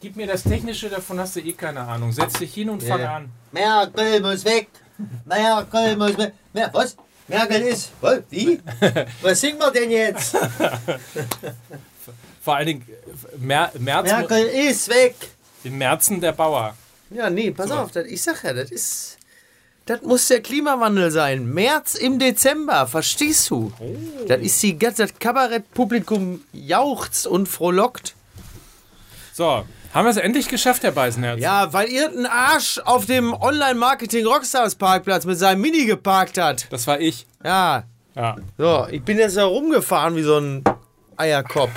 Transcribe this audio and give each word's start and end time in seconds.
Gib 0.00 0.16
mir 0.16 0.26
das 0.26 0.42
Technische, 0.44 0.88
davon 0.88 1.20
hast 1.20 1.36
du 1.36 1.40
eh 1.40 1.52
keine 1.52 1.80
Ahnung. 1.80 2.12
Setz 2.12 2.38
dich 2.38 2.54
hin 2.54 2.70
und 2.70 2.82
fang 2.82 3.00
Ja. 3.00 3.16
an. 3.16 3.28
Merkel 3.52 4.20
muss 4.20 4.44
weg. 4.44 4.68
Merkel 5.26 5.96
muss 5.96 6.16
weg. 6.16 6.32
Mer 6.54 6.70
was? 6.72 6.96
Merkel 7.28 7.60
ist. 7.62 7.90
Was? 8.00 8.20
Wie? 8.30 8.60
Was 9.22 9.40
singen 9.40 9.58
wir 9.58 9.70
denn 9.70 9.90
jetzt? 9.90 10.36
Vor 12.42 12.56
allen 12.56 12.66
Dingen 12.66 12.86
Mer 13.38 13.70
März, 13.78 14.06
Merkel 14.10 14.46
ist 14.46 14.88
weg. 14.88 15.14
im 15.64 15.76
Märzen 15.78 16.20
der 16.20 16.32
Bauer. 16.32 16.74
Ja, 17.10 17.28
nee, 17.28 17.50
pass 17.50 17.68
So. 17.68 17.74
auf, 17.74 17.92
das, 17.92 18.06
ich 18.06 18.22
sag 18.22 18.42
ja, 18.44 18.52
das 18.54 18.70
ist. 18.70 19.18
Das 19.86 20.02
muss 20.02 20.28
der 20.28 20.40
Klimawandel 20.40 21.10
sein. 21.10 21.52
März 21.52 21.94
im 21.96 22.18
Dezember, 22.18 22.86
verstehst 22.86 23.50
du? 23.50 23.72
Das 24.28 24.40
ist 24.40 24.62
die 24.62 24.78
ganze 24.78 25.06
das 25.06 25.18
Kabarettpublikum 25.18 26.42
jauchzt 26.52 27.26
und 27.26 27.48
frohlockt. 27.48 28.14
So, 29.32 29.64
haben 29.94 30.04
wir 30.06 30.10
es 30.10 30.16
endlich 30.16 30.48
geschafft, 30.48 30.82
Herr 30.82 30.92
Beisenherz? 30.92 31.40
Ja, 31.40 31.72
weil 31.72 31.88
irgendein 31.88 32.26
Arsch 32.26 32.78
auf 32.84 33.06
dem 33.06 33.32
Online-Marketing 33.32 34.26
Rockstars 34.26 34.74
Parkplatz 34.76 35.24
mit 35.24 35.38
seinem 35.38 35.60
Mini 35.60 35.84
geparkt 35.86 36.38
hat. 36.38 36.66
Das 36.70 36.86
war 36.86 37.00
ich. 37.00 37.26
Ja, 37.44 37.84
Ja. 38.14 38.36
so, 38.58 38.86
ich 38.90 39.02
bin 39.02 39.18
jetzt 39.18 39.36
da 39.36 39.44
rumgefahren 39.44 40.14
wie 40.16 40.22
so 40.22 40.38
ein 40.38 40.64
Eierkopf. 41.16 41.70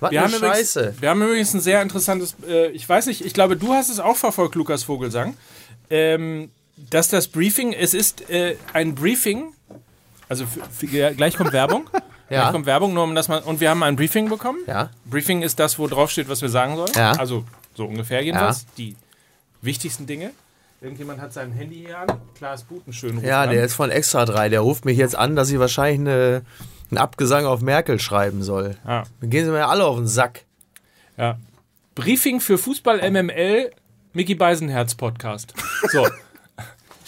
Was 0.00 0.10
Wir 0.10 0.22
eine 0.24 0.32
haben, 0.32 0.40
Scheiße. 0.40 0.80
übrigens, 0.80 1.02
wir 1.02 1.10
haben 1.10 1.22
übrigens 1.22 1.54
ein 1.54 1.60
sehr 1.60 1.82
interessantes, 1.82 2.34
äh, 2.48 2.68
ich 2.70 2.88
weiß 2.88 3.06
nicht, 3.06 3.24
ich 3.24 3.34
glaube, 3.34 3.56
du 3.56 3.72
hast 3.74 3.88
es 3.90 4.00
auch 4.00 4.16
verfolgt, 4.16 4.54
Lukas 4.54 4.84
Vogelsang, 4.84 5.36
ähm, 5.90 6.50
dass 6.90 7.08
das 7.08 7.28
Briefing, 7.28 7.72
es 7.74 7.92
ist 7.94 8.30
äh, 8.30 8.56
ein 8.72 8.94
Briefing, 8.94 9.52
also 10.28 10.46
für, 10.46 10.60
für, 10.70 11.14
gleich 11.14 11.36
kommt 11.36 11.52
Werbung, 11.52 11.88
Ja. 12.30 12.42
gleich 12.42 12.52
kommt 12.52 12.66
Werbung, 12.66 12.94
nur 12.94 13.04
um 13.04 13.14
das 13.14 13.28
mal, 13.28 13.40
und 13.40 13.60
wir 13.60 13.70
haben 13.70 13.82
ein 13.82 13.96
Briefing 13.96 14.28
bekommen. 14.28 14.58
Ja. 14.66 14.90
Briefing 15.04 15.42
ist 15.42 15.58
das, 15.58 15.78
wo 15.78 15.86
drauf 15.86 16.10
steht, 16.10 16.28
was 16.28 16.40
wir 16.42 16.48
sagen 16.48 16.76
sollen. 16.76 16.92
Ja. 16.94 17.12
Also 17.12 17.44
so 17.74 17.84
ungefähr 17.86 18.22
jedenfalls, 18.22 18.66
die 18.78 18.96
wichtigsten 19.62 20.06
Dinge. 20.06 20.30
Irgendjemand 20.80 21.20
hat 21.20 21.32
sein 21.34 21.52
Handy 21.52 21.84
hier 21.86 21.98
an, 21.98 22.08
Klaas 22.36 22.62
Butenschön 22.64 23.16
ruft 23.16 23.26
Ja, 23.26 23.42
an. 23.42 23.50
der 23.50 23.64
ist 23.64 23.74
von 23.74 23.90
Extra 23.90 24.24
3. 24.24 24.48
Der 24.48 24.60
ruft 24.60 24.86
mich 24.86 24.96
jetzt 24.96 25.14
an, 25.14 25.36
dass 25.36 25.50
ich 25.50 25.58
wahrscheinlich 25.58 26.00
eine, 26.00 26.42
einen 26.90 26.98
Abgesang 26.98 27.44
auf 27.44 27.60
Merkel 27.60 28.00
schreiben 28.00 28.42
soll. 28.42 28.76
Ja. 28.86 29.02
Dann 29.20 29.28
gehen 29.28 29.44
sie 29.44 29.50
mir 29.50 29.66
alle 29.68 29.84
auf 29.84 29.96
den 29.96 30.06
Sack. 30.06 30.44
Ja. 31.18 31.36
Briefing 31.94 32.40
für 32.40 32.56
Fußball 32.56 33.10
MML, 33.10 33.70
Mickey 34.14 34.34
Beisenherz 34.34 34.94
Podcast. 34.94 35.52
So. 35.92 36.06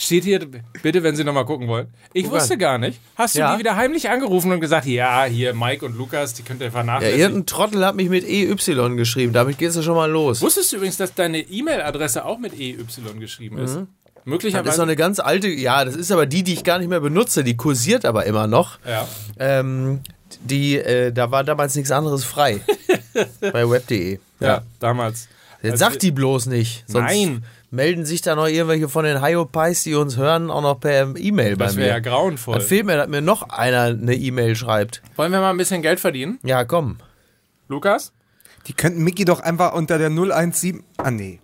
Steht 0.02 0.24
hier, 0.24 0.40
bitte, 0.82 1.04
wenn 1.04 1.14
Sie 1.14 1.22
nochmal 1.22 1.44
gucken 1.46 1.68
wollen. 1.68 1.86
Ich 2.12 2.24
Guck 2.24 2.32
wusste 2.32 2.54
an. 2.54 2.58
gar 2.58 2.78
nicht. 2.78 2.98
Hast 3.14 3.36
du 3.36 3.38
Ja. 3.38 3.52
die 3.54 3.60
wieder 3.60 3.76
heimlich 3.76 4.10
angerufen 4.10 4.50
und 4.50 4.58
gesagt, 4.60 4.84
ja, 4.86 5.24
hier 5.26 5.54
Mike 5.54 5.86
und 5.86 5.96
Lukas, 5.96 6.34
die 6.34 6.42
könnt 6.42 6.60
ihr 6.60 6.66
Ja, 6.66 6.70
vernachlässigen. 6.72 7.20
irgendein 7.20 7.46
Trottel 7.46 7.86
hat 7.86 7.94
mich 7.94 8.08
mit 8.08 8.24
EY 8.28 8.46
geschrieben. 8.96 9.32
Damit 9.32 9.58
geht's 9.58 9.76
ja 9.76 9.82
schon 9.82 9.94
mal 9.94 10.10
los. 10.10 10.42
Wusstest 10.42 10.72
du 10.72 10.76
übrigens, 10.76 10.96
dass 10.96 11.14
deine 11.14 11.38
E-Mail-Adresse 11.38 12.24
auch 12.24 12.38
mit 12.40 12.52
EY 12.58 12.78
geschrieben 13.20 13.58
ist? 13.58 13.76
Das 13.76 13.84
Möglicherweise. 14.24 14.70
ist 14.70 14.76
so 14.76 14.82
eine 14.82 14.96
ganz 14.96 15.20
alte, 15.20 15.46
ja, 15.48 15.84
das 15.84 15.94
ist 15.94 16.10
aber 16.10 16.26
die, 16.26 16.42
die 16.42 16.54
ich 16.54 16.64
gar 16.64 16.80
nicht 16.80 16.88
mehr 16.88 17.00
benutze. 17.00 17.44
Die 17.44 17.56
kursiert 17.56 18.04
aber 18.04 18.26
immer 18.26 18.48
noch. 18.48 18.80
ja. 18.84 19.06
Ähm, 19.38 20.00
die, 20.40 20.78
äh, 20.78 21.12
da 21.12 21.30
war 21.30 21.44
damals 21.44 21.76
nichts 21.76 21.92
anderes 21.92 22.24
frei. 22.24 22.60
bei 23.40 23.68
web.de. 23.70 24.18
ja, 24.40 24.62
damals. 24.80 25.28
Jetzt 25.62 25.72
Also- 25.74 25.84
sagt 25.84 26.02
die 26.02 26.10
bloß 26.10 26.46
nicht. 26.46 26.82
Sonst 26.88 27.04
Nein. 27.12 27.44
Melden 27.72 28.04
sich 28.04 28.20
da 28.20 28.36
noch 28.36 28.46
irgendwelche 28.46 28.88
von 28.88 29.04
den 29.04 29.20
Hyopies, 29.24 29.82
die 29.82 29.94
uns 29.94 30.16
hören, 30.16 30.50
auch 30.50 30.62
noch 30.62 30.78
per 30.78 31.16
E-Mail 31.16 31.56
bei 31.56 31.64
Das 31.64 31.76
wäre 31.76 31.88
ja 31.88 31.94
mir. 31.96 32.02
grauenvoll. 32.02 32.58
Dann 32.58 32.62
fehlt 32.66 32.86
mir, 32.86 32.96
dass 32.98 33.08
mir 33.08 33.22
noch 33.22 33.48
einer 33.48 33.84
eine 33.86 34.14
E-Mail 34.14 34.54
schreibt. 34.54 35.02
Wollen 35.16 35.32
wir 35.32 35.40
mal 35.40 35.50
ein 35.50 35.56
bisschen 35.56 35.82
Geld 35.82 35.98
verdienen? 35.98 36.38
Ja, 36.44 36.64
komm. 36.64 36.98
Lukas? 37.68 38.12
Die 38.66 38.74
könnten 38.74 39.02
Mickey 39.02 39.24
doch 39.24 39.40
einfach 39.40 39.72
unter 39.72 39.98
der 39.98 40.10
017. 40.10 40.84
Ah, 40.98 41.10
nee. 41.10 41.40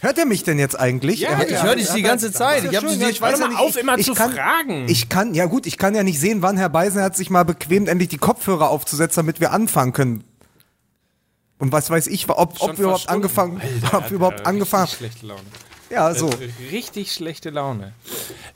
Hört 0.00 0.18
er 0.18 0.26
mich 0.26 0.42
denn 0.42 0.58
jetzt 0.58 0.78
eigentlich? 0.78 1.20
Ja, 1.20 1.40
Ich 1.42 1.50
ja, 1.50 1.62
höre 1.62 1.76
dich 1.76 1.88
die 1.90 2.02
ganze 2.02 2.32
Zeit. 2.32 2.64
ja 2.64 2.70
Ich 2.70 2.76
habe 2.76 2.88
ich 3.10 3.20
weiß 3.20 3.38
mal 3.40 3.48
nicht, 3.48 3.58
auf, 3.58 3.76
immer 3.76 3.98
ich 3.98 4.06
zu 4.06 4.14
kann, 4.14 4.32
fragen. 4.32 4.86
Ich 4.88 5.08
kann, 5.08 5.34
ja 5.34 5.46
gut, 5.46 5.66
ich 5.66 5.78
kann 5.78 5.94
ja 5.94 6.02
nicht 6.02 6.20
sehen, 6.20 6.42
wann 6.42 6.56
Herr 6.56 6.68
Beisen 6.68 7.02
hat 7.02 7.16
sich 7.16 7.30
mal 7.30 7.44
bequemt, 7.44 7.88
endlich 7.88 8.08
die 8.08 8.18
Kopfhörer 8.18 8.70
aufzusetzen, 8.70 9.22
damit 9.22 9.40
wir 9.40 9.52
anfangen 9.52 9.92
können. 9.92 10.24
Und 11.58 11.72
was 11.72 11.88
weiß 11.88 12.06
ich, 12.08 12.28
ob, 12.28 12.60
ob 12.60 12.76
wir 12.78 12.84
überhaupt 12.84 13.08
angefangen, 13.08 13.60
Alter, 13.60 13.98
ob 13.98 14.10
wir 14.10 14.16
überhaupt 14.16 14.38
Alter, 14.40 14.48
angefangen 14.50 14.88
schlechte 14.88 15.26
Laune. 15.26 15.40
Ja, 15.88 16.12
so. 16.14 16.30
Richtig 16.72 17.12
schlechte 17.12 17.50
Laune. 17.50 17.92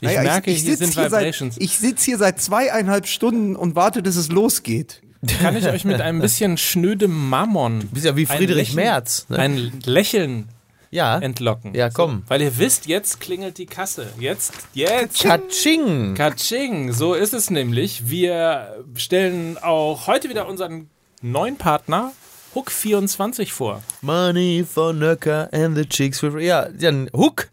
Ich 0.01 0.07
Naja, 0.07 0.21
merke, 0.23 0.51
ich, 0.51 0.57
ich 0.57 0.63
hier 0.63 0.71
sitz 0.77 0.93
sind 0.93 0.93
hier 0.93 1.11
Vibrations. 1.11 1.55
Seit, 1.55 1.63
ich 1.63 1.77
sitze 1.77 2.05
hier 2.05 2.17
seit 2.17 2.41
zweieinhalb 2.41 3.07
Stunden 3.07 3.55
und 3.55 3.75
warte, 3.75 4.01
bis 4.01 4.17
es 4.17 4.29
losgeht. 4.29 5.01
Kann 5.39 5.55
ich 5.55 5.65
euch 5.67 5.85
mit 5.85 6.01
einem 6.01 6.19
bisschen 6.21 6.57
schnödem 6.57 7.29
Mammon. 7.29 7.79
Du 7.81 7.87
bist 7.87 8.05
ja 8.05 8.15
wie 8.15 8.25
Friedrich 8.25 8.73
Merz, 8.73 9.27
ne? 9.29 9.37
Ein 9.39 9.79
Lächeln 9.85 10.49
Ja. 10.89 11.19
entlocken. 11.19 11.73
Ja, 11.73 11.89
komm. 11.89 12.23
So, 12.25 12.29
weil 12.31 12.41
ihr 12.41 12.57
wisst, 12.57 12.87
jetzt 12.87 13.19
klingelt 13.21 13.57
die 13.57 13.65
Kasse. 13.67 14.07
Jetzt, 14.19 14.51
jetzt. 14.73 15.23
Katsching. 15.23 16.15
Katsching. 16.15 16.91
So 16.91 17.13
ist 17.13 17.33
es 17.33 17.49
nämlich. 17.49 18.09
Wir 18.09 18.83
stellen 18.95 19.57
auch 19.57 20.07
heute 20.07 20.27
wieder 20.29 20.47
unseren 20.47 20.89
neuen 21.21 21.55
Partner 21.55 22.11
Hook24 22.53 23.51
vor. 23.53 23.81
Money 24.01 24.65
for 24.69 24.93
Nöcker 24.93 25.49
and 25.53 25.77
the 25.77 25.85
Chicks 25.85 26.21
with... 26.21 26.35
Ja, 26.41 26.67
Hook. 27.13 27.49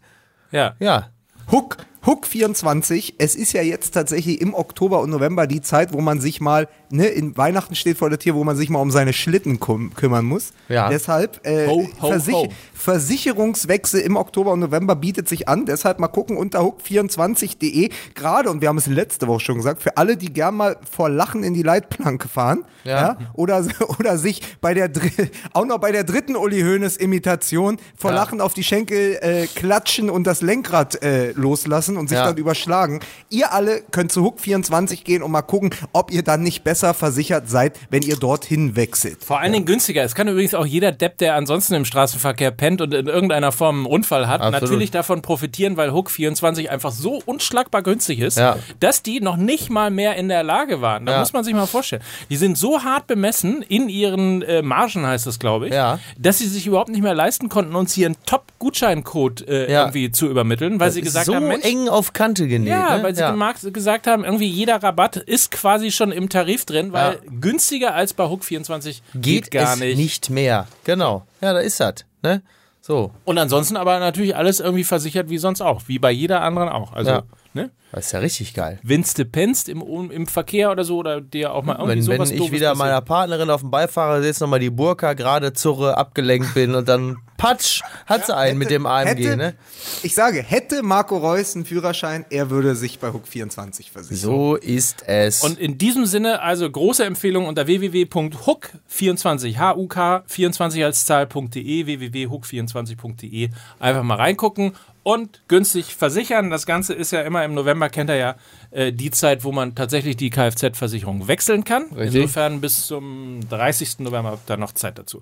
Ja. 0.51 0.75
Ja. 0.79 1.09
Hook, 1.51 1.77
Hook 2.05 2.27
24. 2.27 3.15
Es 3.17 3.35
ist 3.35 3.53
ja 3.53 3.61
jetzt 3.61 3.91
tatsächlich 3.91 4.41
im 4.41 4.53
Oktober 4.53 4.99
und 4.99 5.09
November 5.09 5.47
die 5.47 5.61
Zeit, 5.61 5.93
wo 5.93 6.01
man 6.01 6.19
sich 6.19 6.41
mal, 6.41 6.67
ne, 6.89 7.07
in 7.07 7.35
Weihnachten 7.37 7.75
steht 7.75 7.97
vor 7.97 8.09
der 8.09 8.19
Tür, 8.19 8.35
wo 8.35 8.43
man 8.43 8.55
sich 8.55 8.69
mal 8.69 8.79
um 8.79 8.91
seine 8.91 9.13
Schlitten 9.13 9.59
kum 9.59 9.93
kümmern 9.93 10.25
muss. 10.25 10.51
Ja. 10.67 10.89
Deshalb, 10.89 11.45
äh, 11.45 11.67
Ho, 11.67 11.87
ho, 12.01 12.07
Versich 12.09 12.33
ho. 12.33 12.47
Versicherungswechsel 12.73 13.99
im 14.01 14.15
Oktober 14.15 14.51
und 14.53 14.59
November 14.59 14.95
bietet 14.95 15.27
sich 15.27 15.47
an. 15.49 15.65
Deshalb 15.65 15.99
mal 15.99 16.07
gucken 16.07 16.37
unter 16.37 16.59
hook24.de. 16.61 17.89
Gerade, 18.15 18.49
und 18.49 18.61
wir 18.61 18.69
haben 18.69 18.77
es 18.77 18.87
letzte 18.87 19.27
Woche 19.27 19.39
schon 19.41 19.57
gesagt, 19.57 19.81
für 19.81 19.97
alle, 19.97 20.15
die 20.15 20.31
gern 20.31 20.55
mal 20.55 20.77
vor 20.89 21.09
Lachen 21.09 21.43
in 21.43 21.53
die 21.53 21.63
Leitplanke 21.63 22.27
fahren. 22.27 22.63
Ja. 22.85 23.17
oder, 23.33 23.65
oder 23.99 24.17
sich 24.17 24.41
bei 24.61 24.73
der, 24.73 24.89
auch 25.53 25.65
noch 25.65 25.79
bei 25.79 25.91
der 25.91 26.03
dritten 26.05 26.35
Uli 26.37 26.61
Hoeneß 26.61 26.95
Imitation 26.97 27.77
vor 27.97 28.11
Ja. 28.11 28.15
Lachen 28.17 28.39
auf 28.39 28.53
die 28.53 28.63
Schenkel 28.63 29.17
äh, 29.21 29.47
klatschen 29.47 30.09
und 30.09 30.25
das 30.25 30.41
Lenkrad 30.41 31.01
äh, 31.03 31.31
loslassen 31.33 31.97
und 31.97 32.07
sich 32.07 32.17
Ja. 32.17 32.25
dann 32.27 32.37
überschlagen. 32.37 33.01
Ihr 33.29 33.51
alle 33.51 33.81
könnt 33.91 34.11
zu 34.11 34.21
Hook24 34.25 35.03
gehen 35.03 35.23
und 35.23 35.31
mal 35.31 35.41
gucken, 35.41 35.71
ob 35.91 36.11
ihr 36.11 36.23
dann 36.23 36.41
nicht 36.41 36.63
besser 36.63 36.78
versichert 36.93 37.49
seid, 37.49 37.77
wenn 37.89 38.01
ihr 38.03 38.15
dorthin 38.15 38.75
wechselt. 38.75 39.23
Vor 39.23 39.39
allen 39.39 39.53
Dingen 39.53 39.65
günstiger. 39.65 40.03
Es 40.03 40.15
kann 40.15 40.27
übrigens 40.27 40.53
auch 40.53 40.65
jeder 40.65 40.91
Depp, 40.91 41.17
der 41.19 41.35
ansonsten 41.35 41.73
im 41.75 41.85
Straßenverkehr 41.85 42.51
pennt 42.51 42.81
und 42.81 42.93
in 42.93 43.07
irgendeiner 43.07 43.51
Form 43.51 43.77
einen 43.79 43.85
Unfall 43.85 44.27
hat, 44.27 44.41
Absolut. 44.41 44.61
natürlich 44.61 44.91
davon 44.91 45.21
profitieren, 45.21 45.77
weil 45.77 45.89
Hook24 45.91 46.69
einfach 46.69 46.91
so 46.91 47.21
unschlagbar 47.25 47.83
günstig 47.83 48.19
ist, 48.19 48.37
Ja. 48.37 48.57
dass 48.79 49.03
die 49.03 49.19
noch 49.21 49.37
nicht 49.37 49.69
mal 49.69 49.91
mehr 49.91 50.15
in 50.15 50.29
der 50.29 50.43
Lage 50.43 50.81
waren. 50.81 51.05
Da 51.05 51.13
Ja. 51.13 51.19
muss 51.19 51.33
man 51.33 51.43
sich 51.43 51.53
mal 51.53 51.65
vorstellen. 51.67 52.01
Die 52.29 52.37
sind 52.37 52.57
so 52.57 52.83
hart 52.83 53.07
bemessen 53.07 53.61
in 53.61 53.89
ihren 53.89 54.41
äh, 54.41 54.61
Margen, 54.61 55.05
heißt 55.05 55.27
das, 55.27 55.39
glaube 55.39 55.67
ich, 55.67 55.73
Ja. 55.73 55.99
dass 56.17 56.37
sie 56.39 56.47
sich 56.47 56.65
überhaupt 56.67 56.89
nicht 56.89 57.01
mehr 57.03 57.13
leisten 57.13 57.49
konnten, 57.49 57.75
uns 57.75 57.93
hier 57.93 58.07
einen 58.07 58.15
Top-Gutscheincode 58.25 59.47
äh, 59.47 59.71
Ja. 59.71 59.81
irgendwie 59.81 60.11
zu 60.11 60.27
übermitteln, 60.27 60.79
weil 60.79 60.91
sie 60.91 61.01
gesagt 61.01 61.25
so 61.25 61.35
haben, 61.35 61.47
Mensch, 61.47 61.65
eng 61.65 61.87
auf 61.89 62.13
Kante 62.13 62.47
genäht. 62.47 62.69
ja, 62.69 62.97
ne? 62.97 63.03
weil 63.03 63.15
sie 63.15 63.71
gesagt 63.71 64.07
haben, 64.07 64.23
irgendwie 64.23 64.47
jeder 64.47 64.81
Rabatt 64.81 65.17
ist 65.17 65.51
quasi 65.51 65.91
schon 65.91 66.11
im 66.11 66.29
Tarif 66.29 66.65
drin, 66.69 66.93
weil 66.93 67.13
Ja. 67.13 67.19
günstiger 67.39 67.93
als 67.95 68.13
bei 68.13 68.25
Hook24 68.25 69.01
geht, 69.13 69.23
geht 69.23 69.51
gar 69.51 69.73
es 69.73 69.79
nicht. 69.79 69.97
nicht. 69.97 70.29
mehr. 70.29 70.67
Genau. 70.83 71.25
Ja, 71.41 71.53
da 71.53 71.59
ist 71.59 71.79
das. 71.79 72.05
Ne? 72.21 72.41
So. 72.81 73.11
Und 73.25 73.37
ansonsten 73.37 73.77
aber 73.77 73.99
natürlich 73.99 74.35
alles 74.35 74.59
irgendwie 74.59 74.83
versichert 74.83 75.29
wie 75.29 75.37
sonst 75.37 75.61
auch, 75.61 75.83
wie 75.87 75.99
bei 75.99 76.11
jeder 76.11 76.41
anderen 76.41 76.69
auch. 76.69 76.93
Also, 76.93 77.11
Ja. 77.11 77.23
ne? 77.53 77.69
Das 77.91 78.07
ist 78.07 78.11
ja 78.11 78.19
richtig 78.19 78.53
geil. 78.53 78.79
Wenn's 78.83 79.15
du 79.15 79.25
pennst 79.25 79.67
im, 79.67 79.81
im 80.11 80.27
Verkehr 80.27 80.71
oder 80.71 80.83
so 80.83 80.97
oder 80.97 81.21
dir 81.21 81.53
auch 81.53 81.63
mal 81.63 81.73
irgendwie 81.73 81.89
Wenn, 81.89 81.97
wenn 81.97 82.17
sowas 82.17 82.31
ich 82.31 82.37
Doofes 82.37 82.53
wieder 82.53 82.69
passiert. 82.69 82.87
meiner 82.87 83.01
Partnerin 83.01 83.49
auf 83.49 83.61
dem 83.61 83.71
Beifahrersitz 83.71 84.39
nochmal 84.39 84.59
die 84.59 84.69
Burka 84.69 85.13
gerade 85.13 85.53
zurre, 85.53 85.97
abgelenkt 85.97 86.53
bin 86.53 86.75
und 86.75 86.87
dann 86.87 87.17
patsch, 87.37 87.81
hat 88.05 88.27
sie 88.27 88.35
einen 88.35 88.59
mit 88.59 88.69
dem 88.69 88.85
AMG, 88.85 89.07
hätte, 89.07 89.37
ne? 89.37 89.55
Ich 90.03 90.13
sage, 90.13 90.43
hätte 90.43 90.83
Marco 90.83 91.17
Reus 91.17 91.55
einen 91.55 91.65
Führerschein, 91.65 92.25
er 92.29 92.49
würde 92.51 92.75
sich 92.75 92.99
bei 92.99 93.07
Hook24 93.09 93.91
versichern. 93.91 94.17
So 94.17 94.55
ist 94.55 95.03
es. 95.07 95.41
Und 95.41 95.57
in 95.57 95.77
diesem 95.77 96.05
Sinne, 96.05 96.41
also 96.41 96.69
große 96.69 97.03
Empfehlung 97.05 97.47
unter 97.47 97.65
www.hook24, 97.65 99.57
H-U-K 99.57 100.23
24 100.27 100.83
als 100.83 101.05
Zahl.de, 101.05 101.85
www.hook24.de. 101.85 103.49
Einfach 103.79 104.03
mal 104.03 104.15
reingucken 104.15 104.73
und 105.03 105.41
günstig 105.47 105.95
versichern. 105.95 106.49
Das 106.49 106.65
Ganze 106.65 106.93
ist 106.93 107.11
ja 107.11 107.21
immer 107.21 107.45
im 107.45 107.53
November, 107.53 107.78
kennt 107.87 108.09
ihr 108.09 108.17
ja, 108.17 108.35
äh, 108.71 108.91
die 108.91 109.11
Zeit, 109.11 109.45
wo 109.45 109.53
man 109.53 109.75
tatsächlich 109.75 110.17
die 110.17 110.29
Kfz-Versicherung 110.29 111.29
wechseln 111.29 111.63
kann. 111.63 111.83
Richtig. 111.95 112.21
Insofern 112.21 112.59
bis 112.59 112.87
zum 112.87 113.39
30. 113.49 113.99
November 113.99 114.31
habt 114.31 114.49
ihr 114.49 114.57
noch 114.57 114.73
Zeit 114.73 114.97
dazu. 114.97 115.21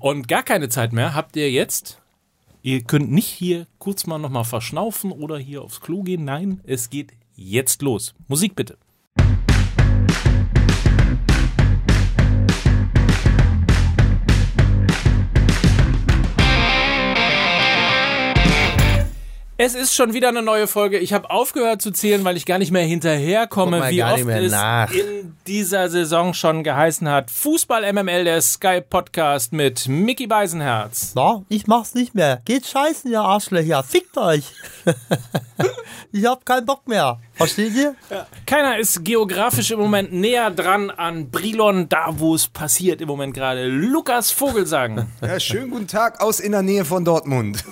Und 0.00 0.28
gar 0.28 0.42
keine 0.42 0.68
Zeit 0.68 0.92
mehr 0.92 1.14
habt 1.14 1.36
ihr 1.36 1.50
jetzt. 1.50 2.02
Ihr 2.60 2.82
könnt 2.82 3.10
nicht 3.10 3.28
hier 3.28 3.66
kurz 3.78 4.06
mal 4.06 4.18
nochmal 4.18 4.44
verschnaufen 4.44 5.12
oder 5.12 5.38
hier 5.38 5.62
aufs 5.62 5.80
Klo 5.80 6.02
gehen. 6.02 6.24
Nein, 6.24 6.60
es 6.64 6.90
geht 6.90 7.12
jetzt 7.34 7.80
los. 7.80 8.14
Musik 8.28 8.56
bitte. 8.56 8.76
Es 19.56 19.76
ist 19.76 19.94
schon 19.94 20.14
wieder 20.14 20.30
eine 20.30 20.42
neue 20.42 20.66
Folge. 20.66 20.98
Ich 20.98 21.12
habe 21.12 21.30
aufgehört 21.30 21.80
zu 21.80 21.92
zählen, 21.92 22.24
weil 22.24 22.36
ich 22.36 22.44
gar 22.44 22.58
nicht 22.58 22.72
mehr 22.72 22.82
hinterherkomme, 22.82 23.88
wie 23.88 24.02
oft 24.02 24.26
es 24.26 24.50
nach. 24.50 24.90
in 24.90 25.36
dieser 25.46 25.88
Saison 25.88 26.34
schon 26.34 26.64
geheißen 26.64 27.08
hat. 27.08 27.30
Fußball 27.30 27.92
MML, 27.92 28.24
der 28.24 28.42
Sky 28.42 28.80
Podcast 28.80 29.52
mit 29.52 29.86
Mickey 29.86 30.26
Beisenherz. 30.26 31.12
Na, 31.14 31.44
ich 31.48 31.68
mach's 31.68 31.94
nicht 31.94 32.16
mehr. 32.16 32.42
Geht 32.44 32.66
scheißen, 32.66 33.08
ihr 33.12 33.20
Arschlöcher. 33.20 33.84
Fickt 33.84 34.16
euch. 34.16 34.42
ich 36.12 36.26
hab 36.26 36.44
keinen 36.44 36.66
Bock 36.66 36.88
mehr. 36.88 37.20
Versteht 37.34 37.76
ihr? 37.76 37.94
Keiner 38.46 38.78
ist 38.78 39.04
geografisch 39.04 39.70
im 39.70 39.78
Moment 39.78 40.12
näher 40.12 40.50
dran 40.50 40.90
an 40.90 41.30
Brilon, 41.30 41.88
da 41.88 42.06
wo 42.10 42.34
es 42.34 42.48
passiert 42.48 43.00
im 43.00 43.06
Moment 43.06 43.34
gerade. 43.34 43.68
Lukas 43.68 44.32
Vogelsang. 44.32 45.06
Ja, 45.22 45.38
schönen 45.38 45.70
guten 45.70 45.86
Tag 45.86 46.20
aus 46.20 46.40
in 46.40 46.50
der 46.50 46.62
Nähe 46.62 46.84
von 46.84 47.04
Dortmund. 47.04 47.64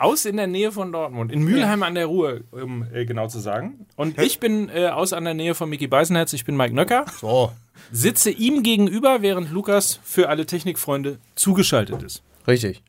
Aus 0.00 0.24
in 0.24 0.36
der 0.36 0.46
Nähe 0.46 0.72
von 0.72 0.92
Dortmund, 0.92 1.30
in 1.30 1.42
Mülheim 1.42 1.82
an 1.82 1.94
der 1.94 2.06
Ruhr, 2.06 2.40
um 2.50 2.86
äh, 2.92 3.04
genau 3.04 3.28
zu 3.28 3.38
sagen. 3.38 3.86
Und 3.96 4.18
ich 4.20 4.40
bin 4.40 4.68
äh, 4.70 4.88
aus 4.88 5.12
an 5.12 5.24
der 5.24 5.34
Nähe 5.34 5.54
von 5.54 5.68
Mickey 5.68 5.86
Beisenherz, 5.86 6.32
ich 6.32 6.44
bin 6.44 6.56
Mike 6.56 6.74
Nöcker. 6.74 7.04
So. 7.20 7.52
Sitze 7.92 8.30
ihm 8.30 8.62
gegenüber, 8.62 9.22
während 9.22 9.50
Lukas 9.50 10.00
für 10.02 10.28
alle 10.28 10.46
Technikfreunde 10.46 11.18
zugeschaltet 11.34 12.02
ist. 12.02 12.22
Richtig. 12.46 12.82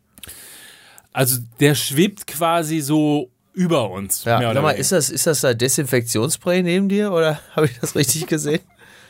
Also 1.12 1.40
der 1.60 1.76
schwebt 1.76 2.28
quasi 2.28 2.80
so 2.80 3.30
über 3.54 3.90
uns. 3.92 4.24
Ja, 4.24 4.40
sag 4.54 4.64
mal, 4.64 4.72
ist 4.72 4.92
das, 4.92 5.10
ist 5.10 5.28
das 5.28 5.42
da 5.42 5.54
Desinfektionsspray 5.54 6.64
neben 6.64 6.88
dir 6.88 7.12
oder 7.12 7.40
habe 7.56 7.66
ich 7.66 7.80
das 7.80 7.96
richtig 7.96 8.28
gesehen? 8.28 8.62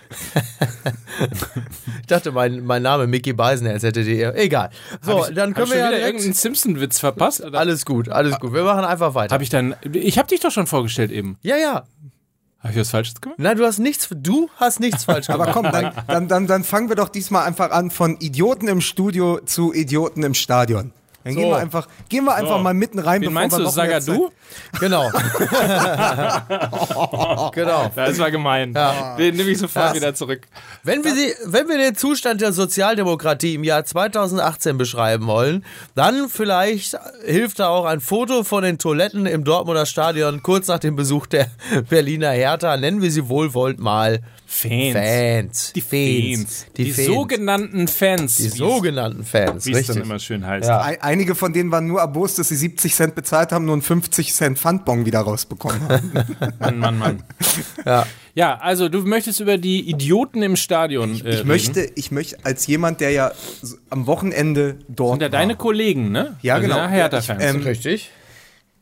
ich 2.02 2.08
dachte, 2.08 2.32
mein, 2.32 2.64
mein 2.66 2.82
Name 2.82 3.08
Mickey 3.08 3.34
Beisenherz 3.34 3.84
hätte 3.84 4.04
dir. 4.04 4.36
Egal. 4.36 4.70
So, 5.02 5.24
Hab 5.24 5.30
ich, 5.30 5.36
dann 5.36 5.50
hab 5.50 5.58
können 5.58 5.72
wir 5.72 5.78
ja 5.78 5.88
wieder 5.90 6.00
irgendeinen 6.00 6.34
Simpson-Witz 6.34 7.00
verpasst? 7.00 7.42
Oder? 7.42 7.60
Alles 7.60 7.86
gut, 7.86 8.10
alles 8.10 8.40
gut. 8.40 8.54
Wir 8.54 8.64
machen 8.64 8.86
einfach 8.86 9.14
weiter. 9.14 9.34
Habe 9.34 9.44
ich 9.44 9.50
dann. 9.50 9.76
Ich 9.94 10.18
habe 10.18 10.28
dich 10.28 10.40
doch 10.40 10.52
schon 10.52 10.68
vorgestellt 10.68 11.12
eben. 11.12 11.38
ja, 11.42 11.58
ja. 11.58 11.84
Habe 12.62 12.74
ich 12.74 12.80
was 12.80 12.92
Falsches 12.92 13.20
gemacht? 13.20 13.40
Nein, 13.40 13.58
du 13.58 13.66
hast 13.66 13.80
nichts, 13.80 14.08
du 14.12 14.48
hast 14.58 14.80
nichts 14.80 15.06
falsch 15.06 15.28
gemacht. 15.28 15.50
Aber 15.50 15.52
komm, 15.52 15.72
dann, 15.72 15.94
dann, 16.08 16.28
dann, 16.28 16.48
dann 16.48 16.64
fangen 16.64 16.90
wir 16.90 16.96
doch 16.96 17.10
diesmal 17.10 17.48
einfach 17.48 17.72
an 17.72 17.90
von 17.90 18.18
Idioten 18.20 18.68
im 18.68 18.82
Studio 18.82 19.40
zu 19.44 19.74
Idioten 19.74 20.22
im 20.22 20.36
Stadion. 20.36 20.94
Dann 21.24 21.36
gehen 21.36 21.44
So. 21.44 21.50
wir 21.50 21.58
einfach, 21.58 21.88
gehen 22.10 22.26
wir 22.26 22.36
einfach 22.36 22.58
So. 22.58 22.64
mal 22.64 22.74
mitten 22.74 23.00
rein, 23.00 23.22
Wen 23.22 23.34
meinst 23.34 23.58
du, 23.58 23.66
Sagadu? 23.68 24.30
Genau. 24.80 25.10
genau. 27.54 27.92
Das 27.96 28.18
war 28.20 28.32
gemein. 28.32 28.74
Den 29.18 29.36
nehme 29.36 29.50
ich 29.52 29.58
sofort 29.60 29.90
Ja. 29.90 29.96
wieder 29.96 30.16
zurück. 30.16 30.42
Wenn 30.84 31.04
wir, 31.04 31.14
sie, 31.14 31.34
wenn 31.46 31.68
wir 31.68 31.78
den 31.78 31.96
Zustand 31.96 32.42
der 32.42 32.54
Sozialdemokratie 32.54 33.56
im 33.56 33.64
Jahr 33.64 33.86
2018 33.86 34.78
beschreiben 34.78 35.28
wollen, 35.28 35.66
dann 35.96 36.30
vielleicht 36.30 36.98
hilft 37.26 37.60
da 37.60 37.68
auch 37.70 37.86
ein 37.86 38.00
Foto 38.00 38.44
von 38.44 38.64
den 38.64 38.78
Toiletten 38.78 39.26
im 39.26 39.44
Dortmunder 39.44 39.86
Stadion 39.86 40.42
kurz 40.44 40.68
nach 40.68 40.80
dem 40.80 40.96
Besuch 40.96 41.28
der 41.28 41.48
Berliner 41.90 42.32
Hertha. 42.32 42.78
Nennen 42.78 43.02
wir 43.02 43.12
sie 43.12 43.30
wohlwollend 43.30 43.80
mal 43.80 44.20
Fans. 44.54 44.94
Fans. 44.94 45.74
Die 45.74 45.82
Fans. 45.82 46.66
Die, 46.76 46.84
Die, 46.84 46.92
Fans. 46.92 47.08
sogenannten 47.08 47.88
Fans. 47.88 48.36
Die 48.36 48.50
sogenannten 48.50 49.24
Fans. 49.24 49.66
Wie 49.66 49.72
es 49.72 49.88
dann 49.88 50.02
immer 50.02 50.20
schön 50.20 50.46
heißt. 50.46 50.68
Ja. 50.68 50.82
Ein, 50.82 51.02
einige 51.02 51.36
von 51.36 51.54
denen 51.54 51.72
waren 51.72 51.88
nur 51.88 52.02
erbost, 52.02 52.38
dass 52.38 52.50
sie 52.50 52.58
70 52.58 52.94
Cent 52.94 53.16
bezahlt 53.16 53.54
haben, 53.54 53.64
nur 53.64 53.74
einen 53.76 53.82
50 53.82 54.34
Cent 54.34 54.60
Pfandbon 54.60 55.06
wieder 55.06 55.22
rausbekommen 55.22 55.82
haben. 55.88 56.12
Mann, 56.60 56.78
Mann, 56.80 57.00
Mann. 57.00 57.24
Ja. 57.86 58.06
Ja, 58.36 58.58
also 58.58 58.90
du 58.90 59.00
möchtest 59.02 59.40
über 59.40 59.58
die 59.58 59.90
Idioten 59.90 60.42
im 60.42 60.56
Stadion 60.58 61.20
äh, 61.26 61.30
Ich 61.36 61.44
möchte, 61.46 61.90
ich 61.96 62.12
möchte 62.12 62.38
als 62.44 62.68
jemand, 62.68 63.00
der 63.02 63.12
ja 63.12 63.32
am 63.90 64.06
Wochenende 64.06 64.80
dort 64.90 65.14
Sind 65.14 65.22
ja 65.22 65.32
war. 65.32 65.40
deine 65.40 65.56
Kollegen, 65.56 66.12
ne? 66.12 66.38
Ja, 66.42 66.56
also 66.56 66.68
genau. 66.68 66.78
Ja, 66.78 66.88
Hertha-Fans. 66.88 67.42
Ich, 67.44 67.50
ähm, 67.50 67.62
Richtig. 67.62 68.12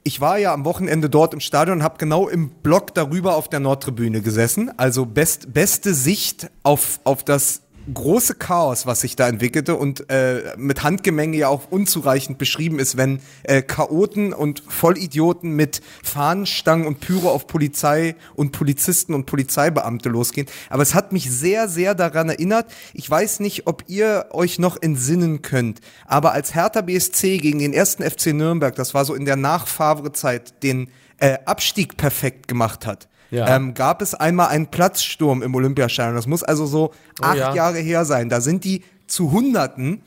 Ich 0.09 0.19
war 0.19 0.39
ja 0.39 0.56
am 0.56 0.65
Wochenende 0.65 1.07
dort 1.07 1.35
im 1.35 1.39
Stadion 1.39 1.77
und 1.77 1.83
habe 1.83 2.00
genau 2.00 2.27
im 2.27 2.50
Block 2.50 2.95
darüber 2.95 3.35
auf 3.35 3.47
der 3.47 3.59
Nordtribüne 3.59 4.23
gesessen. 4.23 4.71
Also 4.75 5.06
best, 5.06 5.53
beste 5.53 5.94
Sicht 5.94 6.50
auf, 6.63 7.00
auf 7.03 7.23
das 7.23 7.61
große 7.94 8.36
Chaos, 8.36 8.86
was 8.86 9.01
sich 9.01 9.15
da 9.15 9.27
entwickelte 9.27 9.75
und 9.75 10.09
äh, 10.09 10.53
mit 10.57 10.83
Handgemenge 10.83 11.38
ja 11.38 11.47
auch 11.47 11.69
unzureichend 11.69 12.38
beschrieben 12.38 12.80
ist, 12.80 12.97
wenn 12.97 13.19
äh, 13.44 13.62
Chaoten 13.62 14.33
und 14.33 14.63
Vollidioten 14.68 15.56
mit 15.56 15.81
Fahnenstangen 16.03 16.88
und 16.88 17.00
Pyro 17.00 17.30
auf 17.30 17.47
Polizei 17.47 18.15
und 18.36 18.51
Polizisten 18.51 19.13
und 19.13 19.25
Polizeibeamte 19.25 20.09
losgehen. 20.09 20.47
Aber 20.69 20.83
es 20.83 20.94
hat 20.94 21.12
mich 21.12 21.30
sehr, 21.30 21.68
sehr 21.68 21.95
daran 21.95 22.30
erinnert. 22.30 22.71
Ich 22.94 23.09
weiß 23.09 23.39
nicht, 23.41 23.68
ob 23.68 23.83
ihr 23.88 24.27
euch 24.31 24.59
noch 24.59 24.81
entsinnen 24.81 25.42
könnt, 25.42 25.81
aber 26.06 26.31
als 26.31 26.56
Hertha 26.56 26.81
BSC 26.81 27.38
gegen 27.39 27.59
den 27.59 27.74
ersten 27.74 28.03
FC 28.03 28.27
Nürnberg, 28.27 28.75
das 28.75 28.94
war 28.94 29.03
so 29.03 29.13
in 29.13 29.25
der 29.25 29.35
Nach-Favre-Zeit, 29.35 30.63
den 30.63 30.89
äh, 31.18 31.38
Abstieg 31.45 31.97
perfekt 31.97 32.47
gemacht 32.47 32.85
hat. 32.85 33.08
Ja. 33.31 33.56
Ähm, 33.56 33.74
gab 33.74 34.02
es 34.02 34.16
einmal 34.16 34.48
einen 34.48 34.68
Platzsturm 34.68 35.44
im 35.44 35.54
Olympiastadion. 35.54 36.16
Das 36.16 36.28
muss 36.28 36.44
also 36.44 36.66
so 36.66 36.94
acht 37.22 37.38
ja. 37.38 37.54
Jahre 37.54 37.80
her 37.80 38.06
sein. 38.06 38.30
Da 38.30 38.42
sind 38.42 38.64
die 38.64 38.84
zu 39.08 39.31
Hunderten, 39.31 40.02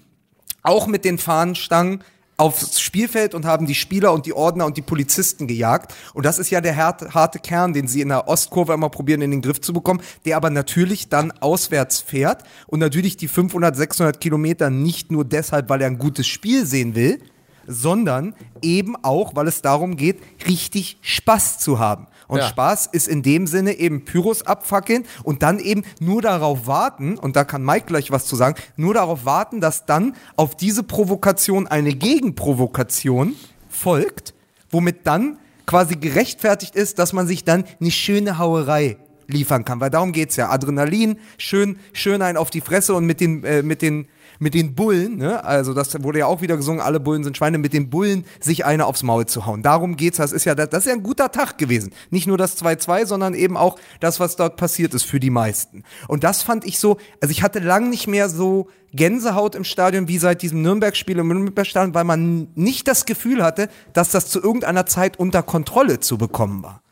auch 0.63 0.87
mit 0.87 1.05
den 1.05 1.19
Fahnenstangen, 1.19 2.03
aufs 2.37 2.81
Spielfeld 2.81 3.35
und 3.35 3.45
haben 3.45 3.67
die 3.67 3.75
Spieler 3.75 4.13
und 4.13 4.27
die 4.27 4.33
Ordner 4.33 4.67
und 4.67 4.77
die 4.77 4.83
Polizisten 4.83 5.47
gejagt. 5.47 5.95
Und 6.13 6.27
das 6.27 6.39
ist 6.39 6.51
ja 6.51 6.61
der 6.61 6.77
harte, 6.77 7.15
harte 7.15 7.39
Kern, 7.39 7.73
den 7.73 7.87
sie 7.87 8.01
in 8.01 8.09
der 8.09 8.27
Ostkurve 8.27 8.73
immer 8.73 8.89
probieren, 8.89 9.23
in 9.23 9.31
den 9.31 9.43
Griff 9.43 9.61
zu 9.61 9.73
bekommen, 9.73 10.03
der 10.25 10.37
aber 10.37 10.51
natürlich 10.51 11.09
dann 11.09 11.31
auswärts 11.31 12.01
fährt 12.01 12.43
und 12.67 12.81
natürlich 12.81 13.17
die 13.17 13.29
500, 13.29 13.77
600 13.77 14.21
Kilometer 14.21 14.71
nicht 14.71 15.13
nur 15.13 15.25
deshalb, 15.25 15.69
weil 15.69 15.83
er 15.83 15.87
ein 15.87 15.99
gutes 15.99 16.27
Spiel 16.27 16.67
sehen 16.67 16.95
will, 16.97 17.21
sondern 17.67 18.35
eben 18.61 18.97
auch, 19.05 19.37
weil 19.37 19.47
es 19.47 19.63
darum 19.63 19.97
geht, 19.97 20.21
richtig 20.49 20.99
Spaß 21.01 21.59
zu 21.59 21.79
haben. 21.79 22.09
Und 22.33 22.39
Ja. 22.39 22.49
Spaß 22.49 22.87
ist 22.87 23.09
in 23.09 23.23
dem 23.23 23.47
Sinne 23.47 23.75
eben 23.75 24.07
Pyros 24.07 24.41
abfackeln 24.47 25.05
und 25.23 25.43
dann 25.43 25.59
eben 25.59 25.85
nur 26.01 26.23
darauf 26.23 26.67
warten, 26.67 27.19
und 27.19 27.37
da 27.37 27.45
kann 27.45 27.63
Mike 27.63 27.85
gleich 27.85 28.11
was 28.11 28.25
zu 28.25 28.37
sagen, 28.37 28.55
nur 28.77 28.95
darauf 28.95 29.27
warten, 29.27 29.61
dass 29.61 29.85
dann 29.85 30.15
auf 30.35 30.57
diese 30.57 30.83
Provokation 30.83 31.67
eine 31.67 31.93
Gegenprovokation 31.93 33.35
folgt, 33.69 34.33
womit 34.71 35.07
dann 35.07 35.37
quasi 35.67 35.97
gerechtfertigt 35.97 36.75
ist, 36.75 36.99
dass 36.99 37.13
man 37.13 37.27
sich 37.27 37.45
dann 37.45 37.65
eine 37.79 37.91
schöne 37.91 38.39
Hauerei 38.39 38.97
liefern 39.27 39.67
kann. 39.67 39.81
Weil 39.81 39.91
darum 39.91 40.13
geht's 40.13 40.37
ja. 40.37 40.49
Adrenalin, 40.49 41.19
schön, 41.37 41.79
schön 41.93 42.23
ein 42.23 42.39
auf 42.39 42.49
die 42.49 42.63
Fresse 42.63 42.95
und 42.95 43.05
mit 43.05 43.21
den, 43.21 43.45
äh, 43.45 43.63
mit 43.63 43.83
den, 43.83 44.09
mit 44.43 44.55
den 44.55 44.75
Bullen, 44.75 45.19
ne? 45.19 45.45
also 45.45 45.73
das 45.73 46.03
wurde 46.03 46.19
ja 46.19 46.27
auch 46.27 46.43
wieder 46.43 46.57
gesungen, 46.57 46.81
alle 46.81 46.99
Bullen 46.99 47.23
sind 47.23 47.37
Schweine, 47.37 47.59
mit 47.59 47.73
den 47.73 47.91
Bullen 47.91 48.25
sich 48.41 48.65
eine 48.65 48.87
aufs 48.87 49.05
Maul 49.05 49.27
zu 49.27 49.47
hauen. 49.47 49.63
Darum 49.63 49.97
geht's. 49.97 50.17
Das 50.17 50.33
ist 50.33 50.45
ja, 50.45 50.57
das 50.57 50.81
ist 50.81 50.87
ja 50.87 50.93
ein 50.93 51.05
guter 51.05 51.31
Tag 51.31 51.59
gewesen. 51.59 51.93
Nicht 52.11 52.27
nur 52.27 52.37
das 52.37 52.61
2-2, 52.61 53.07
sondern 53.07 53.35
eben 53.35 53.57
auch 53.57 53.79
das, 54.01 54.19
was 54.19 54.35
dort 54.35 54.57
passiert 54.57 54.95
ist 54.95 55.05
für 55.05 55.21
die 55.21 55.31
meisten. 55.31 55.85
Und 56.09 56.25
das 56.25 56.43
fand 56.43 56.67
ich 56.67 56.81
so, 56.81 56.97
also 57.21 57.31
ich 57.31 57.45
hatte 57.45 57.61
lang 57.61 57.89
nicht 57.89 58.09
mehr 58.09 58.29
so 58.29 58.69
Gänsehaut 58.93 59.55
im 59.55 59.63
Stadion 59.63 60.09
wie 60.09 60.19
seit 60.19 60.43
diesem 60.43 60.61
Nürnberg-Spiel 60.63 61.19
im 61.19 61.29
Nürnberg-Stadion, 61.29 61.95
weil 61.95 62.05
man 62.05 62.49
nicht 62.57 62.89
das 62.89 63.07
Gefühl 63.07 63.45
hatte, 63.45 63.69
dass 63.93 64.11
das 64.11 64.27
zu 64.27 64.43
irgendeiner 64.43 64.87
Zeit 64.87 65.19
unter 65.21 65.45
Kontrolle 65.45 66.01
zu 66.01 66.19
bekommen 66.19 66.65
war. 66.65 66.83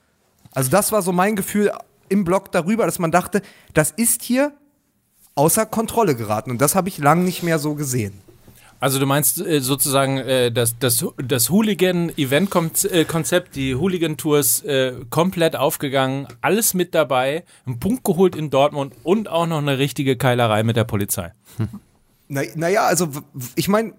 Also 0.52 0.70
das 0.70 0.92
war 0.92 1.02
so 1.02 1.10
mein 1.10 1.34
Gefühl 1.34 1.72
im 2.08 2.24
Blog 2.24 2.52
darüber, 2.52 2.86
dass 2.86 3.00
man 3.00 3.10
dachte, 3.10 3.42
das 3.74 3.90
ist 3.90 4.22
hier 4.22 4.52
außer 5.34 5.66
Kontrolle 5.66 6.16
geraten. 6.16 6.50
Und 6.50 6.60
das 6.60 6.74
habe 6.74 6.88
ich 6.88 6.98
lang 6.98 7.24
nicht 7.24 7.42
mehr 7.42 7.58
so 7.58 7.74
gesehen. 7.74 8.12
Also 8.80 8.98
du 8.98 9.04
meinst 9.04 9.40
äh, 9.40 9.60
sozusagen 9.60 10.16
äh, 10.16 10.50
das, 10.50 10.78
das, 10.78 11.04
das 11.22 11.50
Hooligan-Event-Konzept, 11.50 13.54
die 13.54 13.74
Hooligan-Tours 13.74 14.62
äh, 14.62 14.94
komplett 15.10 15.54
aufgegangen, 15.54 16.26
alles 16.40 16.72
mit 16.72 16.94
dabei, 16.94 17.44
einen 17.66 17.78
Punkt 17.78 18.04
geholt 18.04 18.34
in 18.34 18.48
Dortmund 18.48 18.94
und 19.02 19.28
auch 19.28 19.46
noch 19.46 19.58
eine 19.58 19.76
richtige 19.76 20.16
Keilerei 20.16 20.62
mit 20.62 20.76
der 20.76 20.84
Polizei. 20.84 21.32
Na, 22.28 22.40
naja, 22.54 22.84
also 22.84 23.08
ich 23.54 23.68
meine, 23.68 23.92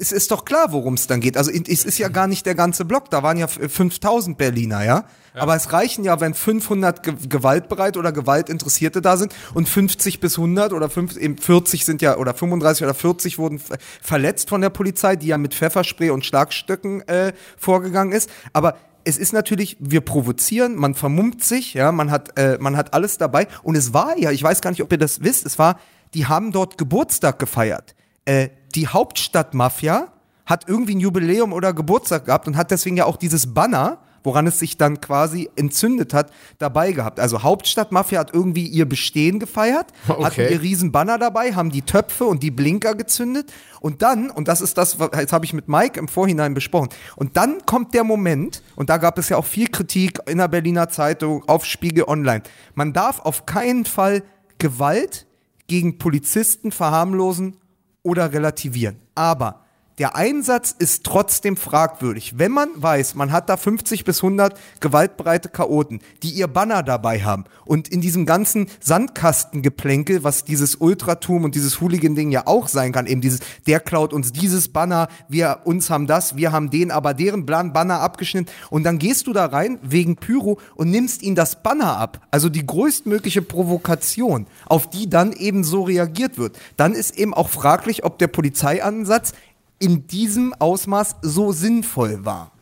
es 0.00 0.12
ist 0.12 0.30
doch 0.30 0.44
klar, 0.44 0.72
worum 0.72 0.94
es 0.94 1.06
dann 1.06 1.20
geht. 1.20 1.36
Also 1.36 1.50
es 1.50 1.84
ist 1.84 1.98
ja 1.98 2.08
gar 2.08 2.26
nicht 2.26 2.46
der 2.46 2.54
ganze 2.54 2.84
Block, 2.84 3.10
da 3.10 3.22
waren 3.22 3.36
ja 3.36 3.44
f- 3.46 3.60
5000 3.72 4.36
Berliner, 4.38 4.84
ja? 4.84 5.04
Aber 5.34 5.54
es 5.54 5.72
reichen 5.72 6.02
ja, 6.02 6.20
wenn 6.20 6.34
500 6.34 7.02
ge 7.04 7.14
gewaltbereit 7.28 7.96
oder 7.96 8.10
Gewaltinteressierte 8.10 9.00
da 9.00 9.16
sind 9.16 9.32
und 9.54 9.68
50 9.68 10.18
bis 10.18 10.36
100 10.38 10.72
oder 10.72 10.90
5, 10.90 11.16
eben 11.16 11.38
40 11.38 11.84
sind 11.84 12.02
ja, 12.02 12.16
oder 12.16 12.34
35 12.34 12.82
oder 12.84 12.94
40 12.94 13.38
wurden 13.38 13.60
verletzt 14.02 14.48
von 14.48 14.60
der 14.60 14.70
Polizei, 14.70 15.14
die 15.14 15.28
ja 15.28 15.38
mit 15.38 15.54
Pfefferspray 15.54 16.10
und 16.10 16.24
Schlagstöcken 16.26 17.06
äh, 17.08 17.32
vorgegangen 17.56 18.12
ist. 18.12 18.28
Aber 18.52 18.76
es 19.04 19.18
ist 19.18 19.32
natürlich, 19.32 19.76
wir 19.78 20.00
provozieren, 20.00 20.74
man 20.76 20.94
vermummt 20.94 21.44
sich, 21.44 21.74
ja, 21.74 21.92
man 21.92 22.10
hat, 22.10 22.36
äh, 22.36 22.58
man 22.60 22.76
hat 22.76 22.92
alles 22.92 23.16
dabei. 23.18 23.46
Und 23.62 23.76
es 23.76 23.94
war 23.94 24.18
ja, 24.18 24.30
ich 24.32 24.42
weiß 24.42 24.60
gar 24.60 24.70
nicht, 24.70 24.82
ob 24.82 24.90
ihr 24.90 24.98
das 24.98 25.22
wisst, 25.22 25.46
es 25.46 25.58
war, 25.58 25.78
die 26.12 26.26
haben 26.26 26.50
dort 26.52 26.76
Geburtstag 26.76 27.38
gefeiert. 27.38 27.94
Äh, 28.24 28.48
die 28.74 28.88
Hauptstadtmafia 28.88 30.12
hat 30.46 30.68
irgendwie 30.68 30.96
ein 30.96 31.00
Jubiläum 31.00 31.52
oder 31.52 31.72
Geburtstag 31.72 32.24
gehabt 32.26 32.46
und 32.46 32.56
hat 32.56 32.70
deswegen 32.70 32.96
ja 32.96 33.04
auch 33.04 33.16
dieses 33.16 33.54
Banner 33.54 33.98
woran 34.22 34.46
es 34.46 34.58
sich 34.58 34.76
dann 34.76 35.00
quasi 35.00 35.50
entzündet 35.56 36.14
hat, 36.14 36.30
dabei 36.58 36.92
gehabt. 36.92 37.20
Also 37.20 37.42
Hauptstadtmafia 37.42 38.20
hat 38.20 38.34
irgendwie 38.34 38.66
ihr 38.66 38.88
Bestehen 38.88 39.38
gefeiert, 39.38 39.86
hatten 40.06 40.24
Okay. 40.24 40.52
ihr 40.52 40.60
riesen 40.60 40.92
Banner 40.92 41.18
dabei, 41.18 41.54
haben 41.54 41.70
die 41.70 41.82
Töpfe 41.82 42.24
und 42.24 42.42
die 42.42 42.50
Blinker 42.50 42.94
gezündet 42.94 43.52
und 43.80 44.02
dann, 44.02 44.30
und 44.30 44.48
das 44.48 44.60
ist 44.60 44.78
das, 44.78 44.98
was 44.98 45.10
das 45.10 45.32
habe 45.32 45.44
ich 45.44 45.52
mit 45.52 45.68
Mike 45.68 45.98
im 45.98 46.08
Vorhinein 46.08 46.54
besprochen, 46.54 46.88
und 47.16 47.36
dann 47.36 47.64
kommt 47.66 47.94
der 47.94 48.04
Moment, 48.04 48.62
und 48.76 48.90
da 48.90 48.96
gab 48.96 49.18
es 49.18 49.28
ja 49.28 49.36
auch 49.36 49.44
viel 49.44 49.68
Kritik 49.68 50.18
in 50.26 50.38
der 50.38 50.48
Berliner 50.48 50.88
Zeitung, 50.88 51.44
auf 51.48 51.64
Spiegel 51.64 52.04
Online, 52.04 52.42
man 52.74 52.92
darf 52.92 53.20
auf 53.20 53.46
keinen 53.46 53.84
Fall 53.84 54.22
Gewalt 54.58 55.26
gegen 55.66 55.98
Polizisten 55.98 56.72
verharmlosen 56.72 57.56
oder 58.02 58.32
relativieren. 58.32 58.96
Aber 59.14 59.64
der 60.00 60.16
Einsatz 60.16 60.74
ist 60.78 61.04
trotzdem 61.04 61.58
fragwürdig. 61.58 62.38
Wenn 62.38 62.52
man 62.52 62.70
weiß, 62.74 63.16
man 63.16 63.32
hat 63.32 63.50
da 63.50 63.58
50 63.58 64.04
bis 64.04 64.24
100 64.24 64.58
gewaltbereite 64.80 65.50
Chaoten, 65.50 66.00
die 66.22 66.30
ihr 66.30 66.48
Banner 66.48 66.82
dabei 66.82 67.22
haben 67.22 67.44
und 67.66 67.86
in 67.88 68.00
diesem 68.00 68.24
ganzen 68.24 68.68
Sandkastengeplänkel, 68.80 70.24
was 70.24 70.44
dieses 70.44 70.76
Ultratum 70.76 71.44
und 71.44 71.54
dieses 71.54 71.82
Hooligan-Ding 71.82 72.30
ja 72.30 72.46
auch 72.46 72.68
sein 72.68 72.92
kann, 72.92 73.06
eben 73.06 73.20
dieses, 73.20 73.40
der 73.66 73.78
klaut 73.78 74.14
uns 74.14 74.32
dieses 74.32 74.68
Banner, 74.68 75.08
wir 75.28 75.60
uns 75.64 75.90
haben 75.90 76.06
das, 76.06 76.34
wir 76.34 76.50
haben 76.50 76.70
den, 76.70 76.90
aber 76.90 77.12
deren 77.12 77.44
Banner 77.44 78.00
abgeschnitten 78.00 78.50
und 78.70 78.84
dann 78.84 78.98
gehst 78.98 79.26
du 79.26 79.34
da 79.34 79.44
rein 79.44 79.78
wegen 79.82 80.16
Pyro 80.16 80.58
und 80.76 80.90
nimmst 80.90 81.22
ihnen 81.22 81.36
das 81.36 81.62
Banner 81.62 81.98
ab. 81.98 82.26
Also 82.30 82.48
die 82.48 82.64
größtmögliche 82.66 83.42
Provokation, 83.42 84.46
auf 84.64 84.88
die 84.88 85.10
dann 85.10 85.34
eben 85.34 85.62
so 85.62 85.82
reagiert 85.82 86.38
wird. 86.38 86.58
Dann 86.78 86.94
ist 86.94 87.18
eben 87.18 87.34
auch 87.34 87.50
fraglich, 87.50 88.02
ob 88.02 88.18
der 88.18 88.28
Polizeiansatz 88.28 89.34
in 89.80 90.06
diesem 90.06 90.54
Ausmaß 90.54 91.16
so 91.22 91.50
sinnvoll 91.50 92.24
war. 92.24 92.52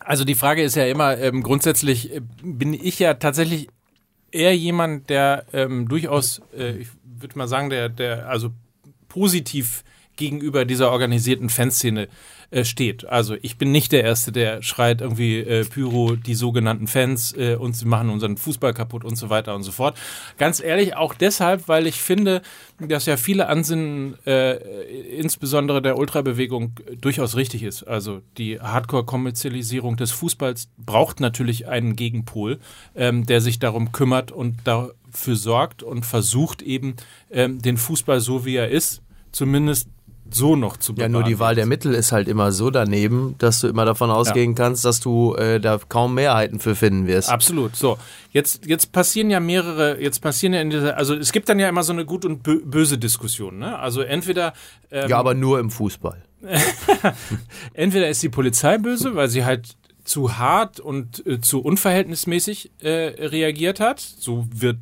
Also 0.00 0.24
die 0.24 0.34
Frage 0.34 0.62
ist 0.62 0.74
ja 0.74 0.86
immer, 0.86 1.16
ähm, 1.18 1.42
grundsätzlich 1.42 2.14
äh, 2.14 2.20
bin 2.42 2.74
ich 2.74 2.98
ja 2.98 3.14
tatsächlich 3.14 3.68
eher 4.30 4.54
jemand, 4.56 5.08
der 5.08 5.46
ähm, 5.52 5.88
durchaus, 5.88 6.42
äh, 6.56 6.78
ich 6.78 6.88
würde 7.04 7.38
mal 7.38 7.48
sagen, 7.48 7.70
der, 7.70 7.88
der 7.88 8.28
also 8.28 8.50
positiv 9.08 9.84
gegenüber 10.16 10.64
dieser 10.64 10.90
organisierten 10.90 11.48
Fanszene 11.48 12.08
äh, 12.50 12.64
steht. 12.64 13.06
Also 13.06 13.36
ich 13.42 13.58
bin 13.58 13.72
nicht 13.72 13.92
der 13.92 14.04
Erste, 14.04 14.32
der 14.32 14.62
schreit 14.62 15.02
irgendwie 15.02 15.38
äh, 15.40 15.66
Pyro, 15.66 16.16
die 16.16 16.34
sogenannten 16.34 16.86
Fans 16.86 17.36
äh, 17.36 17.56
und 17.56 17.76
sie 17.76 17.84
machen 17.84 18.08
unseren 18.08 18.38
Fußball 18.38 18.72
kaputt 18.72 19.04
und 19.04 19.16
so 19.16 19.28
weiter 19.28 19.54
und 19.54 19.64
so 19.64 19.70
fort. 19.70 19.98
Ganz 20.38 20.60
ehrlich, 20.60 20.96
auch 20.96 21.12
deshalb, 21.12 21.68
weil 21.68 21.86
ich 21.86 22.00
finde, 22.00 22.40
dass 22.78 23.04
ja 23.04 23.18
viele 23.18 23.48
Ansinnen, 23.48 24.14
äh, 24.24 24.54
insbesondere 25.18 25.82
der 25.82 25.98
Ultrabewegung, 25.98 26.72
durchaus 26.98 27.36
richtig 27.36 27.64
ist. 27.64 27.82
Also 27.82 28.22
die 28.38 28.58
Hardcore-Kommerzialisierung 28.58 29.98
des 29.98 30.12
Fußballs 30.12 30.70
braucht 30.78 31.20
natürlich 31.20 31.68
einen 31.68 31.96
Gegenpol, 31.96 32.60
ähm, 32.94 33.26
der 33.26 33.42
sich 33.42 33.58
darum 33.58 33.92
kümmert 33.92 34.32
und 34.32 34.56
dafür 34.64 35.36
sorgt 35.36 35.82
und 35.82 36.06
versucht 36.06 36.62
eben 36.62 36.96
ähm, 37.30 37.60
den 37.60 37.76
Fußball 37.76 38.20
so 38.20 38.46
wie 38.46 38.56
er 38.56 38.70
ist, 38.70 39.02
zumindest 39.32 39.88
so 40.30 40.56
noch 40.56 40.76
zu 40.76 40.92
Ja, 40.92 40.96
bewahren. 40.96 41.12
nur 41.12 41.22
die 41.24 41.38
Wahl 41.38 41.54
der 41.54 41.66
Mittel 41.66 41.94
ist 41.94 42.12
halt 42.12 42.28
immer 42.28 42.52
so 42.52 42.70
daneben, 42.70 43.34
dass 43.38 43.60
du 43.60 43.68
immer 43.68 43.84
davon 43.84 44.10
ausgehen 44.10 44.54
kannst, 44.54 44.84
dass 44.84 45.00
du 45.00 45.34
äh, 45.34 45.58
da 45.60 45.78
kaum 45.88 46.14
Mehrheiten 46.14 46.58
für 46.60 46.74
finden 46.74 47.06
wirst. 47.06 47.28
Absolut. 47.30 47.76
So, 47.76 47.98
jetzt, 48.32 48.66
jetzt 48.66 48.92
passieren 48.92 49.30
ja 49.30 49.40
mehrere, 49.40 50.00
jetzt 50.00 50.20
passieren 50.20 50.52
ja 50.54 50.60
in 50.60 50.70
dieser, 50.70 50.96
also 50.96 51.14
es 51.14 51.32
gibt 51.32 51.48
dann 51.48 51.58
ja 51.58 51.68
immer 51.68 51.82
so 51.82 51.92
eine 51.92 52.04
gut 52.04 52.24
und 52.24 52.42
bö 52.42 52.60
böse 52.64 52.98
Diskussion, 52.98 53.58
ne? 53.58 53.78
Also 53.78 54.02
entweder, 54.02 54.52
ähm, 54.90 55.08
Ja, 55.08 55.18
aber 55.18 55.34
nur 55.34 55.58
im 55.60 55.70
Fußball. 55.70 56.22
entweder 57.74 58.08
ist 58.08 58.22
die 58.22 58.28
Polizei 58.28 58.78
böse, 58.78 59.14
weil 59.14 59.28
sie 59.28 59.44
halt 59.44 59.76
zu 60.04 60.38
hart 60.38 60.80
und 60.80 61.26
äh, 61.26 61.40
zu 61.40 61.60
unverhältnismäßig 61.60 62.70
äh, 62.80 62.88
reagiert 63.26 63.80
hat. 63.80 64.00
So 64.00 64.46
wird 64.52 64.78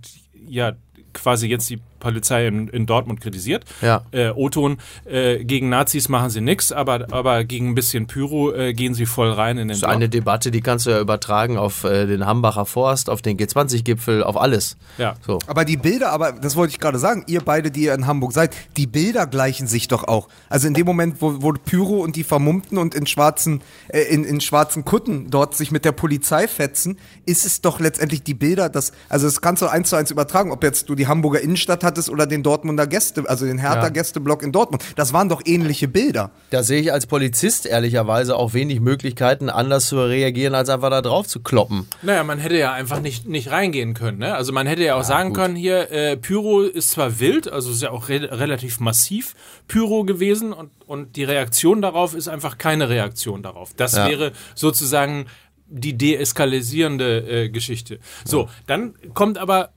ja 0.48 0.72
quasi 1.12 1.48
jetzt 1.48 1.68
die 1.70 1.78
Polizei 1.98 2.46
in, 2.46 2.68
in 2.68 2.86
Dortmund 2.86 3.20
kritisiert. 3.20 3.64
Ja. 3.82 4.02
Äh, 4.10 4.30
O-Ton, 4.30 4.78
äh, 5.04 5.44
gegen 5.44 5.68
Nazis 5.68 6.08
machen 6.08 6.30
sie 6.30 6.40
nix, 6.40 6.72
aber, 6.72 7.06
aber 7.10 7.44
gegen 7.44 7.70
ein 7.70 7.74
bisschen 7.74 8.06
Pyro 8.06 8.52
äh, 8.52 8.72
gehen 8.72 8.94
sie 8.94 9.06
voll 9.06 9.30
rein 9.30 9.58
in 9.58 9.68
den 9.68 9.68
Das 9.68 9.78
ist 9.78 9.84
eine 9.84 10.08
Debatte, 10.08 10.50
die 10.50 10.60
kannst 10.60 10.86
du 10.86 10.90
ja 10.90 11.00
übertragen 11.00 11.58
auf 11.58 11.84
äh, 11.84 12.06
den 12.06 12.26
Hambacher 12.26 12.66
Forst, 12.66 13.10
auf 13.10 13.22
den 13.22 13.36
G20-Gipfel, 13.36 14.22
auf 14.22 14.40
alles. 14.40 14.76
Ja. 14.98 15.14
So. 15.26 15.38
Aber 15.46 15.64
die 15.64 15.76
Bilder, 15.76 16.12
aber 16.12 16.32
das 16.32 16.56
wollte 16.56 16.72
ich 16.72 16.80
gerade 16.80 16.98
sagen, 16.98 17.24
ihr 17.26 17.40
beide, 17.40 17.70
die 17.70 17.84
ihr 17.84 17.94
in 17.94 18.06
Hamburg 18.06 18.32
seid, 18.32 18.54
die 18.76 18.86
Bilder 18.86 19.26
gleichen 19.26 19.66
sich 19.66 19.88
doch 19.88 20.04
auch. 20.04 20.28
Also 20.48 20.68
in 20.68 20.74
dem 20.74 20.86
Moment, 20.86 21.16
wo, 21.20 21.42
wo 21.42 21.52
Pyro 21.52 22.02
und 22.02 22.16
die 22.16 22.24
Vermummten 22.24 22.78
und 22.78 22.94
in 22.94 23.06
schwarzen, 23.06 23.62
äh, 23.88 24.02
in, 24.02 24.24
in 24.24 24.40
schwarzen 24.40 24.84
Kutten 24.84 25.30
dort 25.30 25.56
sich 25.56 25.70
mit 25.70 25.84
der 25.84 25.92
Polizei 25.92 26.48
fetzen, 26.48 26.98
ist 27.24 27.46
es 27.46 27.60
doch 27.60 27.80
letztendlich 27.80 28.22
die 28.22 28.34
Bilder, 28.34 28.68
das, 28.68 28.92
also 29.08 29.26
das 29.26 29.40
kannst 29.40 29.62
du 29.62 29.66
eins 29.66 29.90
zu 29.90 29.96
eins 29.96 30.10
übertragen, 30.10 30.52
ob 30.52 30.62
jetzt 30.62 30.88
du 30.88 30.94
die 30.94 31.06
Hamburger 31.06 31.40
Innenstadt 31.40 31.82
hattest 31.86 32.10
oder 32.10 32.26
den 32.26 32.42
Dortmunder 32.42 32.86
Gäste, 32.86 33.24
also 33.26 33.46
den 33.46 33.56
Hertha 33.58 33.84
Ja. 33.84 33.88
Gästeblock 33.88 34.42
in 34.42 34.52
Dortmund. 34.52 34.84
Das 34.96 35.14
waren 35.14 35.30
doch 35.30 35.40
ähnliche 35.46 35.88
Bilder. 35.88 36.30
Da 36.50 36.62
sehe 36.62 36.80
ich 36.82 36.92
als 36.92 37.06
Polizist 37.06 37.64
ehrlicherweise 37.64 38.36
auch 38.36 38.52
wenig 38.52 38.80
Möglichkeiten, 38.80 39.48
anders 39.48 39.86
zu 39.88 39.96
reagieren, 40.04 40.54
als 40.54 40.68
einfach 40.68 40.90
da 40.90 41.00
drauf 41.00 41.26
zu 41.26 41.40
kloppen. 41.40 41.88
Naja, 42.02 42.22
man 42.24 42.38
hätte 42.38 42.58
ja 42.58 42.74
einfach 42.74 43.00
nicht, 43.00 43.26
nicht 43.26 43.50
reingehen 43.50 43.94
können. 43.94 44.18
Ne? 44.18 44.34
Also 44.34 44.52
man 44.52 44.66
hätte 44.66 44.82
ja 44.84 44.96
auch 44.96 45.04
sagen 45.04 45.32
können, 45.32 45.56
hier, 45.56 45.90
äh, 45.90 46.16
Pyro 46.18 46.60
ist 46.62 46.90
zwar 46.90 47.18
wild, 47.20 47.50
also 47.50 47.70
ist 47.70 47.80
ja 47.80 47.90
auch 47.92 48.10
re 48.10 48.28
relativ 48.30 48.80
massiv 48.80 49.34
Pyro 49.68 50.04
gewesen 50.04 50.52
und, 50.52 50.70
und 50.86 51.16
die 51.16 51.24
Reaktion 51.24 51.80
darauf 51.80 52.14
ist 52.14 52.28
einfach 52.28 52.58
keine 52.58 52.88
Reaktion 52.88 53.42
darauf. 53.42 53.72
Das 53.76 53.94
Ja. 53.96 54.08
wäre 54.08 54.32
sozusagen 54.54 55.26
die 55.68 55.96
deeskalierende 55.96 57.18
äh, 57.44 57.48
Geschichte. 57.48 57.98
So, 58.24 58.48
dann 58.66 58.94
kommt 59.14 59.38
aber 59.38 59.70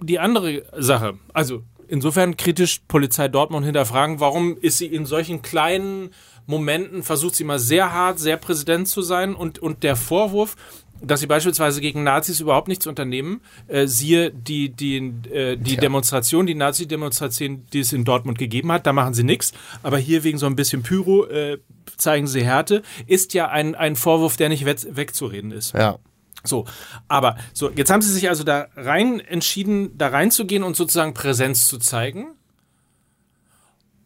die 0.00 0.18
andere 0.18 0.64
Sache. 0.76 1.14
Also 1.32 1.62
insofern 1.88 2.36
kritisch 2.36 2.80
Polizei 2.88 3.28
Dortmund 3.28 3.64
hinterfragen, 3.66 4.20
warum 4.20 4.56
ist 4.58 4.78
sie 4.78 4.86
in 4.86 5.06
solchen 5.06 5.42
kleinen 5.42 6.10
Momenten, 6.46 7.02
versucht 7.02 7.36
sie 7.36 7.44
immer 7.44 7.58
sehr 7.58 7.92
hart, 7.92 8.18
sehr 8.18 8.36
präsident 8.36 8.88
zu 8.88 9.02
sein 9.02 9.34
und, 9.34 9.58
und 9.58 9.82
der 9.82 9.96
Vorwurf, 9.96 10.56
dass 11.02 11.20
sie 11.20 11.26
beispielsweise 11.26 11.80
gegen 11.80 12.02
Nazis 12.02 12.40
überhaupt 12.40 12.68
nichts 12.68 12.86
unternehmen, 12.86 13.40
äh, 13.66 13.86
siehe 13.86 14.30
die, 14.30 14.70
die, 14.70 14.96
äh, 15.30 15.56
die 15.56 15.76
Demonstration, 15.76 16.46
die 16.46 16.54
Nazi-Demonstration, 16.54 17.66
die 17.72 17.80
es 17.80 17.92
in 17.92 18.04
Dortmund 18.04 18.38
gegeben 18.38 18.72
hat, 18.72 18.86
da 18.86 18.92
machen 18.92 19.12
sie 19.14 19.24
nichts, 19.24 19.52
aber 19.82 19.98
hier 19.98 20.24
wegen 20.24 20.38
so 20.38 20.46
ein 20.46 20.56
bisschen 20.56 20.82
Pyro 20.82 21.26
äh, 21.26 21.58
zeigen 21.96 22.26
sie 22.26 22.42
Härte, 22.44 22.82
ist 23.06 23.34
ja 23.34 23.48
ein, 23.48 23.74
ein 23.74 23.96
Vorwurf, 23.96 24.36
der 24.36 24.48
nicht 24.48 24.64
we- 24.64 24.96
wegzureden 24.96 25.50
ist. 25.50 25.74
Ja. 25.74 25.98
So, 26.46 26.66
aber 27.08 27.36
so, 27.54 27.70
jetzt 27.70 27.90
haben 27.90 28.02
sie 28.02 28.12
sich 28.12 28.28
also 28.28 28.44
da 28.44 28.68
rein 28.76 29.18
entschieden, 29.20 29.96
da 29.96 30.08
reinzugehen 30.08 30.62
und 30.62 30.76
sozusagen 30.76 31.14
Präsenz 31.14 31.66
zu 31.66 31.78
zeigen. 31.78 32.34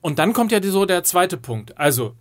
Und 0.01 0.19
dann 0.21 0.33
kommt 0.33 0.53
ja 0.53 0.63
so 0.63 0.87
der 0.87 1.03
zweite 1.03 1.37
Punkt. 1.37 1.77
Also 1.79 2.15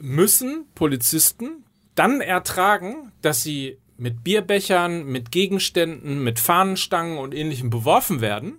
müssen 0.00 0.66
Polizisten 0.74 1.64
dann 1.94 2.20
ertragen, 2.20 3.12
dass 3.22 3.42
sie 3.42 3.78
mit 3.96 4.24
Bierbechern, 4.24 5.04
mit 5.06 5.30
Gegenständen, 5.30 6.22
mit 6.22 6.38
Fahnenstangen 6.38 7.16
und 7.16 7.32
ähnlichem 7.34 7.70
beworfen 7.70 8.20
werden, 8.20 8.58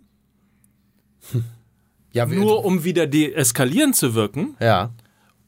Ja, 2.11 2.25
nur 2.25 2.65
um 2.65 2.83
wieder 2.83 3.05
deeskalierend 3.05 3.95
zu 3.95 4.15
wirken? 4.15 4.55
ja. 4.59 4.91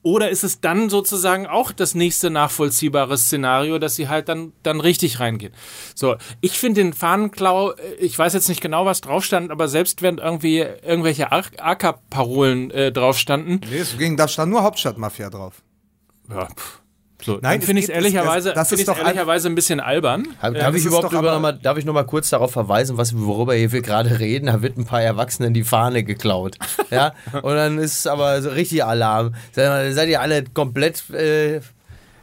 Oder 0.10 0.32
ist 0.32 0.44
es 0.44 0.60
dann 0.60 0.90
sozusagen 0.90 1.46
auch 1.46 1.72
das 1.72 1.94
nächste 1.94 2.32
nachvollziehbare 2.32 3.16
Szenario, 3.16 3.78
dass 3.78 3.96
sie 3.96 4.08
halt 4.08 4.28
dann, 4.28 4.54
dann 4.64 4.82
richtig 4.82 5.20
reingehen? 5.20 5.54
So, 5.94 6.16
ich 6.42 6.58
finde 6.58 6.82
den 6.82 6.94
Fahnenklau, 6.94 7.74
äh, 7.74 7.94
ich 8.00 8.18
weiß 8.18 8.34
jetzt 8.34 8.50
nicht 8.50 8.60
genau, 8.60 8.86
was 8.88 9.02
drauf 9.02 9.24
stand, 9.24 9.52
aber 9.52 9.68
selbst 9.68 10.02
wenn 10.02 10.18
irgendwie 10.18 10.58
irgendwelche 10.58 11.32
AK-Parolen 11.32 12.72
äh, 12.72 12.92
drauf 12.92 13.20
standen, 13.20 13.62
Nee, 13.70 13.78
es 13.78 13.98
ging, 14.00 14.18
da 14.18 14.28
stand 14.28 14.52
nur 14.52 14.64
Hauptstadtmafia 14.64 15.30
drauf. 15.30 15.62
ja, 16.28 16.48
pff, 16.48 16.79
so, 17.22 17.38
Nein, 17.42 17.62
finde 17.62 17.82
ich 17.82 17.90
ehrlicherweise, 17.90 18.54
das 18.54 18.70
find 18.70 18.80
ist 18.80 18.88
doch 18.88 18.98
ein- 18.98 19.06
ehrlicherweise 19.06 19.50
ein 19.50 19.56
bisschen 19.56 19.80
albern. 19.80 20.28
Darf 20.42 20.54
das 20.54 20.76
ich 20.76 20.86
überhaupt 20.86 21.12
über 21.12 21.34
noch 21.34 21.40
mal, 21.42 21.52
darf 21.54 21.78
ich 21.78 21.86
noch 21.86 21.94
mal 21.94 22.06
kurz 22.06 22.30
darauf 22.30 22.52
verweisen, 22.52 22.98
was, 22.98 23.18
worüber 23.18 23.54
hier 23.56 23.72
wir 23.72 23.82
gerade 23.82 24.20
reden? 24.20 24.46
Da 24.46 24.62
wird 24.62 24.78
ein 24.78 24.86
paar 24.86 25.02
Erwachsenen 25.02 25.54
die 25.54 25.64
Fahne 25.64 26.04
geklaut. 26.04 26.58
Ja? 26.92 27.14
Und 27.42 27.56
dann 27.56 27.78
ist 27.78 28.08
aber 28.08 28.42
so 28.42 28.50
richtig 28.50 28.84
Alarm. 28.86 29.34
Seid, 29.52 29.94
seid 29.94 30.08
ihr 30.10 30.22
alle 30.22 30.44
komplett 30.46 31.10
äh, 31.10 31.60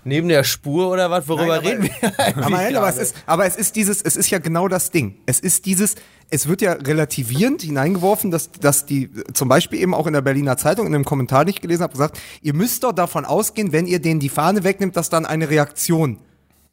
neben 0.06 0.28
der 0.28 0.44
Spur 0.44 0.88
oder 0.90 1.10
was? 1.10 1.28
Worüber 1.28 1.58
Nein, 1.58 1.58
aber- 1.58 1.68
reden 1.68 1.82
wir? 1.84 2.18
eigentlich 2.18 2.76
Aber, 2.76 2.78
aber, 2.78 2.88
es 2.88 2.96
ist, 2.98 3.16
aber 3.26 3.46
es 3.46 3.56
ist 3.56 3.76
dieses, 3.76 4.00
es 4.02 4.16
ist 4.16 4.30
ja 4.30 4.38
genau 4.38 4.68
das 4.68 4.90
Ding. 4.90 5.16
Es 5.26 5.40
ist 5.40 5.66
dieses, 5.66 5.96
es 6.30 6.48
wird 6.48 6.62
ja 6.62 6.72
relativierend 6.72 7.62
hineingeworfen, 7.62 8.30
dass, 8.30 8.50
dass 8.52 8.86
die, 8.86 9.10
zum 9.34 9.48
Beispiel 9.48 9.80
eben 9.80 9.94
auch 9.94 10.06
in 10.06 10.12
der 10.12 10.22
Berliner 10.22 10.56
Zeitung, 10.56 10.86
in 10.86 10.94
einem 10.94 11.04
Kommentar, 11.04 11.44
den 11.44 11.50
ich 11.54 11.60
gelesen 11.60 11.82
habe, 11.82 11.92
gesagt, 11.92 12.18
ihr 12.42 12.54
müsst 12.54 12.84
doch 12.84 12.92
davon 12.92 13.25
ausgehen, 13.25 13.72
wenn 13.72 13.86
ihr 13.86 14.00
denen 14.00 14.20
die 14.20 14.28
Fahne 14.28 14.64
wegnimmt, 14.64 14.96
dass 14.96 15.10
dann 15.10 15.26
eine 15.26 15.50
Reaktion 15.50 16.18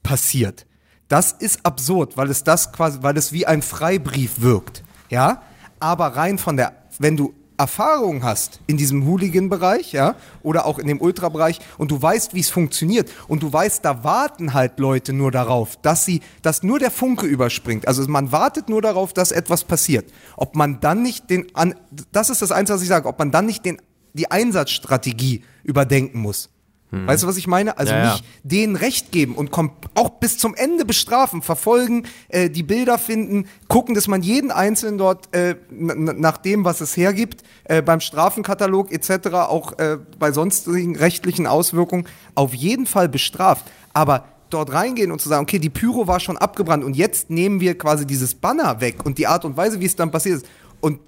passiert. 0.04 0.66
Das 1.08 1.32
ist 1.32 1.66
absurd, 1.66 2.18
weil 2.18 2.30
es 2.30 2.44
das 2.44 2.72
quasi, 2.72 3.00
weil 3.02 3.18
es 3.18 3.32
wie 3.32 3.46
ein 3.46 3.62
Freibrief 3.62 4.42
wirkt. 4.42 4.84
Ja? 5.10 5.44
Aber 5.80 6.08
rein 6.08 6.38
von 6.38 6.58
der, 6.58 6.74
wenn 7.00 7.18
du 7.18 7.34
Erfahrung 7.58 8.24
hast 8.24 8.60
in 8.68 8.78
diesem 8.78 9.06
Hooligan-Bereich, 9.06 9.94
ja, 9.94 10.16
oder 10.42 10.66
auch 10.66 10.80
in 10.80 10.88
dem 10.88 11.02
Ultra-Bereich 11.02 11.60
und 11.78 11.92
du 11.92 12.02
weißt, 12.02 12.34
wie 12.34 12.40
es 12.40 12.50
funktioniert 12.50 13.10
und 13.28 13.44
du 13.44 13.52
weißt, 13.52 13.84
da 13.86 14.04
warten 14.04 14.54
halt 14.54 14.80
Leute 14.80 15.14
nur 15.14 15.32
darauf, 15.32 15.78
dass 15.82 16.06
sie, 16.06 16.22
dass 16.42 16.64
nur 16.64 16.80
der 16.80 16.92
Funke 16.92 17.26
überspringt. 17.26 17.88
Also 17.88 18.08
man 18.08 18.32
wartet 18.32 18.70
nur 18.70 18.82
darauf, 18.82 19.14
dass 19.14 19.32
etwas 19.32 19.64
passiert. 19.64 20.12
Ob 20.38 20.56
man 20.56 20.80
dann 20.80 21.02
nicht 21.02 21.30
den, 21.30 21.48
an, 21.56 21.76
das 22.12 22.30
ist 22.30 22.42
das 22.42 22.52
Einzige, 22.52 22.76
was 22.76 22.84
ich 22.84 22.90
sage, 22.90 23.08
ob 23.08 23.20
man 23.20 23.32
dann 23.32 23.46
nicht 23.46 23.66
den, 23.66 23.82
die 24.14 24.30
Einsatzstrategie 24.30 25.44
überdenken 25.64 26.20
muss. 26.20 26.50
Weißt 26.94 27.24
du, 27.24 27.28
was 27.28 27.38
ich 27.38 27.48
meine? 27.48 27.78
Also 27.78 27.94
Ja, 27.94 28.14
nicht 28.14 28.24
denen 28.44 28.76
Recht 28.76 29.12
geben 29.12 29.36
und 29.36 29.52
auch 29.96 30.10
bis 30.20 30.38
zum 30.38 30.56
Ende 30.56 30.86
bestrafen, 30.86 31.42
verfolgen, 31.42 32.04
äh, 32.30 32.50
die 32.50 32.64
Bilder 32.64 32.98
finden, 32.98 33.48
gucken, 33.68 33.96
dass 33.96 34.08
man 34.08 34.22
jeden 34.22 34.52
Einzelnen 34.52 34.98
dort 34.98 35.34
äh, 35.36 35.56
nach 35.70 36.38
dem, 36.38 36.66
was 36.66 36.82
es 36.82 36.96
hergibt, 36.96 37.44
äh, 37.64 37.82
beim 37.82 38.00
Strafenkatalog 38.00 38.92
etc., 38.92 39.28
auch 39.34 39.78
äh, 39.80 39.98
bei 40.20 40.32
sonstigen 40.32 40.96
rechtlichen 40.96 41.48
Auswirkungen, 41.48 42.06
auf 42.36 42.54
jeden 42.54 42.86
Fall 42.86 43.10
bestraft. 43.10 43.66
Aber 43.94 44.26
dort 44.50 44.72
reingehen 44.72 45.12
und 45.12 45.22
zu 45.22 45.30
sagen, 45.30 45.44
okay, 45.44 45.60
die 45.60 45.70
Pyro 45.70 46.08
war 46.08 46.20
schon 46.20 46.38
abgebrannt 46.38 46.84
und 46.84 46.96
jetzt 46.96 47.30
nehmen 47.30 47.60
wir 47.60 47.78
quasi 47.78 48.06
dieses 48.06 48.36
Banner 48.36 48.82
weg 48.82 49.06
und 49.06 49.18
die 49.18 49.28
Art 49.28 49.46
und 49.46 49.58
Weise, 49.58 49.80
wie 49.80 49.86
es 49.86 49.96
dann 49.96 50.12
passiert 50.12 50.38
ist. 50.38 50.46
Und 50.80 51.00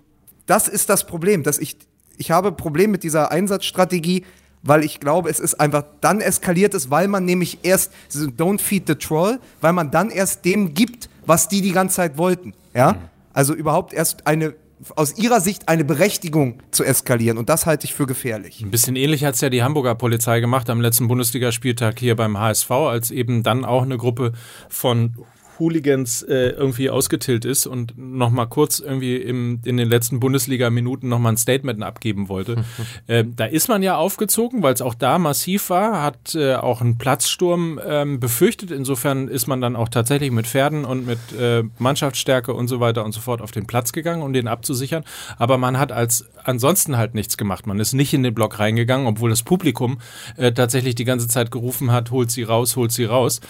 das 0.45 0.67
ist 0.67 0.89
das 0.89 1.05
Problem, 1.05 1.43
dass 1.43 1.59
ich, 1.59 1.77
ich 2.17 2.31
habe 2.31 2.49
ein 2.49 2.57
Problem 2.57 2.91
mit 2.91 3.03
dieser 3.03 3.31
Einsatzstrategie, 3.31 4.23
weil 4.65 4.83
ich 4.83 4.99
glaube, 4.99 5.29
es 5.29 5.39
ist 5.39 5.53
einfach 5.55 5.83
dann 6.01 6.19
eskaliert 6.19 6.73
ist, 6.73 6.89
weil 6.89 7.07
man 7.07 7.23
nämlich 7.23 7.59
erst, 7.63 7.91
don't 8.11 8.59
feed 8.59 8.87
the 8.87 8.95
troll, 8.95 9.39
weil 9.61 9.73
man 9.73 9.91
dann 9.91 10.09
erst 10.09 10.43
dem 10.43 10.73
gibt, 10.73 11.07
was 11.25 11.47
die 11.47 11.61
die 11.61 11.71
ganze 11.71 11.97
Zeit 11.97 12.17
wollten. 12.17 12.53
Ja? 12.73 12.97
Also 13.31 13.53
überhaupt 13.53 13.93
erst 13.93 14.25
eine, 14.27 14.55
aus 14.95 15.17
ihrer 15.17 15.39
Sicht 15.39 15.69
eine 15.69 15.85
Berechtigung 15.85 16.59
zu 16.71 16.83
eskalieren 16.83 17.37
und 17.37 17.47
das 17.47 17.65
halte 17.65 17.85
ich 17.85 17.93
für 17.93 18.07
gefährlich. 18.07 18.61
Ein 18.61 18.71
bisschen 18.71 18.95
ähnlich 18.95 19.23
hat 19.23 19.35
es 19.35 19.41
ja 19.41 19.49
die 19.49 19.63
Hamburger 19.63 19.95
Polizei 19.95 20.39
gemacht 20.39 20.69
am 20.69 20.81
letzten 20.81 21.07
Bundesligaspieltag 21.07 21.99
hier 21.99 22.15
beim 22.15 22.39
HSV, 22.39 22.71
als 22.71 23.11
eben 23.11 23.43
dann 23.43 23.65
auch 23.65 23.83
eine 23.83 23.97
Gruppe 23.97 24.33
von 24.67 25.13
Hooligans 25.59 26.23
äh, 26.23 26.49
irgendwie 26.49 26.89
ausgetillt 26.89 27.45
ist 27.45 27.67
und 27.67 27.97
nochmal 27.97 28.47
kurz 28.47 28.79
irgendwie 28.79 29.17
im, 29.17 29.59
in 29.65 29.77
den 29.77 29.89
letzten 29.89 30.19
Bundesliga-Minuten 30.19 31.07
nochmal 31.07 31.33
ein 31.33 31.37
Statement 31.37 31.83
abgeben 31.83 32.29
wollte. 32.29 32.63
äh, 33.07 33.23
da 33.25 33.45
ist 33.45 33.67
man 33.67 33.83
ja 33.83 33.97
aufgezogen, 33.97 34.63
weil 34.63 34.73
es 34.73 34.81
auch 34.81 34.93
da 34.93 35.17
massiv 35.19 35.69
war, 35.69 36.01
hat 36.01 36.35
äh, 36.35 36.55
auch 36.55 36.81
einen 36.81 36.97
Platzsturm 36.97 37.79
ähm, 37.85 38.19
befürchtet. 38.19 38.71
Insofern 38.71 39.27
ist 39.27 39.47
man 39.47 39.61
dann 39.61 39.75
auch 39.75 39.89
tatsächlich 39.89 40.31
mit 40.31 40.47
Pferden 40.47 40.85
und 40.85 41.05
mit 41.05 41.19
äh, 41.39 41.63
Mannschaftsstärke 41.79 42.53
und 42.53 42.67
so 42.67 42.79
weiter 42.79 43.05
und 43.05 43.11
so 43.11 43.21
fort 43.21 43.41
auf 43.41 43.51
den 43.51 43.67
Platz 43.67 43.91
gegangen, 43.91 44.21
um 44.21 44.33
den 44.33 44.47
abzusichern. 44.47 45.03
Aber 45.37 45.57
man 45.57 45.79
hat 45.79 45.91
als 45.91 46.25
ansonsten 46.43 46.97
halt 46.97 47.15
nichts 47.15 47.37
gemacht. 47.37 47.67
Man 47.67 47.79
ist 47.79 47.93
nicht 47.93 48.13
in 48.13 48.23
den 48.23 48.33
Block 48.33 48.59
reingegangen, 48.59 49.07
obwohl 49.07 49.29
das 49.29 49.43
Publikum 49.43 49.99
äh, 50.37 50.51
tatsächlich 50.51 50.95
die 50.95 51.05
ganze 51.05 51.27
Zeit 51.27 51.51
gerufen 51.51 51.91
hat, 51.91 52.11
holt 52.11 52.31
sie 52.31 52.43
raus, 52.43 52.75
holt 52.75 52.91
sie 52.91 53.05
raus. 53.05 53.41